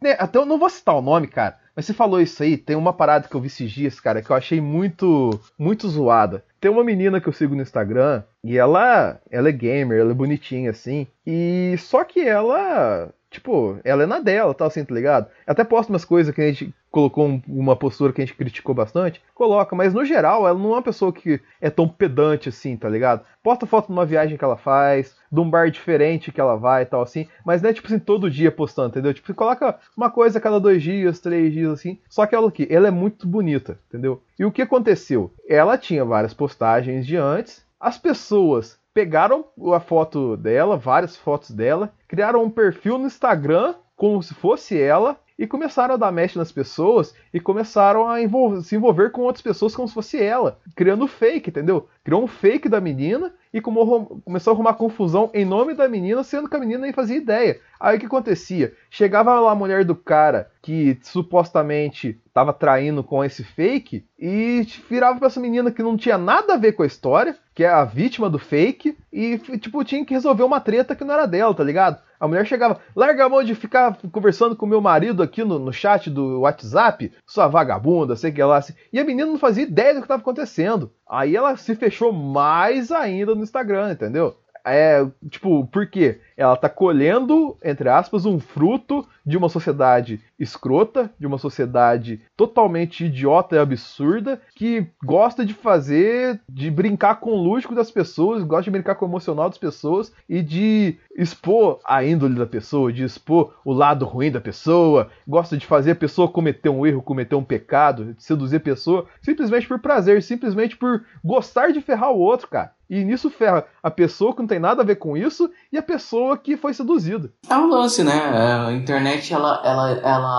Né, 0.00 0.14
até 0.20 0.38
eu 0.38 0.46
não 0.46 0.56
vou 0.56 0.70
citar 0.70 0.94
o 0.94 1.02
nome, 1.02 1.26
cara. 1.26 1.58
Mas 1.74 1.84
você 1.84 1.92
falou 1.92 2.20
isso 2.20 2.40
aí, 2.44 2.56
tem 2.56 2.76
uma 2.76 2.92
parada 2.92 3.26
que 3.26 3.34
eu 3.34 3.40
vi 3.40 3.48
esses 3.48 3.72
dias, 3.72 3.98
cara, 3.98 4.22
que 4.22 4.30
eu 4.30 4.36
achei 4.36 4.60
muito, 4.60 5.30
muito 5.58 5.88
zoada. 5.88 6.44
Tem 6.60 6.70
uma 6.70 6.84
menina 6.84 7.20
que 7.20 7.28
eu 7.28 7.32
sigo 7.32 7.56
no 7.56 7.62
Instagram 7.62 8.22
e 8.44 8.56
ela, 8.56 9.20
ela 9.28 9.48
é 9.48 9.52
gamer, 9.52 9.98
ela 9.98 10.12
é 10.12 10.14
bonitinha 10.14 10.70
assim. 10.70 11.08
E 11.26 11.74
só 11.78 12.04
que 12.04 12.20
ela 12.20 13.12
Tipo, 13.30 13.78
ela 13.84 14.02
é 14.02 14.06
na 14.06 14.18
dela, 14.18 14.52
tal, 14.52 14.66
assim, 14.66 14.84
tá 14.84 14.92
ligado? 14.92 15.28
Até 15.46 15.62
posta 15.62 15.92
umas 15.92 16.04
coisas 16.04 16.34
que 16.34 16.40
a 16.40 16.46
gente 16.46 16.74
colocou 16.90 17.28
um, 17.28 17.40
uma 17.46 17.76
postura 17.76 18.12
que 18.12 18.20
a 18.20 18.24
gente 18.24 18.36
criticou 18.36 18.74
bastante, 18.74 19.22
coloca, 19.32 19.76
mas 19.76 19.94
no 19.94 20.04
geral 20.04 20.48
ela 20.48 20.58
não 20.58 20.70
é 20.70 20.72
uma 20.72 20.82
pessoa 20.82 21.12
que 21.12 21.40
é 21.60 21.70
tão 21.70 21.88
pedante 21.88 22.48
assim, 22.48 22.76
tá 22.76 22.88
ligado? 22.88 23.24
Posta 23.40 23.66
foto 23.66 23.86
de 23.86 23.92
uma 23.92 24.04
viagem 24.04 24.36
que 24.36 24.44
ela 24.44 24.56
faz, 24.56 25.14
de 25.30 25.38
um 25.38 25.48
bar 25.48 25.70
diferente 25.70 26.32
que 26.32 26.40
ela 26.40 26.56
vai 26.56 26.82
e 26.82 26.86
tal 26.86 27.02
assim, 27.02 27.28
mas 27.46 27.62
não 27.62 27.70
é 27.70 27.72
tipo 27.72 27.86
assim 27.86 28.00
todo 28.00 28.28
dia 28.28 28.50
postando, 28.50 28.88
entendeu? 28.88 29.14
Tipo, 29.14 29.32
coloca 29.32 29.78
uma 29.96 30.10
coisa 30.10 30.38
a 30.38 30.40
cada 30.40 30.58
dois 30.58 30.82
dias, 30.82 31.20
três 31.20 31.52
dias 31.52 31.72
assim, 31.72 31.98
só 32.08 32.26
que 32.26 32.34
ela 32.34 32.48
aqui, 32.48 32.66
ela 32.68 32.88
é 32.88 32.90
muito 32.90 33.28
bonita, 33.28 33.78
entendeu? 33.88 34.20
E 34.36 34.44
o 34.44 34.50
que 34.50 34.62
aconteceu? 34.62 35.32
Ela 35.48 35.78
tinha 35.78 36.04
várias 36.04 36.34
postagens 36.34 37.06
de 37.06 37.16
antes, 37.16 37.64
as 37.78 37.96
pessoas 37.96 38.79
pegaram 38.92 39.44
a 39.74 39.80
foto 39.80 40.36
dela, 40.36 40.76
várias 40.76 41.16
fotos 41.16 41.50
dela, 41.50 41.92
criaram 42.08 42.42
um 42.42 42.50
perfil 42.50 42.98
no 42.98 43.06
Instagram 43.06 43.74
como 43.96 44.22
se 44.22 44.34
fosse 44.34 44.80
ela 44.80 45.18
e 45.38 45.46
começaram 45.46 45.94
a 45.94 45.96
dar 45.96 46.12
match 46.12 46.36
nas 46.36 46.52
pessoas 46.52 47.14
e 47.32 47.40
começaram 47.40 48.06
a 48.06 48.18
se 48.62 48.76
envolver 48.76 49.10
com 49.10 49.22
outras 49.22 49.42
pessoas 49.42 49.74
como 49.74 49.88
se 49.88 49.94
fosse 49.94 50.22
ela, 50.22 50.58
criando 50.76 51.06
fake, 51.06 51.48
entendeu? 51.48 51.88
Criou 52.04 52.22
um 52.22 52.26
fake 52.26 52.68
da 52.68 52.78
menina 52.78 53.32
e 53.52 53.58
começou 53.58 54.52
a 54.52 54.54
arrumar 54.54 54.74
confusão 54.74 55.30
em 55.32 55.46
nome 55.46 55.72
da 55.72 55.88
menina, 55.88 56.22
sendo 56.22 56.46
que 56.46 56.56
a 56.56 56.60
menina 56.60 56.82
nem 56.82 56.92
fazia 56.92 57.16
ideia. 57.16 57.58
Aí 57.80 57.96
o 57.96 58.00
que 58.00 58.04
acontecia? 58.04 58.74
Chegava 58.90 59.40
lá 59.40 59.52
a 59.52 59.54
mulher 59.54 59.82
do 59.82 59.94
cara 59.94 60.50
que 60.60 60.98
supostamente 61.02 62.20
estava 62.26 62.52
traindo 62.52 63.02
com 63.02 63.24
esse 63.24 63.42
fake 63.42 64.04
e 64.18 64.66
virava 64.90 65.18
para 65.18 65.28
essa 65.28 65.40
menina 65.40 65.72
que 65.72 65.82
não 65.82 65.96
tinha 65.96 66.18
nada 66.18 66.52
a 66.52 66.58
ver 66.58 66.72
com 66.72 66.82
a 66.82 66.86
história, 66.86 67.34
que 67.60 67.64
é 67.64 67.68
a 67.68 67.84
vítima 67.84 68.30
do 68.30 68.38
fake, 68.38 68.96
e 69.12 69.36
tipo 69.58 69.84
tinha 69.84 70.02
que 70.02 70.14
resolver 70.14 70.44
uma 70.44 70.62
treta 70.62 70.96
que 70.96 71.04
não 71.04 71.12
era 71.12 71.26
dela, 71.26 71.52
tá 71.52 71.62
ligado? 71.62 72.00
A 72.18 72.26
mulher 72.26 72.46
chegava, 72.46 72.80
larga 72.96 73.26
a 73.26 73.28
mão 73.28 73.44
de 73.44 73.54
ficar 73.54 73.98
conversando 74.10 74.56
com 74.56 74.64
meu 74.64 74.80
marido 74.80 75.22
aqui 75.22 75.44
no, 75.44 75.58
no 75.58 75.70
chat 75.70 76.08
do 76.08 76.40
WhatsApp, 76.40 77.12
sua 77.26 77.48
vagabunda, 77.48 78.16
sei 78.16 78.32
que 78.32 78.42
lá. 78.42 78.56
Assim. 78.56 78.72
E 78.90 78.98
a 78.98 79.04
menina 79.04 79.30
não 79.30 79.38
fazia 79.38 79.64
ideia 79.64 79.92
do 79.92 79.98
que 79.98 80.04
estava 80.06 80.22
acontecendo. 80.22 80.90
Aí 81.06 81.36
ela 81.36 81.54
se 81.58 81.74
fechou 81.74 82.14
mais 82.14 82.90
ainda 82.90 83.34
no 83.34 83.42
Instagram, 83.42 83.92
entendeu? 83.92 84.34
É, 84.64 85.06
tipo, 85.28 85.66
por 85.66 85.86
quê? 85.86 86.18
Ela 86.38 86.56
tá 86.56 86.70
colhendo, 86.70 87.58
entre 87.62 87.90
aspas, 87.90 88.24
um 88.24 88.40
fruto 88.40 89.06
de 89.24 89.36
uma 89.36 89.50
sociedade 89.50 90.18
escrota, 90.40 91.10
de 91.18 91.26
uma 91.26 91.36
sociedade 91.36 92.22
totalmente 92.34 93.04
idiota 93.04 93.54
e 93.54 93.58
absurda, 93.58 94.40
que 94.56 94.86
gosta 95.04 95.44
de 95.44 95.52
fazer, 95.52 96.40
de 96.48 96.70
brincar 96.70 97.20
com 97.20 97.32
o 97.32 97.42
lúdico 97.42 97.74
das 97.74 97.90
pessoas, 97.90 98.42
gosta 98.42 98.64
de 98.64 98.70
brincar 98.70 98.94
com 98.94 99.04
o 99.04 99.08
emocional 99.08 99.48
das 99.50 99.58
pessoas 99.58 100.12
e 100.26 100.40
de 100.40 100.96
expor 101.14 101.78
a 101.84 102.02
índole 102.02 102.34
da 102.34 102.46
pessoa, 102.46 102.92
de 102.92 103.04
expor 103.04 103.52
o 103.64 103.72
lado 103.72 104.06
ruim 104.06 104.30
da 104.30 104.40
pessoa, 104.40 105.10
gosta 105.28 105.56
de 105.56 105.66
fazer 105.66 105.90
a 105.90 105.96
pessoa 105.96 106.28
cometer 106.28 106.70
um 106.70 106.86
erro, 106.86 107.02
cometer 107.02 107.34
um 107.34 107.44
pecado, 107.44 108.14
de 108.14 108.24
seduzir 108.24 108.56
a 108.56 108.60
pessoa, 108.60 109.06
simplesmente 109.20 109.68
por 109.68 109.78
prazer, 109.78 110.22
simplesmente 110.22 110.76
por 110.76 111.04
gostar 111.22 111.72
de 111.72 111.80
ferrar 111.82 112.12
o 112.12 112.18
outro, 112.18 112.48
cara. 112.48 112.72
E 112.90 113.04
nisso 113.04 113.30
ferra 113.30 113.64
a 113.80 113.88
pessoa 113.88 114.34
que 114.34 114.40
não 114.40 114.48
tem 114.48 114.58
nada 114.58 114.82
a 114.82 114.84
ver 114.84 114.96
com 114.96 115.16
isso 115.16 115.48
e 115.72 115.78
a 115.78 115.82
pessoa 115.82 116.36
que 116.36 116.56
foi 116.56 116.74
seduzida. 116.74 117.30
É 117.48 117.56
um 117.56 117.68
lance, 117.68 118.02
né? 118.02 118.16
É, 118.16 118.52
a 118.68 118.72
internet 118.72 119.32
ela, 119.32 119.62
ela, 119.64 119.90
ela, 119.92 120.29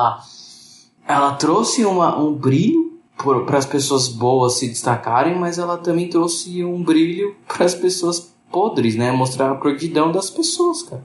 ela 1.07 1.33
trouxe 1.33 1.85
uma, 1.85 2.17
um 2.17 2.33
brilho 2.33 2.99
para 3.45 3.57
as 3.57 3.65
pessoas 3.65 4.07
boas 4.07 4.53
se 4.53 4.67
destacarem, 4.67 5.37
mas 5.37 5.57
ela 5.57 5.77
também 5.77 6.09
trouxe 6.09 6.63
um 6.63 6.81
brilho 6.81 7.35
para 7.47 7.65
as 7.65 7.75
pessoas 7.75 8.33
podres, 8.51 8.95
né? 8.95 9.11
Mostrar 9.11 9.51
a 9.51 9.57
crudidão 9.57 10.11
das 10.11 10.29
pessoas, 10.29 10.83
cara. 10.83 11.03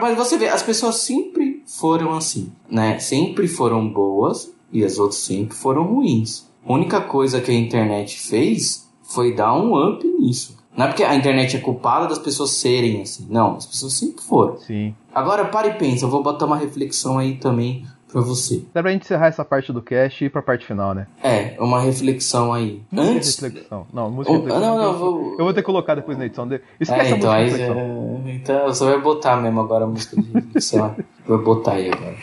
Mas 0.00 0.16
você 0.16 0.36
vê, 0.36 0.48
as 0.48 0.62
pessoas 0.62 0.96
sempre 0.96 1.62
foram 1.66 2.14
assim, 2.14 2.52
né? 2.70 2.98
Sempre 2.98 3.48
foram 3.48 3.88
boas 3.88 4.52
e 4.72 4.84
as 4.84 4.98
outras 4.98 5.20
sempre 5.20 5.56
foram 5.56 5.84
ruins. 5.84 6.46
A 6.66 6.72
única 6.72 7.00
coisa 7.00 7.40
que 7.40 7.50
a 7.50 7.54
internet 7.54 8.18
fez 8.20 8.86
foi 9.02 9.34
dar 9.34 9.54
um 9.54 9.74
up 9.74 10.06
nisso. 10.06 10.56
Não 10.76 10.84
é 10.84 10.88
porque 10.88 11.02
a 11.02 11.14
internet 11.16 11.56
é 11.56 11.60
culpada 11.60 12.06
das 12.06 12.18
pessoas 12.18 12.50
serem 12.50 13.02
assim. 13.02 13.26
Não, 13.28 13.56
as 13.56 13.66
pessoas 13.66 13.94
sempre 13.94 14.22
foram. 14.22 14.58
Sim. 14.58 14.94
Agora, 15.12 15.46
para 15.46 15.68
e 15.68 15.74
pensa, 15.74 16.04
eu 16.04 16.10
vou 16.10 16.22
botar 16.22 16.46
uma 16.46 16.56
reflexão 16.56 17.18
aí 17.18 17.36
também 17.36 17.84
pra 18.10 18.20
você. 18.20 18.62
Dá 18.74 18.82
pra 18.82 18.90
gente 18.92 19.02
encerrar 19.02 19.26
essa 19.26 19.44
parte 19.44 19.72
do 19.72 19.82
cast 19.82 20.22
e 20.22 20.26
ir 20.26 20.30
pra 20.30 20.42
parte 20.42 20.64
final, 20.66 20.94
né? 20.94 21.06
É, 21.22 21.56
uma 21.60 21.80
reflexão 21.80 22.52
aí. 22.52 22.82
Música 22.90 23.12
Antes. 23.16 23.38
reflexão. 23.40 23.86
Não, 23.92 24.10
música 24.10 24.32
Oh, 24.34 24.36
reflexão. 24.40 24.60
não, 24.60 24.76
não, 24.76 24.84
eu, 24.92 24.98
vou- 24.98 25.30
eu 25.38 25.44
vou 25.44 25.54
ter 25.54 25.60
que 25.60 25.66
colocar 25.66 25.94
depois 25.94 26.16
na 26.18 26.26
edição. 26.26 26.48
De... 26.48 26.60
Esquece 26.80 27.10
É, 27.10 27.14
a 27.14 27.16
então 27.16 27.32
música 27.32 27.34
aí. 27.36 27.44
reflexão. 27.44 28.22
é, 28.26 28.32
Então 28.34 28.66
você 28.66 28.84
vai 28.84 29.00
botar 29.00 29.36
mesmo 29.36 29.60
agora 29.60 29.84
a 29.84 29.88
música 29.88 30.20
de 30.20 30.30
reflexão. 30.32 30.94
vai 31.26 31.38
botar 31.38 31.72
aí 31.72 31.90
agora. 31.90 32.16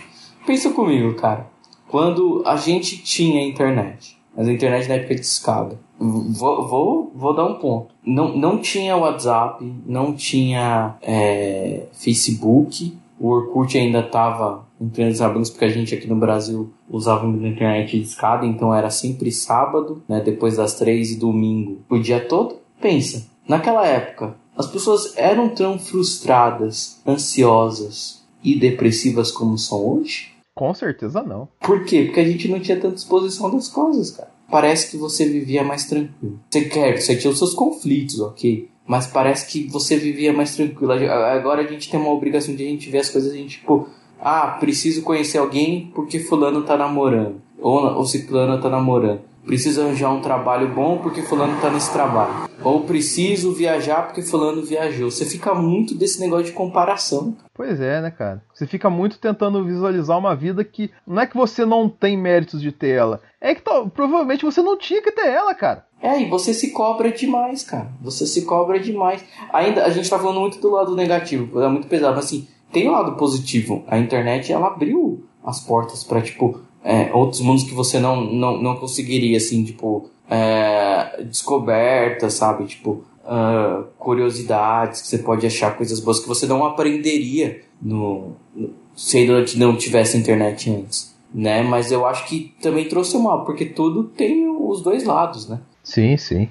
Pensa 0.46 0.70
comigo, 0.72 1.14
cara. 1.16 1.48
Quando 1.88 2.44
a 2.46 2.56
gente 2.58 2.98
tinha 3.04 3.44
internet, 3.48 4.18
mas 4.36 4.48
a 4.48 4.52
internet 4.52 4.88
na 4.90 4.96
época 4.96 5.16
de 5.16 5.22
escada. 5.22 5.80
Vou, 5.98 6.68
vou, 6.68 7.12
vou 7.16 7.34
dar 7.34 7.46
um 7.46 7.54
ponto. 7.56 7.94
Não, 8.06 8.36
não 8.36 8.58
tinha 8.60 8.98
WhatsApp, 8.98 9.64
não 9.86 10.14
tinha 10.14 10.96
é, 11.02 11.84
Facebook, 11.94 12.98
o 13.20 13.30
Orkut 13.30 13.78
ainda 13.78 14.00
estava 14.02 14.65
entrando 14.80 15.16
em 15.16 15.24
abanços 15.24 15.50
porque 15.50 15.66
a 15.66 15.70
gente 15.70 15.94
aqui 15.94 16.08
no 16.08 16.16
Brasil 16.16 16.74
usava 16.90 17.26
a 17.26 17.30
internet 17.30 17.98
de 17.98 18.04
escada, 18.04 18.46
então 18.46 18.74
era 18.74 18.90
sempre 18.90 19.32
sábado, 19.32 20.04
né, 20.08 20.22
depois 20.22 20.58
das 20.58 20.76
três 20.76 21.12
e 21.12 21.20
domingo, 21.20 21.80
o 21.90 22.00
dia 22.00 22.20
todo. 22.20 22.58
Pensa, 22.82 23.26
naquela 23.48 23.86
época, 23.86 24.36
as 24.58 24.68
pessoas 24.68 25.18
eram 25.18 25.50
tão 25.50 25.78
frustradas, 25.80 27.02
ansiosas 27.06 28.24
e 28.44 28.56
depressivas 28.56 29.32
como 29.32 29.58
são 29.58 29.86
hoje? 29.86 30.34
Com 30.54 30.74
certeza 30.74 31.22
não. 31.22 31.50
Por 31.60 31.84
quê? 31.84 32.04
Porque 32.04 32.20
a 32.20 32.26
gente 32.26 32.48
não 32.48 32.60
tinha 32.60 32.80
tanta 32.80 32.96
exposição 32.96 33.52
das 33.52 33.68
coisas, 33.68 34.12
cara. 34.12 34.32
Parece 34.50 34.92
que 34.92 34.98
você 34.98 35.28
vivia 35.28 35.64
mais 35.64 35.86
tranquilo. 35.86 36.40
Você 36.50 36.66
quer, 36.66 37.02
você 37.02 37.16
tinha 37.16 37.32
os 37.32 37.38
seus 37.38 37.54
conflitos, 37.54 38.20
ok? 38.20 38.70
Mas 38.88 39.08
parece 39.08 39.48
que 39.48 39.68
você 39.68 39.98
vivia 39.98 40.32
mais 40.32 40.56
tranquilo. 40.56 40.94
Agora 40.94 41.64
a 41.64 41.68
gente 41.68 41.90
tem 41.90 42.00
uma 42.00 42.12
obrigação 42.12 42.56
de 42.56 42.64
a 42.64 42.68
gente 42.68 42.90
ver 42.90 43.00
as 43.00 43.10
coisas, 43.10 43.34
a 43.34 43.36
gente, 43.36 43.58
tipo, 43.58 43.90
ah, 44.20 44.58
preciso 44.60 45.04
conhecer 45.04 45.38
alguém 45.38 45.92
porque 45.94 46.20
fulano 46.20 46.64
tá 46.64 46.78
namorando. 46.78 47.42
Ou, 47.60 47.80
ou 47.96 48.06
ciclano 48.06 48.62
tá 48.62 48.70
namorando. 48.70 49.22
Preciso 49.46 49.82
arranjar 49.82 50.12
um 50.12 50.22
trabalho 50.22 50.68
bom 50.74 50.98
porque 50.98 51.22
fulano 51.22 51.60
tá 51.62 51.70
nesse 51.70 51.94
trabalho. 51.94 52.50
Ou 52.64 52.82
preciso 52.82 53.54
viajar 53.54 54.08
porque 54.08 54.24
fulano 54.24 54.64
viajou. 54.64 55.12
Você 55.12 55.24
fica 55.24 55.54
muito 55.54 55.96
desse 55.96 56.20
negócio 56.20 56.46
de 56.46 56.52
comparação. 56.52 57.38
Pois 57.54 57.80
é, 57.80 58.02
né, 58.02 58.10
cara? 58.10 58.44
Você 58.52 58.66
fica 58.66 58.90
muito 58.90 59.20
tentando 59.20 59.64
visualizar 59.64 60.18
uma 60.18 60.36
vida 60.36 60.64
que 60.64 60.90
não 61.06 61.22
é 61.22 61.28
que 61.28 61.38
você 61.38 61.64
não 61.64 61.88
tem 61.88 62.18
méritos 62.18 62.60
de 62.60 62.72
ter 62.72 62.90
ela, 62.90 63.22
é 63.40 63.54
que 63.54 63.62
provavelmente 63.62 64.44
você 64.44 64.64
não 64.64 64.78
tinha 64.78 65.02
que 65.02 65.12
ter 65.12 65.28
ela, 65.28 65.54
cara. 65.54 65.86
É, 66.02 66.22
e 66.22 66.30
você 66.30 66.54
se 66.54 66.72
cobra 66.72 67.12
demais, 67.12 67.64
cara. 67.64 67.90
Você 68.02 68.26
se 68.26 68.46
cobra 68.46 68.80
demais. 68.80 69.24
Ainda, 69.54 69.86
a 69.86 69.90
gente 69.90 70.10
tá 70.10 70.18
falando 70.18 70.40
muito 70.40 70.60
do 70.60 70.72
lado 70.72 70.96
negativo, 70.96 71.62
é 71.62 71.68
muito 71.68 71.88
pesado, 71.88 72.16
mas 72.16 72.26
assim, 72.26 72.48
tem 72.76 72.90
o 72.90 72.92
lado 72.92 73.14
positivo. 73.14 73.86
A 73.88 73.98
internet, 73.98 74.52
ela 74.52 74.68
abriu 74.68 75.24
as 75.42 75.62
portas 75.62 76.04
pra, 76.04 76.22
tipo, 76.22 76.60
é, 76.84 77.10
outros 77.14 77.40
mundos 77.40 77.64
que 77.64 77.74
você 77.74 78.02
não, 78.02 78.20
não, 78.20 78.62
não 78.62 78.76
conseguiria, 78.76 79.38
assim, 79.38 79.64
tipo, 79.64 80.10
é, 80.30 81.24
descobertas, 81.24 82.34
sabe? 82.34 82.66
Tipo, 82.66 83.02
ah, 83.26 83.86
curiosidades, 83.98 85.02
que 85.02 85.08
você 85.08 85.20
pode 85.20 85.48
achar 85.48 85.78
coisas 85.78 86.02
boas 86.02 86.20
que 86.20 86.28
você 86.28 86.46
não 86.46 86.66
aprenderia 86.66 87.62
no, 87.82 88.34
no 88.54 88.72
se 88.94 89.26
não 89.58 89.78
tivesse 89.78 90.18
internet 90.18 90.70
antes. 90.70 91.16
Né? 91.34 91.64
Mas 91.64 91.94
eu 91.94 92.06
acho 92.06 92.28
que 92.28 92.54
também 92.62 92.90
trouxe 92.90 93.18
mal, 93.18 93.46
porque 93.46 93.66
tudo 93.66 94.04
tem 94.04 94.50
os 94.50 94.82
dois 94.82 95.06
lados, 95.06 95.48
né? 95.48 95.60
Sim, 95.82 96.18
sim. 96.18 96.50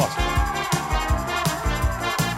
Resposta. 0.00 0.20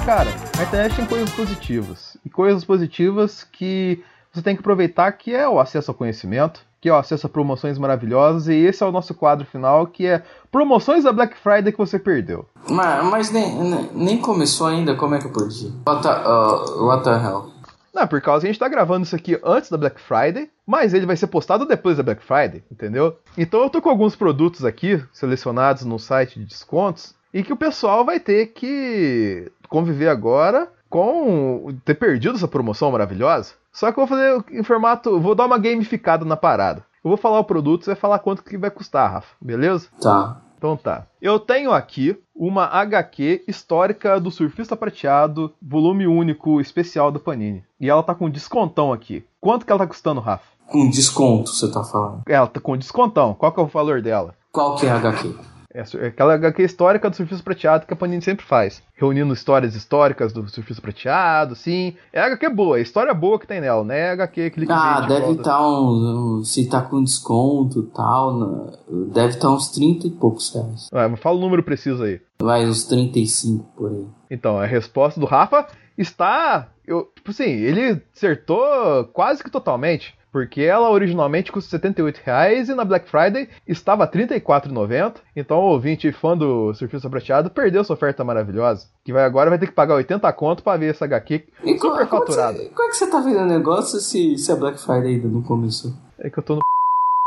Cara, 0.04 0.30
a 0.58 0.62
internet 0.62 0.96
tem 0.96 1.06
coisas 1.06 1.30
positivas. 1.30 2.16
E 2.24 2.30
coisas 2.30 2.64
positivas 2.64 3.44
que 3.44 4.02
você 4.32 4.42
tem 4.42 4.54
que 4.56 4.60
aproveitar, 4.60 5.12
que 5.12 5.34
é 5.34 5.48
o 5.48 5.60
acesso 5.60 5.90
ao 5.90 5.94
conhecimento, 5.94 6.60
que 6.80 6.88
é 6.88 6.92
o 6.92 6.96
acesso 6.96 7.26
a 7.26 7.30
promoções 7.30 7.78
maravilhosas, 7.78 8.48
e 8.48 8.54
esse 8.54 8.82
é 8.82 8.86
o 8.86 8.90
nosso 8.90 9.14
quadro 9.14 9.46
final, 9.46 9.86
que 9.86 10.06
é 10.06 10.22
promoções 10.50 11.04
da 11.04 11.12
Black 11.12 11.36
Friday 11.38 11.70
que 11.70 11.78
você 11.78 11.98
perdeu. 11.98 12.48
Mas, 12.68 13.04
mas 13.04 13.30
nem, 13.30 13.54
nem- 13.94 14.18
começou 14.18 14.66
ainda, 14.66 14.96
como 14.96 15.14
é 15.14 15.18
que 15.18 15.26
eu 15.26 15.32
perdi? 15.32 15.72
What 15.86 16.02
the, 16.02 16.08
uh, 16.08 16.84
what 16.86 17.04
the 17.04 17.10
hell? 17.10 17.52
Não, 17.94 18.06
por 18.08 18.20
causa 18.22 18.40
que 18.40 18.46
a 18.48 18.52
gente 18.52 18.58
tá 18.58 18.68
gravando 18.68 19.04
isso 19.04 19.14
aqui 19.14 19.38
antes 19.44 19.70
da 19.70 19.76
Black 19.76 20.00
Friday, 20.00 20.50
mas 20.66 20.94
ele 20.94 21.04
vai 21.06 21.16
ser 21.16 21.26
postado 21.26 21.66
depois 21.66 21.98
da 21.98 22.02
Black 22.02 22.24
Friday, 22.24 22.64
entendeu? 22.72 23.18
Então 23.36 23.60
eu 23.60 23.70
tô 23.70 23.82
com 23.82 23.90
alguns 23.90 24.16
produtos 24.16 24.64
aqui 24.64 25.00
selecionados 25.12 25.84
no 25.84 25.98
site 25.98 26.40
de 26.40 26.46
descontos 26.46 27.14
e 27.32 27.42
que 27.42 27.52
o 27.52 27.56
pessoal 27.56 28.04
vai 28.04 28.20
ter 28.20 28.46
que 28.48 29.50
conviver 29.68 30.08
agora 30.08 30.68
com 30.88 31.74
ter 31.84 31.94
perdido 31.94 32.36
essa 32.36 32.48
promoção 32.48 32.92
maravilhosa. 32.92 33.54
Só 33.72 33.90
que 33.90 33.98
eu 33.98 34.06
vou 34.06 34.18
fazer 34.18 34.44
em 34.50 34.62
formato. 34.62 35.18
Vou 35.18 35.34
dar 35.34 35.46
uma 35.46 35.58
gamificada 35.58 36.24
na 36.24 36.36
parada. 36.36 36.84
Eu 37.02 37.08
vou 37.08 37.16
falar 37.16 37.40
o 37.40 37.44
produto, 37.44 37.84
você 37.84 37.90
vai 37.92 38.00
falar 38.00 38.18
quanto 38.18 38.44
que 38.44 38.58
vai 38.58 38.70
custar, 38.70 39.10
Rafa, 39.10 39.34
beleza? 39.40 39.88
Tá. 40.00 40.40
Então 40.56 40.76
tá. 40.76 41.06
Eu 41.20 41.40
tenho 41.40 41.72
aqui 41.72 42.16
uma 42.36 42.66
HQ 42.66 43.42
histórica 43.48 44.20
do 44.20 44.30
Surfista 44.30 44.76
Prateado, 44.76 45.52
volume 45.60 46.06
único 46.06 46.60
especial 46.60 47.10
da 47.10 47.18
Panini. 47.18 47.64
E 47.80 47.90
ela 47.90 48.02
tá 48.02 48.14
com 48.14 48.30
descontão 48.30 48.92
aqui. 48.92 49.24
Quanto 49.40 49.66
que 49.66 49.72
ela 49.72 49.80
tá 49.80 49.86
custando, 49.88 50.20
Rafa? 50.20 50.44
Com 50.66 50.88
desconto, 50.88 51.50
você 51.50 51.68
tá 51.72 51.82
falando. 51.82 52.22
Ela 52.26 52.46
tá 52.46 52.60
com 52.60 52.76
descontão. 52.76 53.34
Qual 53.34 53.50
que 53.50 53.58
é 53.58 53.62
o 53.62 53.66
valor 53.66 54.00
dela? 54.00 54.34
Qual 54.52 54.76
que 54.76 54.86
é 54.86 54.90
a 54.90 54.96
HQ? 54.96 55.34
É 55.74 55.80
é 55.80 56.06
aquela 56.08 56.34
HQ 56.34 56.62
histórica 56.62 57.08
do 57.08 57.16
Surfista 57.16 57.42
Prateado 57.42 57.86
que 57.86 57.94
a 57.94 57.96
Panini 57.96 58.20
sempre 58.20 58.44
faz. 58.44 58.82
Reunindo 58.94 59.32
histórias 59.32 59.74
históricas 59.74 60.32
do 60.32 60.46
Surfista 60.48 60.82
Prateado, 60.82 61.54
sim. 61.56 61.94
É 62.12 62.20
HQ 62.20 62.48
boa, 62.50 62.78
é 62.78 62.82
história 62.82 63.14
boa 63.14 63.38
que 63.38 63.46
tem 63.46 63.60
nela, 63.60 63.82
né? 63.82 63.98
É 63.98 64.10
HQ 64.10 64.50
clickbait 64.50 64.80
Ah, 64.98 65.00
de 65.00 65.08
deve 65.08 65.32
estar 65.32 65.60
um, 65.66 66.38
um- 66.40 66.44
Se 66.44 66.68
tá 66.68 66.82
com 66.82 67.02
desconto 67.02 67.80
e 67.80 67.94
tal, 67.96 68.34
na- 68.38 68.72
deve 69.14 69.28
estar 69.34 69.48
uns 69.50 69.70
30 69.70 70.06
e 70.06 70.10
poucos 70.10 70.54
reais. 70.54 70.88
Ah, 70.92 71.08
mas 71.08 71.20
fala 71.20 71.36
o 71.38 71.40
número 71.40 71.62
preciso 71.62 72.02
aí. 72.02 72.20
Vai 72.40 72.66
uns 72.66 72.84
35 72.84 73.64
por 73.76 73.90
aí. 73.92 74.06
Então, 74.30 74.58
a 74.58 74.66
resposta 74.66 75.18
do 75.18 75.26
Rafa 75.26 75.66
está. 75.96 76.68
Eu, 76.86 77.04
tipo 77.14 77.30
assim, 77.30 77.44
ele 77.44 78.02
acertou 78.14 79.04
quase 79.12 79.42
que 79.42 79.50
totalmente. 79.50 80.14
Porque 80.32 80.62
ela 80.62 80.90
originalmente 80.90 81.52
custa 81.52 81.76
R$ 81.76 81.82
78,00 81.92 82.68
e 82.70 82.74
na 82.74 82.84
Black 82.86 83.06
Friday 83.08 83.48
estava 83.68 84.04
R$ 84.04 84.10
34,90. 84.26 85.16
Então 85.36 85.58
o 85.58 85.72
ouvinte 85.72 86.10
fã 86.10 86.36
do 86.36 86.72
Surfista 86.72 87.10
Prateado 87.10 87.50
perdeu 87.50 87.82
essa 87.82 87.92
oferta 87.92 88.24
maravilhosa. 88.24 88.86
Que 89.04 89.12
vai 89.12 89.24
agora 89.24 89.50
vai 89.50 89.58
ter 89.58 89.66
que 89.66 89.72
pagar 89.72 89.94
80 89.96 90.32
conto 90.32 90.62
pra 90.62 90.76
ver 90.78 90.90
essa 90.90 91.04
HQ 91.04 91.44
E 91.62 91.78
super 91.78 91.78
como, 91.78 91.98
que 91.98 92.06
faturada. 92.06 92.58
você, 92.58 92.68
como 92.70 92.88
é 92.88 92.90
que 92.90 92.96
você 92.96 93.06
tá 93.10 93.20
vendo 93.20 93.40
o 93.40 93.46
negócio 93.46 94.00
se, 94.00 94.38
se 94.38 94.50
a 94.50 94.56
Black 94.56 94.80
Friday 94.80 95.16
ainda 95.16 95.28
não 95.28 95.42
começou? 95.42 95.92
É 96.18 96.30
que 96.30 96.38
eu 96.38 96.42
tô 96.42 96.54
no. 96.54 96.60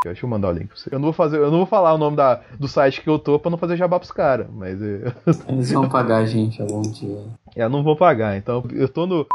Deixa 0.04 0.26
eu 0.26 0.30
mandar 0.30 0.50
o 0.50 0.52
link 0.52 0.68
pra 0.68 0.76
você. 0.78 0.90
Eu 0.94 1.00
não 1.00 1.06
vou 1.06 1.14
fazer, 1.14 1.38
eu 1.38 1.50
não 1.52 1.58
vou 1.58 1.66
falar 1.66 1.94
o 1.94 1.98
nome 1.98 2.16
da, 2.18 2.42
do 2.60 2.68
site 2.68 3.02
que 3.02 3.10
eu 3.10 3.18
tô 3.20 3.40
pra 3.40 3.50
não 3.50 3.58
fazer 3.58 3.76
jabá 3.76 3.98
pros 4.00 4.12
caras, 4.12 4.48
mas 4.54 4.80
é, 4.82 5.14
Eles 5.48 5.72
vão 5.72 5.90
pagar 5.90 6.18
a 6.18 6.26
gente 6.26 6.62
algum 6.62 6.82
dia. 6.82 7.24
eu 7.56 7.70
não 7.70 7.84
vou 7.84 7.96
pagar. 7.96 8.38
Então 8.38 8.64
eu 8.74 8.88
tô 8.88 9.08
no 9.08 9.26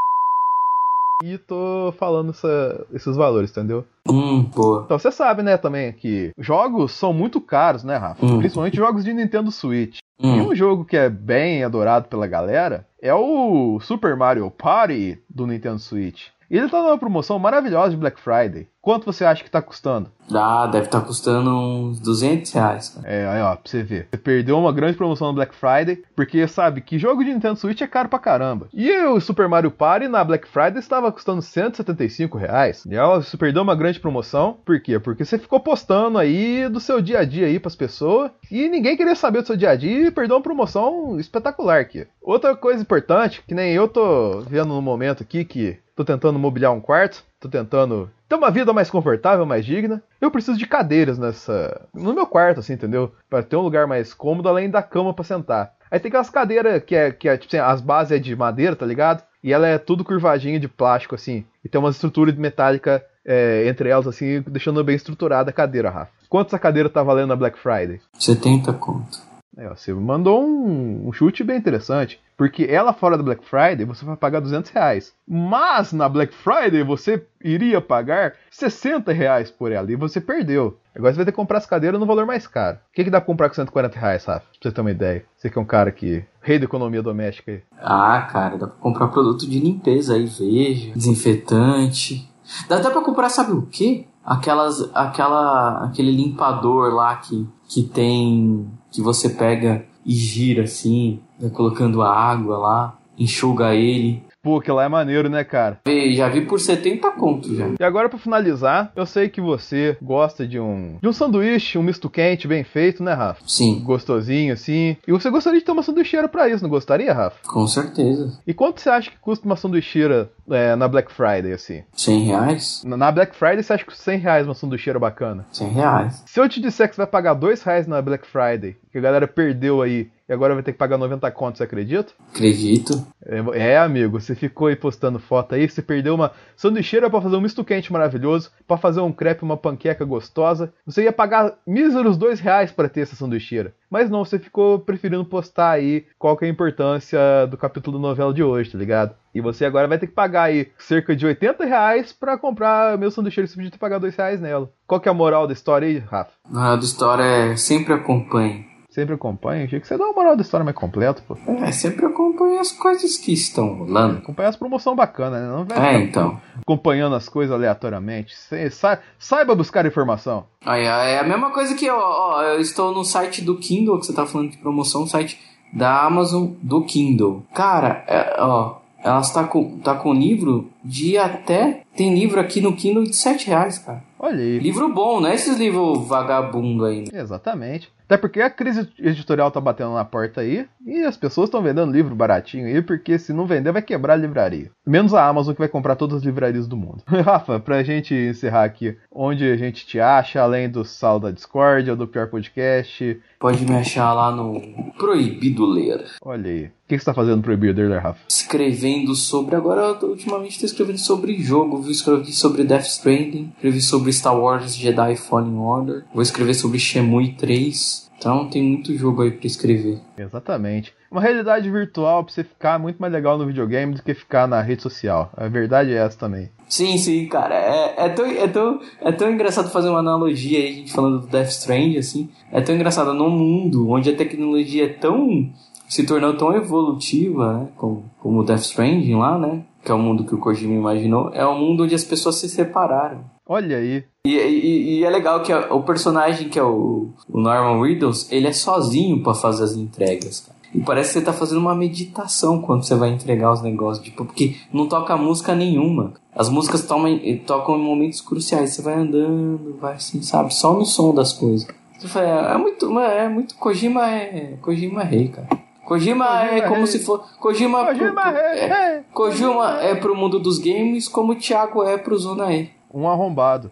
e 1.23 1.37
tô 1.37 1.93
falando 1.97 2.31
essa- 2.31 2.85
esses 2.93 3.15
valores, 3.15 3.51
entendeu? 3.51 3.85
Hum, 4.09 4.43
boa. 4.43 4.83
Então 4.85 4.97
você 4.97 5.11
sabe, 5.11 5.43
né, 5.43 5.57
também 5.57 5.91
que 5.93 6.31
jogos 6.37 6.91
são 6.93 7.13
muito 7.13 7.39
caros, 7.39 7.83
né, 7.83 7.95
Rafa? 7.97 8.25
Hum. 8.25 8.39
Principalmente 8.39 8.77
jogos 8.77 9.03
de 9.03 9.13
Nintendo 9.13 9.51
Switch. 9.51 9.99
E 10.19 10.27
Hum, 10.27 10.49
um 10.49 10.55
jogo 10.55 10.85
que 10.85 10.95
é 10.97 11.09
bem 11.09 11.63
adorado 11.63 12.07
pela 12.07 12.27
galera 12.27 12.87
é 13.01 13.13
o 13.13 13.79
Super 13.79 14.15
Mario 14.15 14.49
Party 14.51 15.17
do 15.29 15.47
Nintendo 15.47 15.79
Switch. 15.79 16.27
Ele 16.51 16.67
tá 16.67 16.81
numa 16.81 16.97
promoção 16.97 17.39
maravilhosa 17.39 17.91
de 17.91 17.97
Black 17.97 18.19
Friday. 18.19 18.67
Quanto 18.81 19.05
você 19.05 19.23
acha 19.23 19.43
que 19.43 19.49
tá 19.49 19.61
custando? 19.61 20.11
ah, 20.33 20.67
deve 20.67 20.85
estar 20.85 21.01
custando 21.01 21.49
uns 21.49 21.99
200 21.99 22.51
reais, 22.51 22.89
cara. 22.89 23.07
É, 23.07 23.27
aí 23.27 23.41
ó, 23.41 23.55
pra 23.55 23.69
você 23.69 23.83
ver. 23.83 24.07
Você 24.09 24.17
perdeu 24.17 24.57
uma 24.57 24.71
grande 24.71 24.97
promoção 24.97 25.27
no 25.27 25.33
Black 25.33 25.53
Friday, 25.53 26.03
porque 26.15 26.47
sabe 26.47 26.81
que 26.81 26.97
jogo 26.97 27.23
de 27.23 27.33
Nintendo 27.33 27.57
Switch 27.57 27.81
é 27.81 27.87
caro 27.87 28.09
pra 28.09 28.19
caramba. 28.19 28.67
E 28.73 28.91
o 29.03 29.19
Super 29.19 29.47
Mario 29.47 29.71
Party 29.71 30.07
na 30.07 30.23
Black 30.23 30.47
Friday 30.47 30.79
estava 30.79 31.11
custando 31.11 31.41
175 31.41 32.37
reais. 32.37 32.83
E 32.85 32.97
ó, 32.97 33.21
você 33.21 33.37
perdeu 33.37 33.61
uma 33.61 33.75
grande 33.75 33.99
promoção. 33.99 34.57
Por 34.65 34.81
quê? 34.81 34.99
Porque 34.99 35.23
você 35.23 35.37
ficou 35.37 35.59
postando 35.59 36.17
aí 36.17 36.67
do 36.69 36.79
seu 36.79 37.01
dia 37.01 37.19
a 37.19 37.25
dia 37.25 37.47
aí 37.47 37.59
pras 37.59 37.75
pessoas, 37.75 38.31
e 38.49 38.67
ninguém 38.67 38.97
queria 38.97 39.15
saber 39.15 39.41
do 39.41 39.47
seu 39.47 39.57
dia 39.57 39.69
a 39.69 39.75
dia 39.75 40.07
e 40.07 40.11
perdeu 40.11 40.37
uma 40.37 40.43
promoção 40.43 41.19
espetacular 41.19 41.79
aqui. 41.79 42.07
Outra 42.21 42.55
coisa 42.55 42.81
importante, 42.81 43.43
que 43.47 43.53
nem 43.53 43.73
eu 43.73 43.87
tô 43.87 44.41
vendo 44.41 44.69
no 44.69 44.81
momento 44.81 45.23
aqui, 45.23 45.45
que 45.45 45.77
tô 46.03 46.05
tentando 46.05 46.39
mobiliar 46.39 46.73
um 46.73 46.81
quarto, 46.81 47.23
tô 47.39 47.47
tentando 47.47 48.09
ter 48.27 48.35
uma 48.35 48.49
vida 48.49 48.73
mais 48.73 48.89
confortável, 48.89 49.45
mais 49.45 49.65
digna. 49.65 50.01
Eu 50.19 50.31
preciso 50.31 50.57
de 50.57 50.65
cadeiras 50.65 51.17
nessa. 51.17 51.87
no 51.93 52.13
meu 52.13 52.25
quarto, 52.25 52.59
assim, 52.59 52.73
entendeu? 52.73 53.11
Pra 53.29 53.43
ter 53.43 53.55
um 53.55 53.61
lugar 53.61 53.87
mais 53.87 54.13
cômodo 54.13 54.49
além 54.49 54.69
da 54.69 54.81
cama 54.81 55.13
pra 55.13 55.23
sentar. 55.23 55.73
Aí 55.89 55.99
tem 55.99 56.09
aquelas 56.09 56.29
cadeiras 56.29 56.83
que 56.83 56.95
é, 56.95 57.11
que 57.11 57.27
é 57.27 57.37
tipo 57.37 57.53
assim, 57.53 57.63
as 57.63 57.81
bases 57.81 58.13
é 58.13 58.19
de 58.19 58.35
madeira, 58.35 58.75
tá 58.75 58.85
ligado? 58.85 59.23
E 59.43 59.51
ela 59.51 59.67
é 59.67 59.77
tudo 59.77 60.03
curvadinha 60.03 60.59
de 60.59 60.67
plástico, 60.67 61.15
assim. 61.15 61.45
E 61.63 61.69
tem 61.69 61.79
uma 61.79 61.89
estrutura 61.89 62.31
metálica 62.31 63.03
é, 63.25 63.67
entre 63.67 63.89
elas, 63.89 64.07
assim, 64.07 64.41
deixando 64.47 64.83
bem 64.83 64.95
estruturada 64.95 65.49
a 65.49 65.53
cadeira, 65.53 65.89
Rafa. 65.89 66.11
Quanto 66.29 66.47
essa 66.47 66.59
cadeira 66.59 66.89
tá 66.89 67.03
valendo 67.03 67.29
na 67.29 67.35
Black 67.35 67.59
Friday? 67.59 67.99
70 68.17 68.71
conto. 68.73 69.30
É, 69.57 69.67
você 69.67 69.93
mandou 69.93 70.41
um, 70.43 71.07
um 71.07 71.13
chute 71.13 71.43
bem 71.43 71.57
interessante. 71.57 72.19
Porque 72.41 72.63
ela 72.63 72.91
fora 72.91 73.17
da 73.17 73.23
Black 73.23 73.45
Friday 73.45 73.85
você 73.85 74.03
vai 74.03 74.15
pagar 74.15 74.39
200 74.39 74.71
reais. 74.71 75.13
Mas 75.27 75.93
na 75.93 76.09
Black 76.09 76.33
Friday 76.33 76.83
você 76.83 77.23
iria 77.43 77.79
pagar 77.79 78.33
60 78.49 79.11
reais 79.11 79.51
por 79.51 79.71
ela. 79.71 79.91
E 79.91 79.95
você 79.95 80.19
perdeu. 80.19 80.77
Agora 80.95 81.13
você 81.13 81.17
vai 81.17 81.25
ter 81.25 81.31
que 81.31 81.35
comprar 81.35 81.59
as 81.59 81.67
cadeiras 81.67 81.99
no 81.99 82.05
valor 82.07 82.25
mais 82.25 82.47
caro. 82.47 82.77
O 82.77 82.93
que, 82.93 83.03
que 83.03 83.11
dá 83.11 83.21
pra 83.21 83.27
comprar 83.27 83.47
com 83.47 83.55
140 83.55 83.99
reais, 83.99 84.25
Rafa? 84.25 84.39
Pra 84.59 84.69
você 84.69 84.71
ter 84.71 84.81
uma 84.81 84.89
ideia. 84.89 85.23
Você 85.37 85.49
que 85.51 85.59
é 85.59 85.61
um 85.61 85.65
cara 85.65 85.91
que. 85.91 86.25
Rei 86.41 86.57
da 86.57 86.65
economia 86.65 87.03
doméstica 87.03 87.51
aí. 87.51 87.61
Ah, 87.79 88.27
cara, 88.31 88.57
dá 88.57 88.65
pra 88.65 88.77
comprar 88.77 89.09
produto 89.09 89.47
de 89.47 89.59
limpeza 89.59 90.15
aí, 90.15 90.25
veja, 90.25 90.91
desinfetante. 90.93 92.27
Dá 92.67 92.77
até 92.77 92.89
pra 92.89 93.01
comprar, 93.01 93.29
sabe 93.29 93.51
o 93.51 93.67
quê? 93.67 94.07
Aquelas, 94.25 94.89
aquela, 94.95 95.85
aquele 95.85 96.11
limpador 96.11 96.93
lá 96.93 97.17
que, 97.17 97.47
que 97.67 97.83
tem, 97.83 98.67
que 98.91 99.01
você 99.01 99.29
pega 99.29 99.85
e 100.05 100.13
gira 100.13 100.63
assim, 100.63 101.19
vai 101.39 101.49
colocando 101.49 102.01
a 102.01 102.13
água 102.13 102.57
lá, 102.57 102.99
enxuga 103.17 103.73
ele. 103.73 104.23
Pô, 104.41 104.59
que 104.59 104.71
lá 104.71 104.83
é 104.85 104.87
maneiro, 104.87 105.29
né, 105.29 105.43
cara? 105.43 105.79
Vê, 105.85 106.13
Já 106.13 106.27
vi 106.27 106.41
por 106.41 106.59
70 106.59 107.11
conto 107.11 107.55
já. 107.55 107.67
E 107.79 107.83
agora, 107.83 108.09
pra 108.09 108.17
finalizar, 108.17 108.91
eu 108.95 109.05
sei 109.05 109.29
que 109.29 109.39
você 109.39 109.95
gosta 110.01 110.47
de 110.47 110.59
um. 110.59 110.97
de 111.01 111.07
um 111.07 111.13
sanduíche, 111.13 111.77
um 111.77 111.83
misto 111.83 112.09
quente 112.09 112.47
bem 112.47 112.63
feito, 112.63 113.03
né, 113.03 113.13
Rafa? 113.13 113.41
Sim, 113.45 113.83
Gostosinho, 113.83 114.53
assim. 114.53 114.97
E 115.07 115.11
você 115.11 115.29
gostaria 115.29 115.59
de 115.59 115.65
ter 115.65 115.71
uma 115.71 115.83
sanduicheira 115.83 116.27
pra 116.27 116.49
isso, 116.49 116.63
não 116.63 116.69
gostaria, 116.69 117.13
Rafa? 117.13 117.37
com 117.47 117.67
certeza. 117.67 118.39
E 118.47 118.53
quanto 118.53 118.81
você 118.81 118.89
acha 118.89 119.11
que 119.11 119.17
custa 119.19 119.45
uma 119.45 119.55
sanduicheira 119.55 120.31
é, 120.49 120.75
na 120.75 120.87
Black 120.87 121.11
Friday, 121.11 121.53
assim? 121.53 121.83
100 121.93 122.19
reais? 122.23 122.81
Na 122.85 122.97
na 122.97 123.11
Black 123.11 123.35
Friday 123.35 123.61
você 123.61 123.73
acha 123.73 123.85
que 123.85 123.95
100 123.97 124.17
reais 124.19 124.47
uma 124.47 124.53
sanduicheira 124.55 124.97
bacana? 124.97 125.45
100 125.51 125.69
reais. 125.69 126.23
Se 126.25 126.39
eu 126.39 126.49
te 126.49 126.59
disser 126.61 126.87
que 126.89 126.95
você 126.95 127.01
vai 127.01 127.07
pagar 127.07 127.33
2 127.35 127.61
reais 127.63 127.87
na 127.87 128.01
Black 128.01 128.25
Friday, 128.27 128.75
que 128.91 128.97
a 128.97 129.01
galera 129.01 129.27
perdeu 129.27 129.81
aí, 129.81 130.09
e 130.31 130.33
agora 130.33 130.53
vai 130.53 130.63
ter 130.63 130.71
que 130.71 130.77
pagar 130.77 130.97
90 130.97 131.29
contos, 131.31 131.57
você 131.57 131.65
acredita? 131.65 132.13
Acredito. 132.33 133.05
É, 133.25 133.73
é, 133.73 133.77
amigo, 133.77 134.17
você 134.17 134.33
ficou 134.33 134.67
aí 134.67 134.77
postando 134.77 135.19
foto 135.19 135.55
aí, 135.55 135.69
você 135.69 135.81
perdeu 135.81 136.15
uma 136.15 136.31
sanduicheira 136.55 137.09
pra 137.09 137.19
fazer 137.19 137.35
um 137.35 137.41
misto 137.41 137.65
quente 137.65 137.91
maravilhoso, 137.91 138.49
pra 138.65 138.77
fazer 138.77 139.01
um 139.01 139.11
crepe, 139.11 139.43
uma 139.43 139.57
panqueca 139.57 140.05
gostosa. 140.05 140.73
Você 140.85 141.03
ia 141.03 141.11
pagar 141.11 141.55
míseros 141.67 142.15
2 142.15 142.39
reais 142.39 142.71
pra 142.71 142.87
ter 142.87 143.01
essa 143.01 143.13
sanduicheira. 143.13 143.73
Mas 143.89 144.09
não, 144.09 144.23
você 144.23 144.39
ficou 144.39 144.79
preferindo 144.79 145.25
postar 145.25 145.71
aí 145.71 146.05
qual 146.17 146.37
que 146.37 146.45
é 146.45 146.47
a 146.47 146.51
importância 146.51 147.19
do 147.49 147.57
capítulo 147.57 147.99
da 147.99 148.07
novela 148.07 148.33
de 148.33 148.41
hoje, 148.41 148.71
tá 148.71 148.77
ligado? 148.77 149.13
E 149.35 149.41
você 149.41 149.65
agora 149.65 149.85
vai 149.85 149.99
ter 149.99 150.07
que 150.07 150.13
pagar 150.13 150.43
aí 150.43 150.69
cerca 150.77 151.13
de 151.13 151.25
80 151.25 151.65
reais 151.65 152.13
pra 152.13 152.37
comprar 152.37 152.97
meu 152.97 153.11
sanduicheiro, 153.11 153.49
você 153.49 153.55
podia 153.55 153.71
ter 153.71 153.77
pagado 153.77 154.03
2 154.03 154.15
reais 154.15 154.39
nela. 154.39 154.71
Qual 154.87 155.01
que 155.01 155.09
é 155.09 155.11
a 155.11 155.13
moral 155.13 155.45
da 155.45 155.51
história 155.51 155.89
aí, 155.89 155.97
Rafa? 155.97 156.31
A 156.45 156.53
moral 156.53 156.77
da 156.77 156.85
história 156.85 157.23
é 157.23 157.55
sempre 157.57 157.93
acompanhe. 157.93 158.70
Sempre 158.91 159.15
acompanha? 159.15 159.63
Achei 159.63 159.79
que 159.79 159.87
você 159.87 159.97
dá 159.97 160.03
uma 160.03 160.13
moral 160.13 160.35
da 160.35 160.41
história 160.41 160.63
mais 160.65 160.75
completa, 160.75 161.23
pô. 161.25 161.37
É, 161.63 161.71
sempre 161.71 162.05
acompanhe 162.05 162.57
as 162.59 162.73
coisas 162.73 163.15
que 163.17 163.31
estão 163.31 163.73
rolando. 163.73 164.17
Acompanhar 164.17 164.49
as 164.49 164.57
promoções 164.57 164.97
bacanas, 164.97 165.41
né? 165.41 165.47
Não 165.47 165.63
vai 165.63 165.95
É, 165.95 165.99
então. 166.01 166.39
acompanhando 166.61 167.15
as 167.15 167.29
coisas 167.29 167.55
aleatoriamente. 167.55 168.35
Cê 168.37 168.69
sa- 168.69 168.99
saiba 169.17 169.55
buscar 169.55 169.85
informação. 169.85 170.43
Aí, 170.65 170.83
é 170.83 171.19
a 171.19 171.23
mesma 171.23 171.51
coisa 171.51 171.73
que, 171.73 171.89
ó, 171.89 171.97
ó, 171.97 172.41
eu 172.43 172.59
estou 172.59 172.93
no 172.93 173.05
site 173.05 173.41
do 173.41 173.57
Kindle, 173.57 173.97
que 173.97 174.05
você 174.07 174.13
tá 174.13 174.25
falando 174.25 174.51
de 174.51 174.57
promoção, 174.57 175.07
site 175.07 175.39
da 175.73 176.03
Amazon 176.05 176.49
do 176.61 176.83
Kindle. 176.83 177.45
Cara, 177.55 178.03
é, 178.09 178.35
ó, 178.39 178.75
elas 179.01 179.31
tá 179.31 179.45
com, 179.45 179.79
tá 179.79 179.95
com 179.95 180.13
livro 180.13 180.69
de 180.83 181.17
até. 181.17 181.83
Tem 181.95 182.13
livro 182.13 182.39
aqui 182.41 182.59
no 182.59 182.75
Kindle 182.75 183.03
de 183.05 183.15
7 183.15 183.47
reais, 183.47 183.77
cara. 183.77 184.03
Olha 184.19 184.37
aí. 184.37 184.59
Livro 184.59 184.87
bom, 184.93 185.19
não 185.21 185.29
é 185.29 185.35
esses 185.35 185.57
livros 185.57 186.07
vagabundo 186.07 186.85
aí. 186.85 187.01
né? 187.11 187.21
Exatamente. 187.21 187.89
Até 188.11 188.17
porque 188.17 188.41
a 188.41 188.49
crise 188.49 188.89
editorial 188.99 189.49
tá 189.51 189.61
batendo 189.61 189.93
na 189.93 190.03
porta 190.03 190.41
aí 190.41 190.67
e 190.85 190.99
as 191.05 191.15
pessoas 191.15 191.47
estão 191.47 191.61
vendendo 191.61 191.89
livro 191.93 192.13
baratinho 192.13 192.65
aí, 192.67 192.81
porque 192.81 193.17
se 193.17 193.31
não 193.31 193.45
vender 193.45 193.71
vai 193.71 193.81
quebrar 193.81 194.15
a 194.15 194.17
livraria. 194.17 194.69
Menos 194.85 195.13
a 195.13 195.25
Amazon 195.25 195.53
que 195.53 195.59
vai 195.61 195.69
comprar 195.69 195.95
todas 195.95 196.17
as 196.17 196.23
livrarias 196.23 196.67
do 196.67 196.75
mundo. 196.75 197.01
Rafa, 197.07 197.57
pra 197.57 197.83
gente 197.83 198.13
encerrar 198.13 198.65
aqui, 198.65 198.97
onde 199.09 199.45
a 199.49 199.55
gente 199.55 199.85
te 199.87 199.97
acha, 199.97 200.41
além 200.41 200.69
do 200.69 200.83
sal 200.83 201.21
da 201.21 201.31
Discord 201.31 201.89
ou 201.89 201.95
do 201.95 202.05
Pior 202.05 202.27
Podcast, 202.27 203.17
Pode 203.39 203.65
me 203.65 203.75
achar 203.75 204.11
lá 204.13 204.29
no 204.29 204.61
Proibido 204.97 205.65
Ler. 205.65 206.03
olha 206.21 206.51
aí. 206.51 206.65
O 206.65 206.71
que 206.91 206.97
que 206.97 206.99
você 206.99 207.05
tá 207.05 207.13
fazendo 207.13 207.41
proibido, 207.41 207.81
né, 207.87 207.97
Rafa? 207.97 208.19
Escrevendo 208.27 209.15
sobre. 209.15 209.55
Agora, 209.55 209.81
eu 209.81 209.95
tô- 209.95 210.07
ultimamente, 210.07 210.51
estou 210.51 210.65
escrevendo 210.65 210.97
sobre 210.99 211.41
jogo. 211.41 211.89
Escrevi 211.89 212.33
sobre 212.33 212.65
Death 212.65 212.83
Stranding. 212.85 213.53
Escrevi 213.55 213.79
sobre 213.81 214.11
Star 214.11 214.37
Wars 214.37 214.75
Jedi 214.75 215.15
Fallen 215.15 215.55
Order. 215.57 216.03
Vou 216.13 216.21
escrever 216.21 216.53
sobre 216.53 216.77
Shenmue 216.79 217.31
3. 217.37 218.00
Então 218.21 218.47
tem 218.47 218.61
muito 218.61 218.95
jogo 218.95 219.23
aí 219.23 219.31
pra 219.31 219.47
escrever. 219.47 219.99
Exatamente. 220.15 220.93
Uma 221.09 221.19
realidade 221.19 221.71
virtual 221.71 222.23
pra 222.23 222.31
você 222.31 222.43
ficar 222.43 222.77
muito 222.77 222.99
mais 222.99 223.11
legal 223.11 223.35
no 223.35 223.47
videogame 223.47 223.95
do 223.95 224.03
que 224.03 224.13
ficar 224.13 224.47
na 224.47 224.61
rede 224.61 224.83
social. 224.83 225.31
A 225.35 225.47
verdade 225.47 225.91
é 225.91 225.95
essa 225.95 226.19
também. 226.19 226.51
Sim, 226.69 226.99
sim, 226.99 227.25
cara. 227.25 227.55
É, 227.55 228.05
é, 228.05 228.09
tão, 228.09 228.25
é, 228.27 228.47
tão, 228.47 228.79
é 229.01 229.11
tão 229.11 229.31
engraçado 229.31 229.71
fazer 229.71 229.89
uma 229.89 229.99
analogia 229.99 230.59
aí, 230.59 230.67
a 230.67 230.73
gente 230.73 230.93
falando 230.93 231.21
do 231.21 231.27
Death 231.27 231.49
Strand, 231.49 231.97
assim. 231.97 232.29
É 232.51 232.61
tão 232.61 232.75
engraçado 232.75 233.11
num 233.11 233.31
mundo 233.31 233.89
onde 233.89 234.11
a 234.11 234.15
tecnologia 234.15 234.85
é 234.85 234.89
tão. 234.89 235.51
se 235.89 236.05
tornou 236.05 236.37
tão 236.37 236.55
evolutiva, 236.55 237.53
né? 237.53 237.67
Como, 237.75 238.05
como 238.19 238.41
o 238.41 238.43
Death 238.45 238.61
Stranding 238.61 239.15
lá, 239.15 239.35
né? 239.35 239.63
Que 239.83 239.91
é 239.91 239.95
o 239.95 239.99
mundo 239.99 240.25
que 240.25 240.35
o 240.35 240.37
Kojima 240.37 240.75
imaginou. 240.75 241.31
É 241.33 241.45
um 241.45 241.57
mundo 241.57 241.85
onde 241.85 241.95
as 241.95 242.03
pessoas 242.03 242.35
se 242.35 242.47
separaram. 242.47 243.25
Olha 243.51 243.75
aí. 243.75 244.05
E, 244.25 244.33
e, 244.33 244.99
e 244.99 245.03
é 245.03 245.09
legal 245.09 245.43
que 245.43 245.51
o 245.53 245.83
personagem 245.83 246.47
que 246.47 246.57
é 246.57 246.63
o, 246.63 247.09
o 247.29 247.37
Norman 247.37 247.85
Reedus, 247.85 248.31
ele 248.31 248.47
é 248.47 248.53
sozinho 248.53 249.21
para 249.21 249.33
fazer 249.33 249.65
as 249.65 249.73
entregas, 249.73 250.39
cara. 250.39 250.57
E 250.73 250.79
parece 250.79 251.09
que 251.09 251.19
você 251.19 251.25
tá 251.25 251.33
fazendo 251.33 251.57
uma 251.57 251.75
meditação 251.75 252.61
quando 252.61 252.85
você 252.85 252.95
vai 252.95 253.09
entregar 253.09 253.51
os 253.51 253.61
negócios, 253.61 254.05
tipo, 254.05 254.23
porque 254.23 254.55
não 254.71 254.87
toca 254.87 255.17
música 255.17 255.53
nenhuma. 255.53 256.13
As 256.33 256.47
músicas 256.47 256.85
tomam, 256.85 257.19
tocam 257.45 257.75
em 257.75 257.83
momentos 257.83 258.21
cruciais. 258.21 258.73
Você 258.73 258.81
vai 258.81 258.93
andando, 258.93 259.77
vai 259.81 259.95
assim, 259.95 260.21
sabe? 260.21 260.53
Só 260.53 260.73
no 260.73 260.85
som 260.85 261.13
das 261.13 261.33
coisas. 261.33 261.67
Você 261.99 262.07
fala, 262.07 262.51
é, 262.51 262.53
é 262.53 262.57
muito, 262.57 262.99
é 262.99 263.27
muito. 263.27 263.55
Kojima 263.55 264.09
é. 264.09 264.57
Kojima 264.61 265.01
é 265.01 265.05
rei, 265.05 265.27
cara. 265.27 265.49
Kojima, 265.83 266.25
Kojima 266.25 266.55
é 266.55 266.61
como 266.61 266.75
rei. 266.75 266.87
se 266.87 266.99
for. 266.99 267.19
Kojima, 267.37 267.83
Kojima, 267.83 268.21
pro, 268.21 268.37
é, 268.37 268.59
é, 268.59 269.03
Kojima 269.13 269.81
é 269.81 269.93
pro 269.93 270.15
mundo 270.15 270.39
dos 270.39 270.57
games 270.57 271.09
como 271.09 271.33
o 271.33 271.35
Thiago 271.35 271.83
é 271.83 271.97
pro 271.97 272.17
Zona 272.17 272.53
E. 272.53 272.69
Um 272.93 273.07
arrombado. 273.07 273.71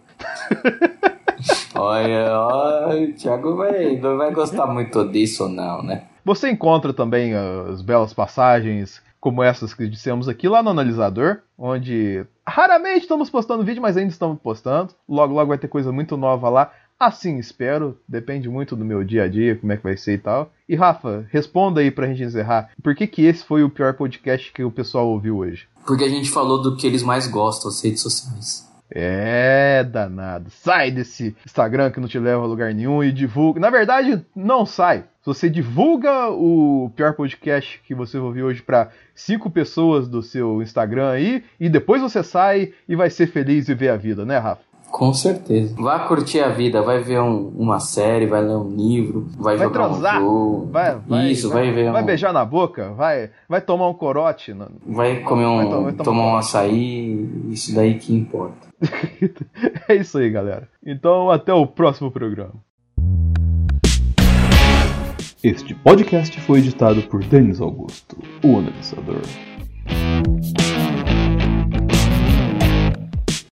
olha, 1.74 2.38
olha, 2.38 3.08
o 3.08 3.12
Thiago 3.14 3.56
vai, 3.56 3.96
não 3.96 4.16
vai 4.16 4.32
gostar 4.32 4.66
muito 4.66 5.08
disso, 5.08 5.48
não, 5.48 5.82
né? 5.82 6.04
Você 6.24 6.50
encontra 6.50 6.92
também 6.92 7.34
as 7.34 7.82
belas 7.82 8.12
passagens 8.12 9.02
como 9.20 9.42
essas 9.42 9.74
que 9.74 9.86
dissemos 9.86 10.28
aqui 10.28 10.48
lá 10.48 10.62
no 10.62 10.70
analisador, 10.70 11.40
onde 11.58 12.24
raramente 12.46 13.00
estamos 13.02 13.28
postando 13.28 13.64
vídeo, 13.64 13.82
mas 13.82 13.96
ainda 13.96 14.10
estamos 14.10 14.38
postando. 14.40 14.94
Logo, 15.08 15.34
logo 15.34 15.48
vai 15.48 15.58
ter 15.58 15.68
coisa 15.68 15.92
muito 15.92 16.16
nova 16.16 16.48
lá. 16.48 16.72
Assim 16.98 17.38
espero, 17.38 17.98
depende 18.06 18.48
muito 18.48 18.76
do 18.76 18.84
meu 18.84 19.02
dia 19.02 19.24
a 19.24 19.28
dia, 19.28 19.56
como 19.56 19.72
é 19.72 19.76
que 19.76 19.82
vai 19.82 19.96
ser 19.96 20.14
e 20.14 20.18
tal. 20.18 20.50
E 20.68 20.74
Rafa, 20.74 21.26
responda 21.30 21.80
aí 21.80 21.90
pra 21.90 22.06
gente 22.06 22.22
encerrar. 22.22 22.70
Por 22.82 22.94
que, 22.94 23.06
que 23.06 23.24
esse 23.24 23.44
foi 23.44 23.62
o 23.62 23.70
pior 23.70 23.94
podcast 23.94 24.52
que 24.52 24.62
o 24.62 24.70
pessoal 24.70 25.08
ouviu 25.08 25.38
hoje? 25.38 25.66
Porque 25.86 26.04
a 26.04 26.08
gente 26.08 26.30
falou 26.30 26.60
do 26.60 26.76
que 26.76 26.86
eles 26.86 27.02
mais 27.02 27.26
gostam, 27.26 27.70
as 27.70 27.82
redes 27.82 28.02
sociais. 28.02 28.69
É, 28.90 29.84
danado. 29.84 30.50
Sai 30.50 30.90
desse 30.90 31.36
Instagram 31.46 31.90
que 31.90 32.00
não 32.00 32.08
te 32.08 32.18
leva 32.18 32.42
a 32.42 32.46
lugar 32.46 32.74
nenhum 32.74 33.02
e 33.02 33.12
divulga. 33.12 33.60
Na 33.60 33.70
verdade, 33.70 34.24
não 34.34 34.66
sai. 34.66 35.04
Se 35.20 35.26
você 35.26 35.50
divulga 35.50 36.30
o 36.30 36.90
pior 36.96 37.14
podcast 37.14 37.80
que 37.86 37.94
você 37.94 38.18
ouviu 38.18 38.46
hoje 38.46 38.62
para 38.62 38.88
cinco 39.14 39.50
pessoas 39.50 40.08
do 40.08 40.22
seu 40.22 40.62
Instagram 40.62 41.10
aí, 41.10 41.44
e 41.58 41.68
depois 41.68 42.00
você 42.00 42.22
sai 42.22 42.72
e 42.88 42.96
vai 42.96 43.10
ser 43.10 43.26
feliz 43.26 43.68
e 43.68 43.74
ver 43.74 43.90
a 43.90 43.96
vida, 43.96 44.24
né, 44.24 44.38
Rafa? 44.38 44.69
Com 44.90 45.14
certeza. 45.14 45.74
Vai 45.78 46.06
curtir 46.06 46.40
a 46.40 46.48
vida, 46.48 46.82
vai 46.82 46.98
ver 46.98 47.20
um, 47.20 47.48
uma 47.56 47.78
série, 47.78 48.26
vai 48.26 48.42
ler 48.42 48.56
um 48.56 48.68
livro, 48.76 49.26
vai, 49.38 49.56
vai 49.56 49.66
jogar 49.66 49.88
transar, 49.88 50.18
um 50.18 50.26
jogo. 50.26 50.68
Vai, 50.70 50.98
vai, 51.06 51.30
Isso, 51.30 51.48
vai, 51.48 51.64
vai 51.64 51.72
ver 51.72 51.92
Vai 51.92 52.02
um... 52.02 52.06
beijar 52.06 52.32
na 52.32 52.44
boca, 52.44 52.92
vai, 52.92 53.30
vai 53.48 53.60
tomar 53.60 53.88
um 53.88 53.94
corote. 53.94 54.52
No... 54.52 54.68
Vai 54.86 55.20
comer 55.20 55.46
um. 55.46 55.56
Vai 55.56 55.66
to 55.66 55.82
vai 55.82 55.92
tomar, 55.92 56.04
tomar 56.04 56.26
um 56.26 56.36
açaí, 56.36 57.28
isso 57.50 57.74
daí 57.74 57.94
que 57.94 58.14
importa. 58.14 58.68
é 59.88 59.94
isso 59.94 60.18
aí, 60.18 60.28
galera. 60.30 60.68
Então, 60.84 61.30
até 61.30 61.52
o 61.52 61.66
próximo 61.66 62.10
programa. 62.10 62.54
Este 65.42 65.74
podcast 65.74 66.38
foi 66.42 66.58
editado 66.58 67.00
por 67.02 67.24
Denis 67.24 67.60
Augusto, 67.60 68.18
o 68.44 68.58
analisador. 68.58 69.22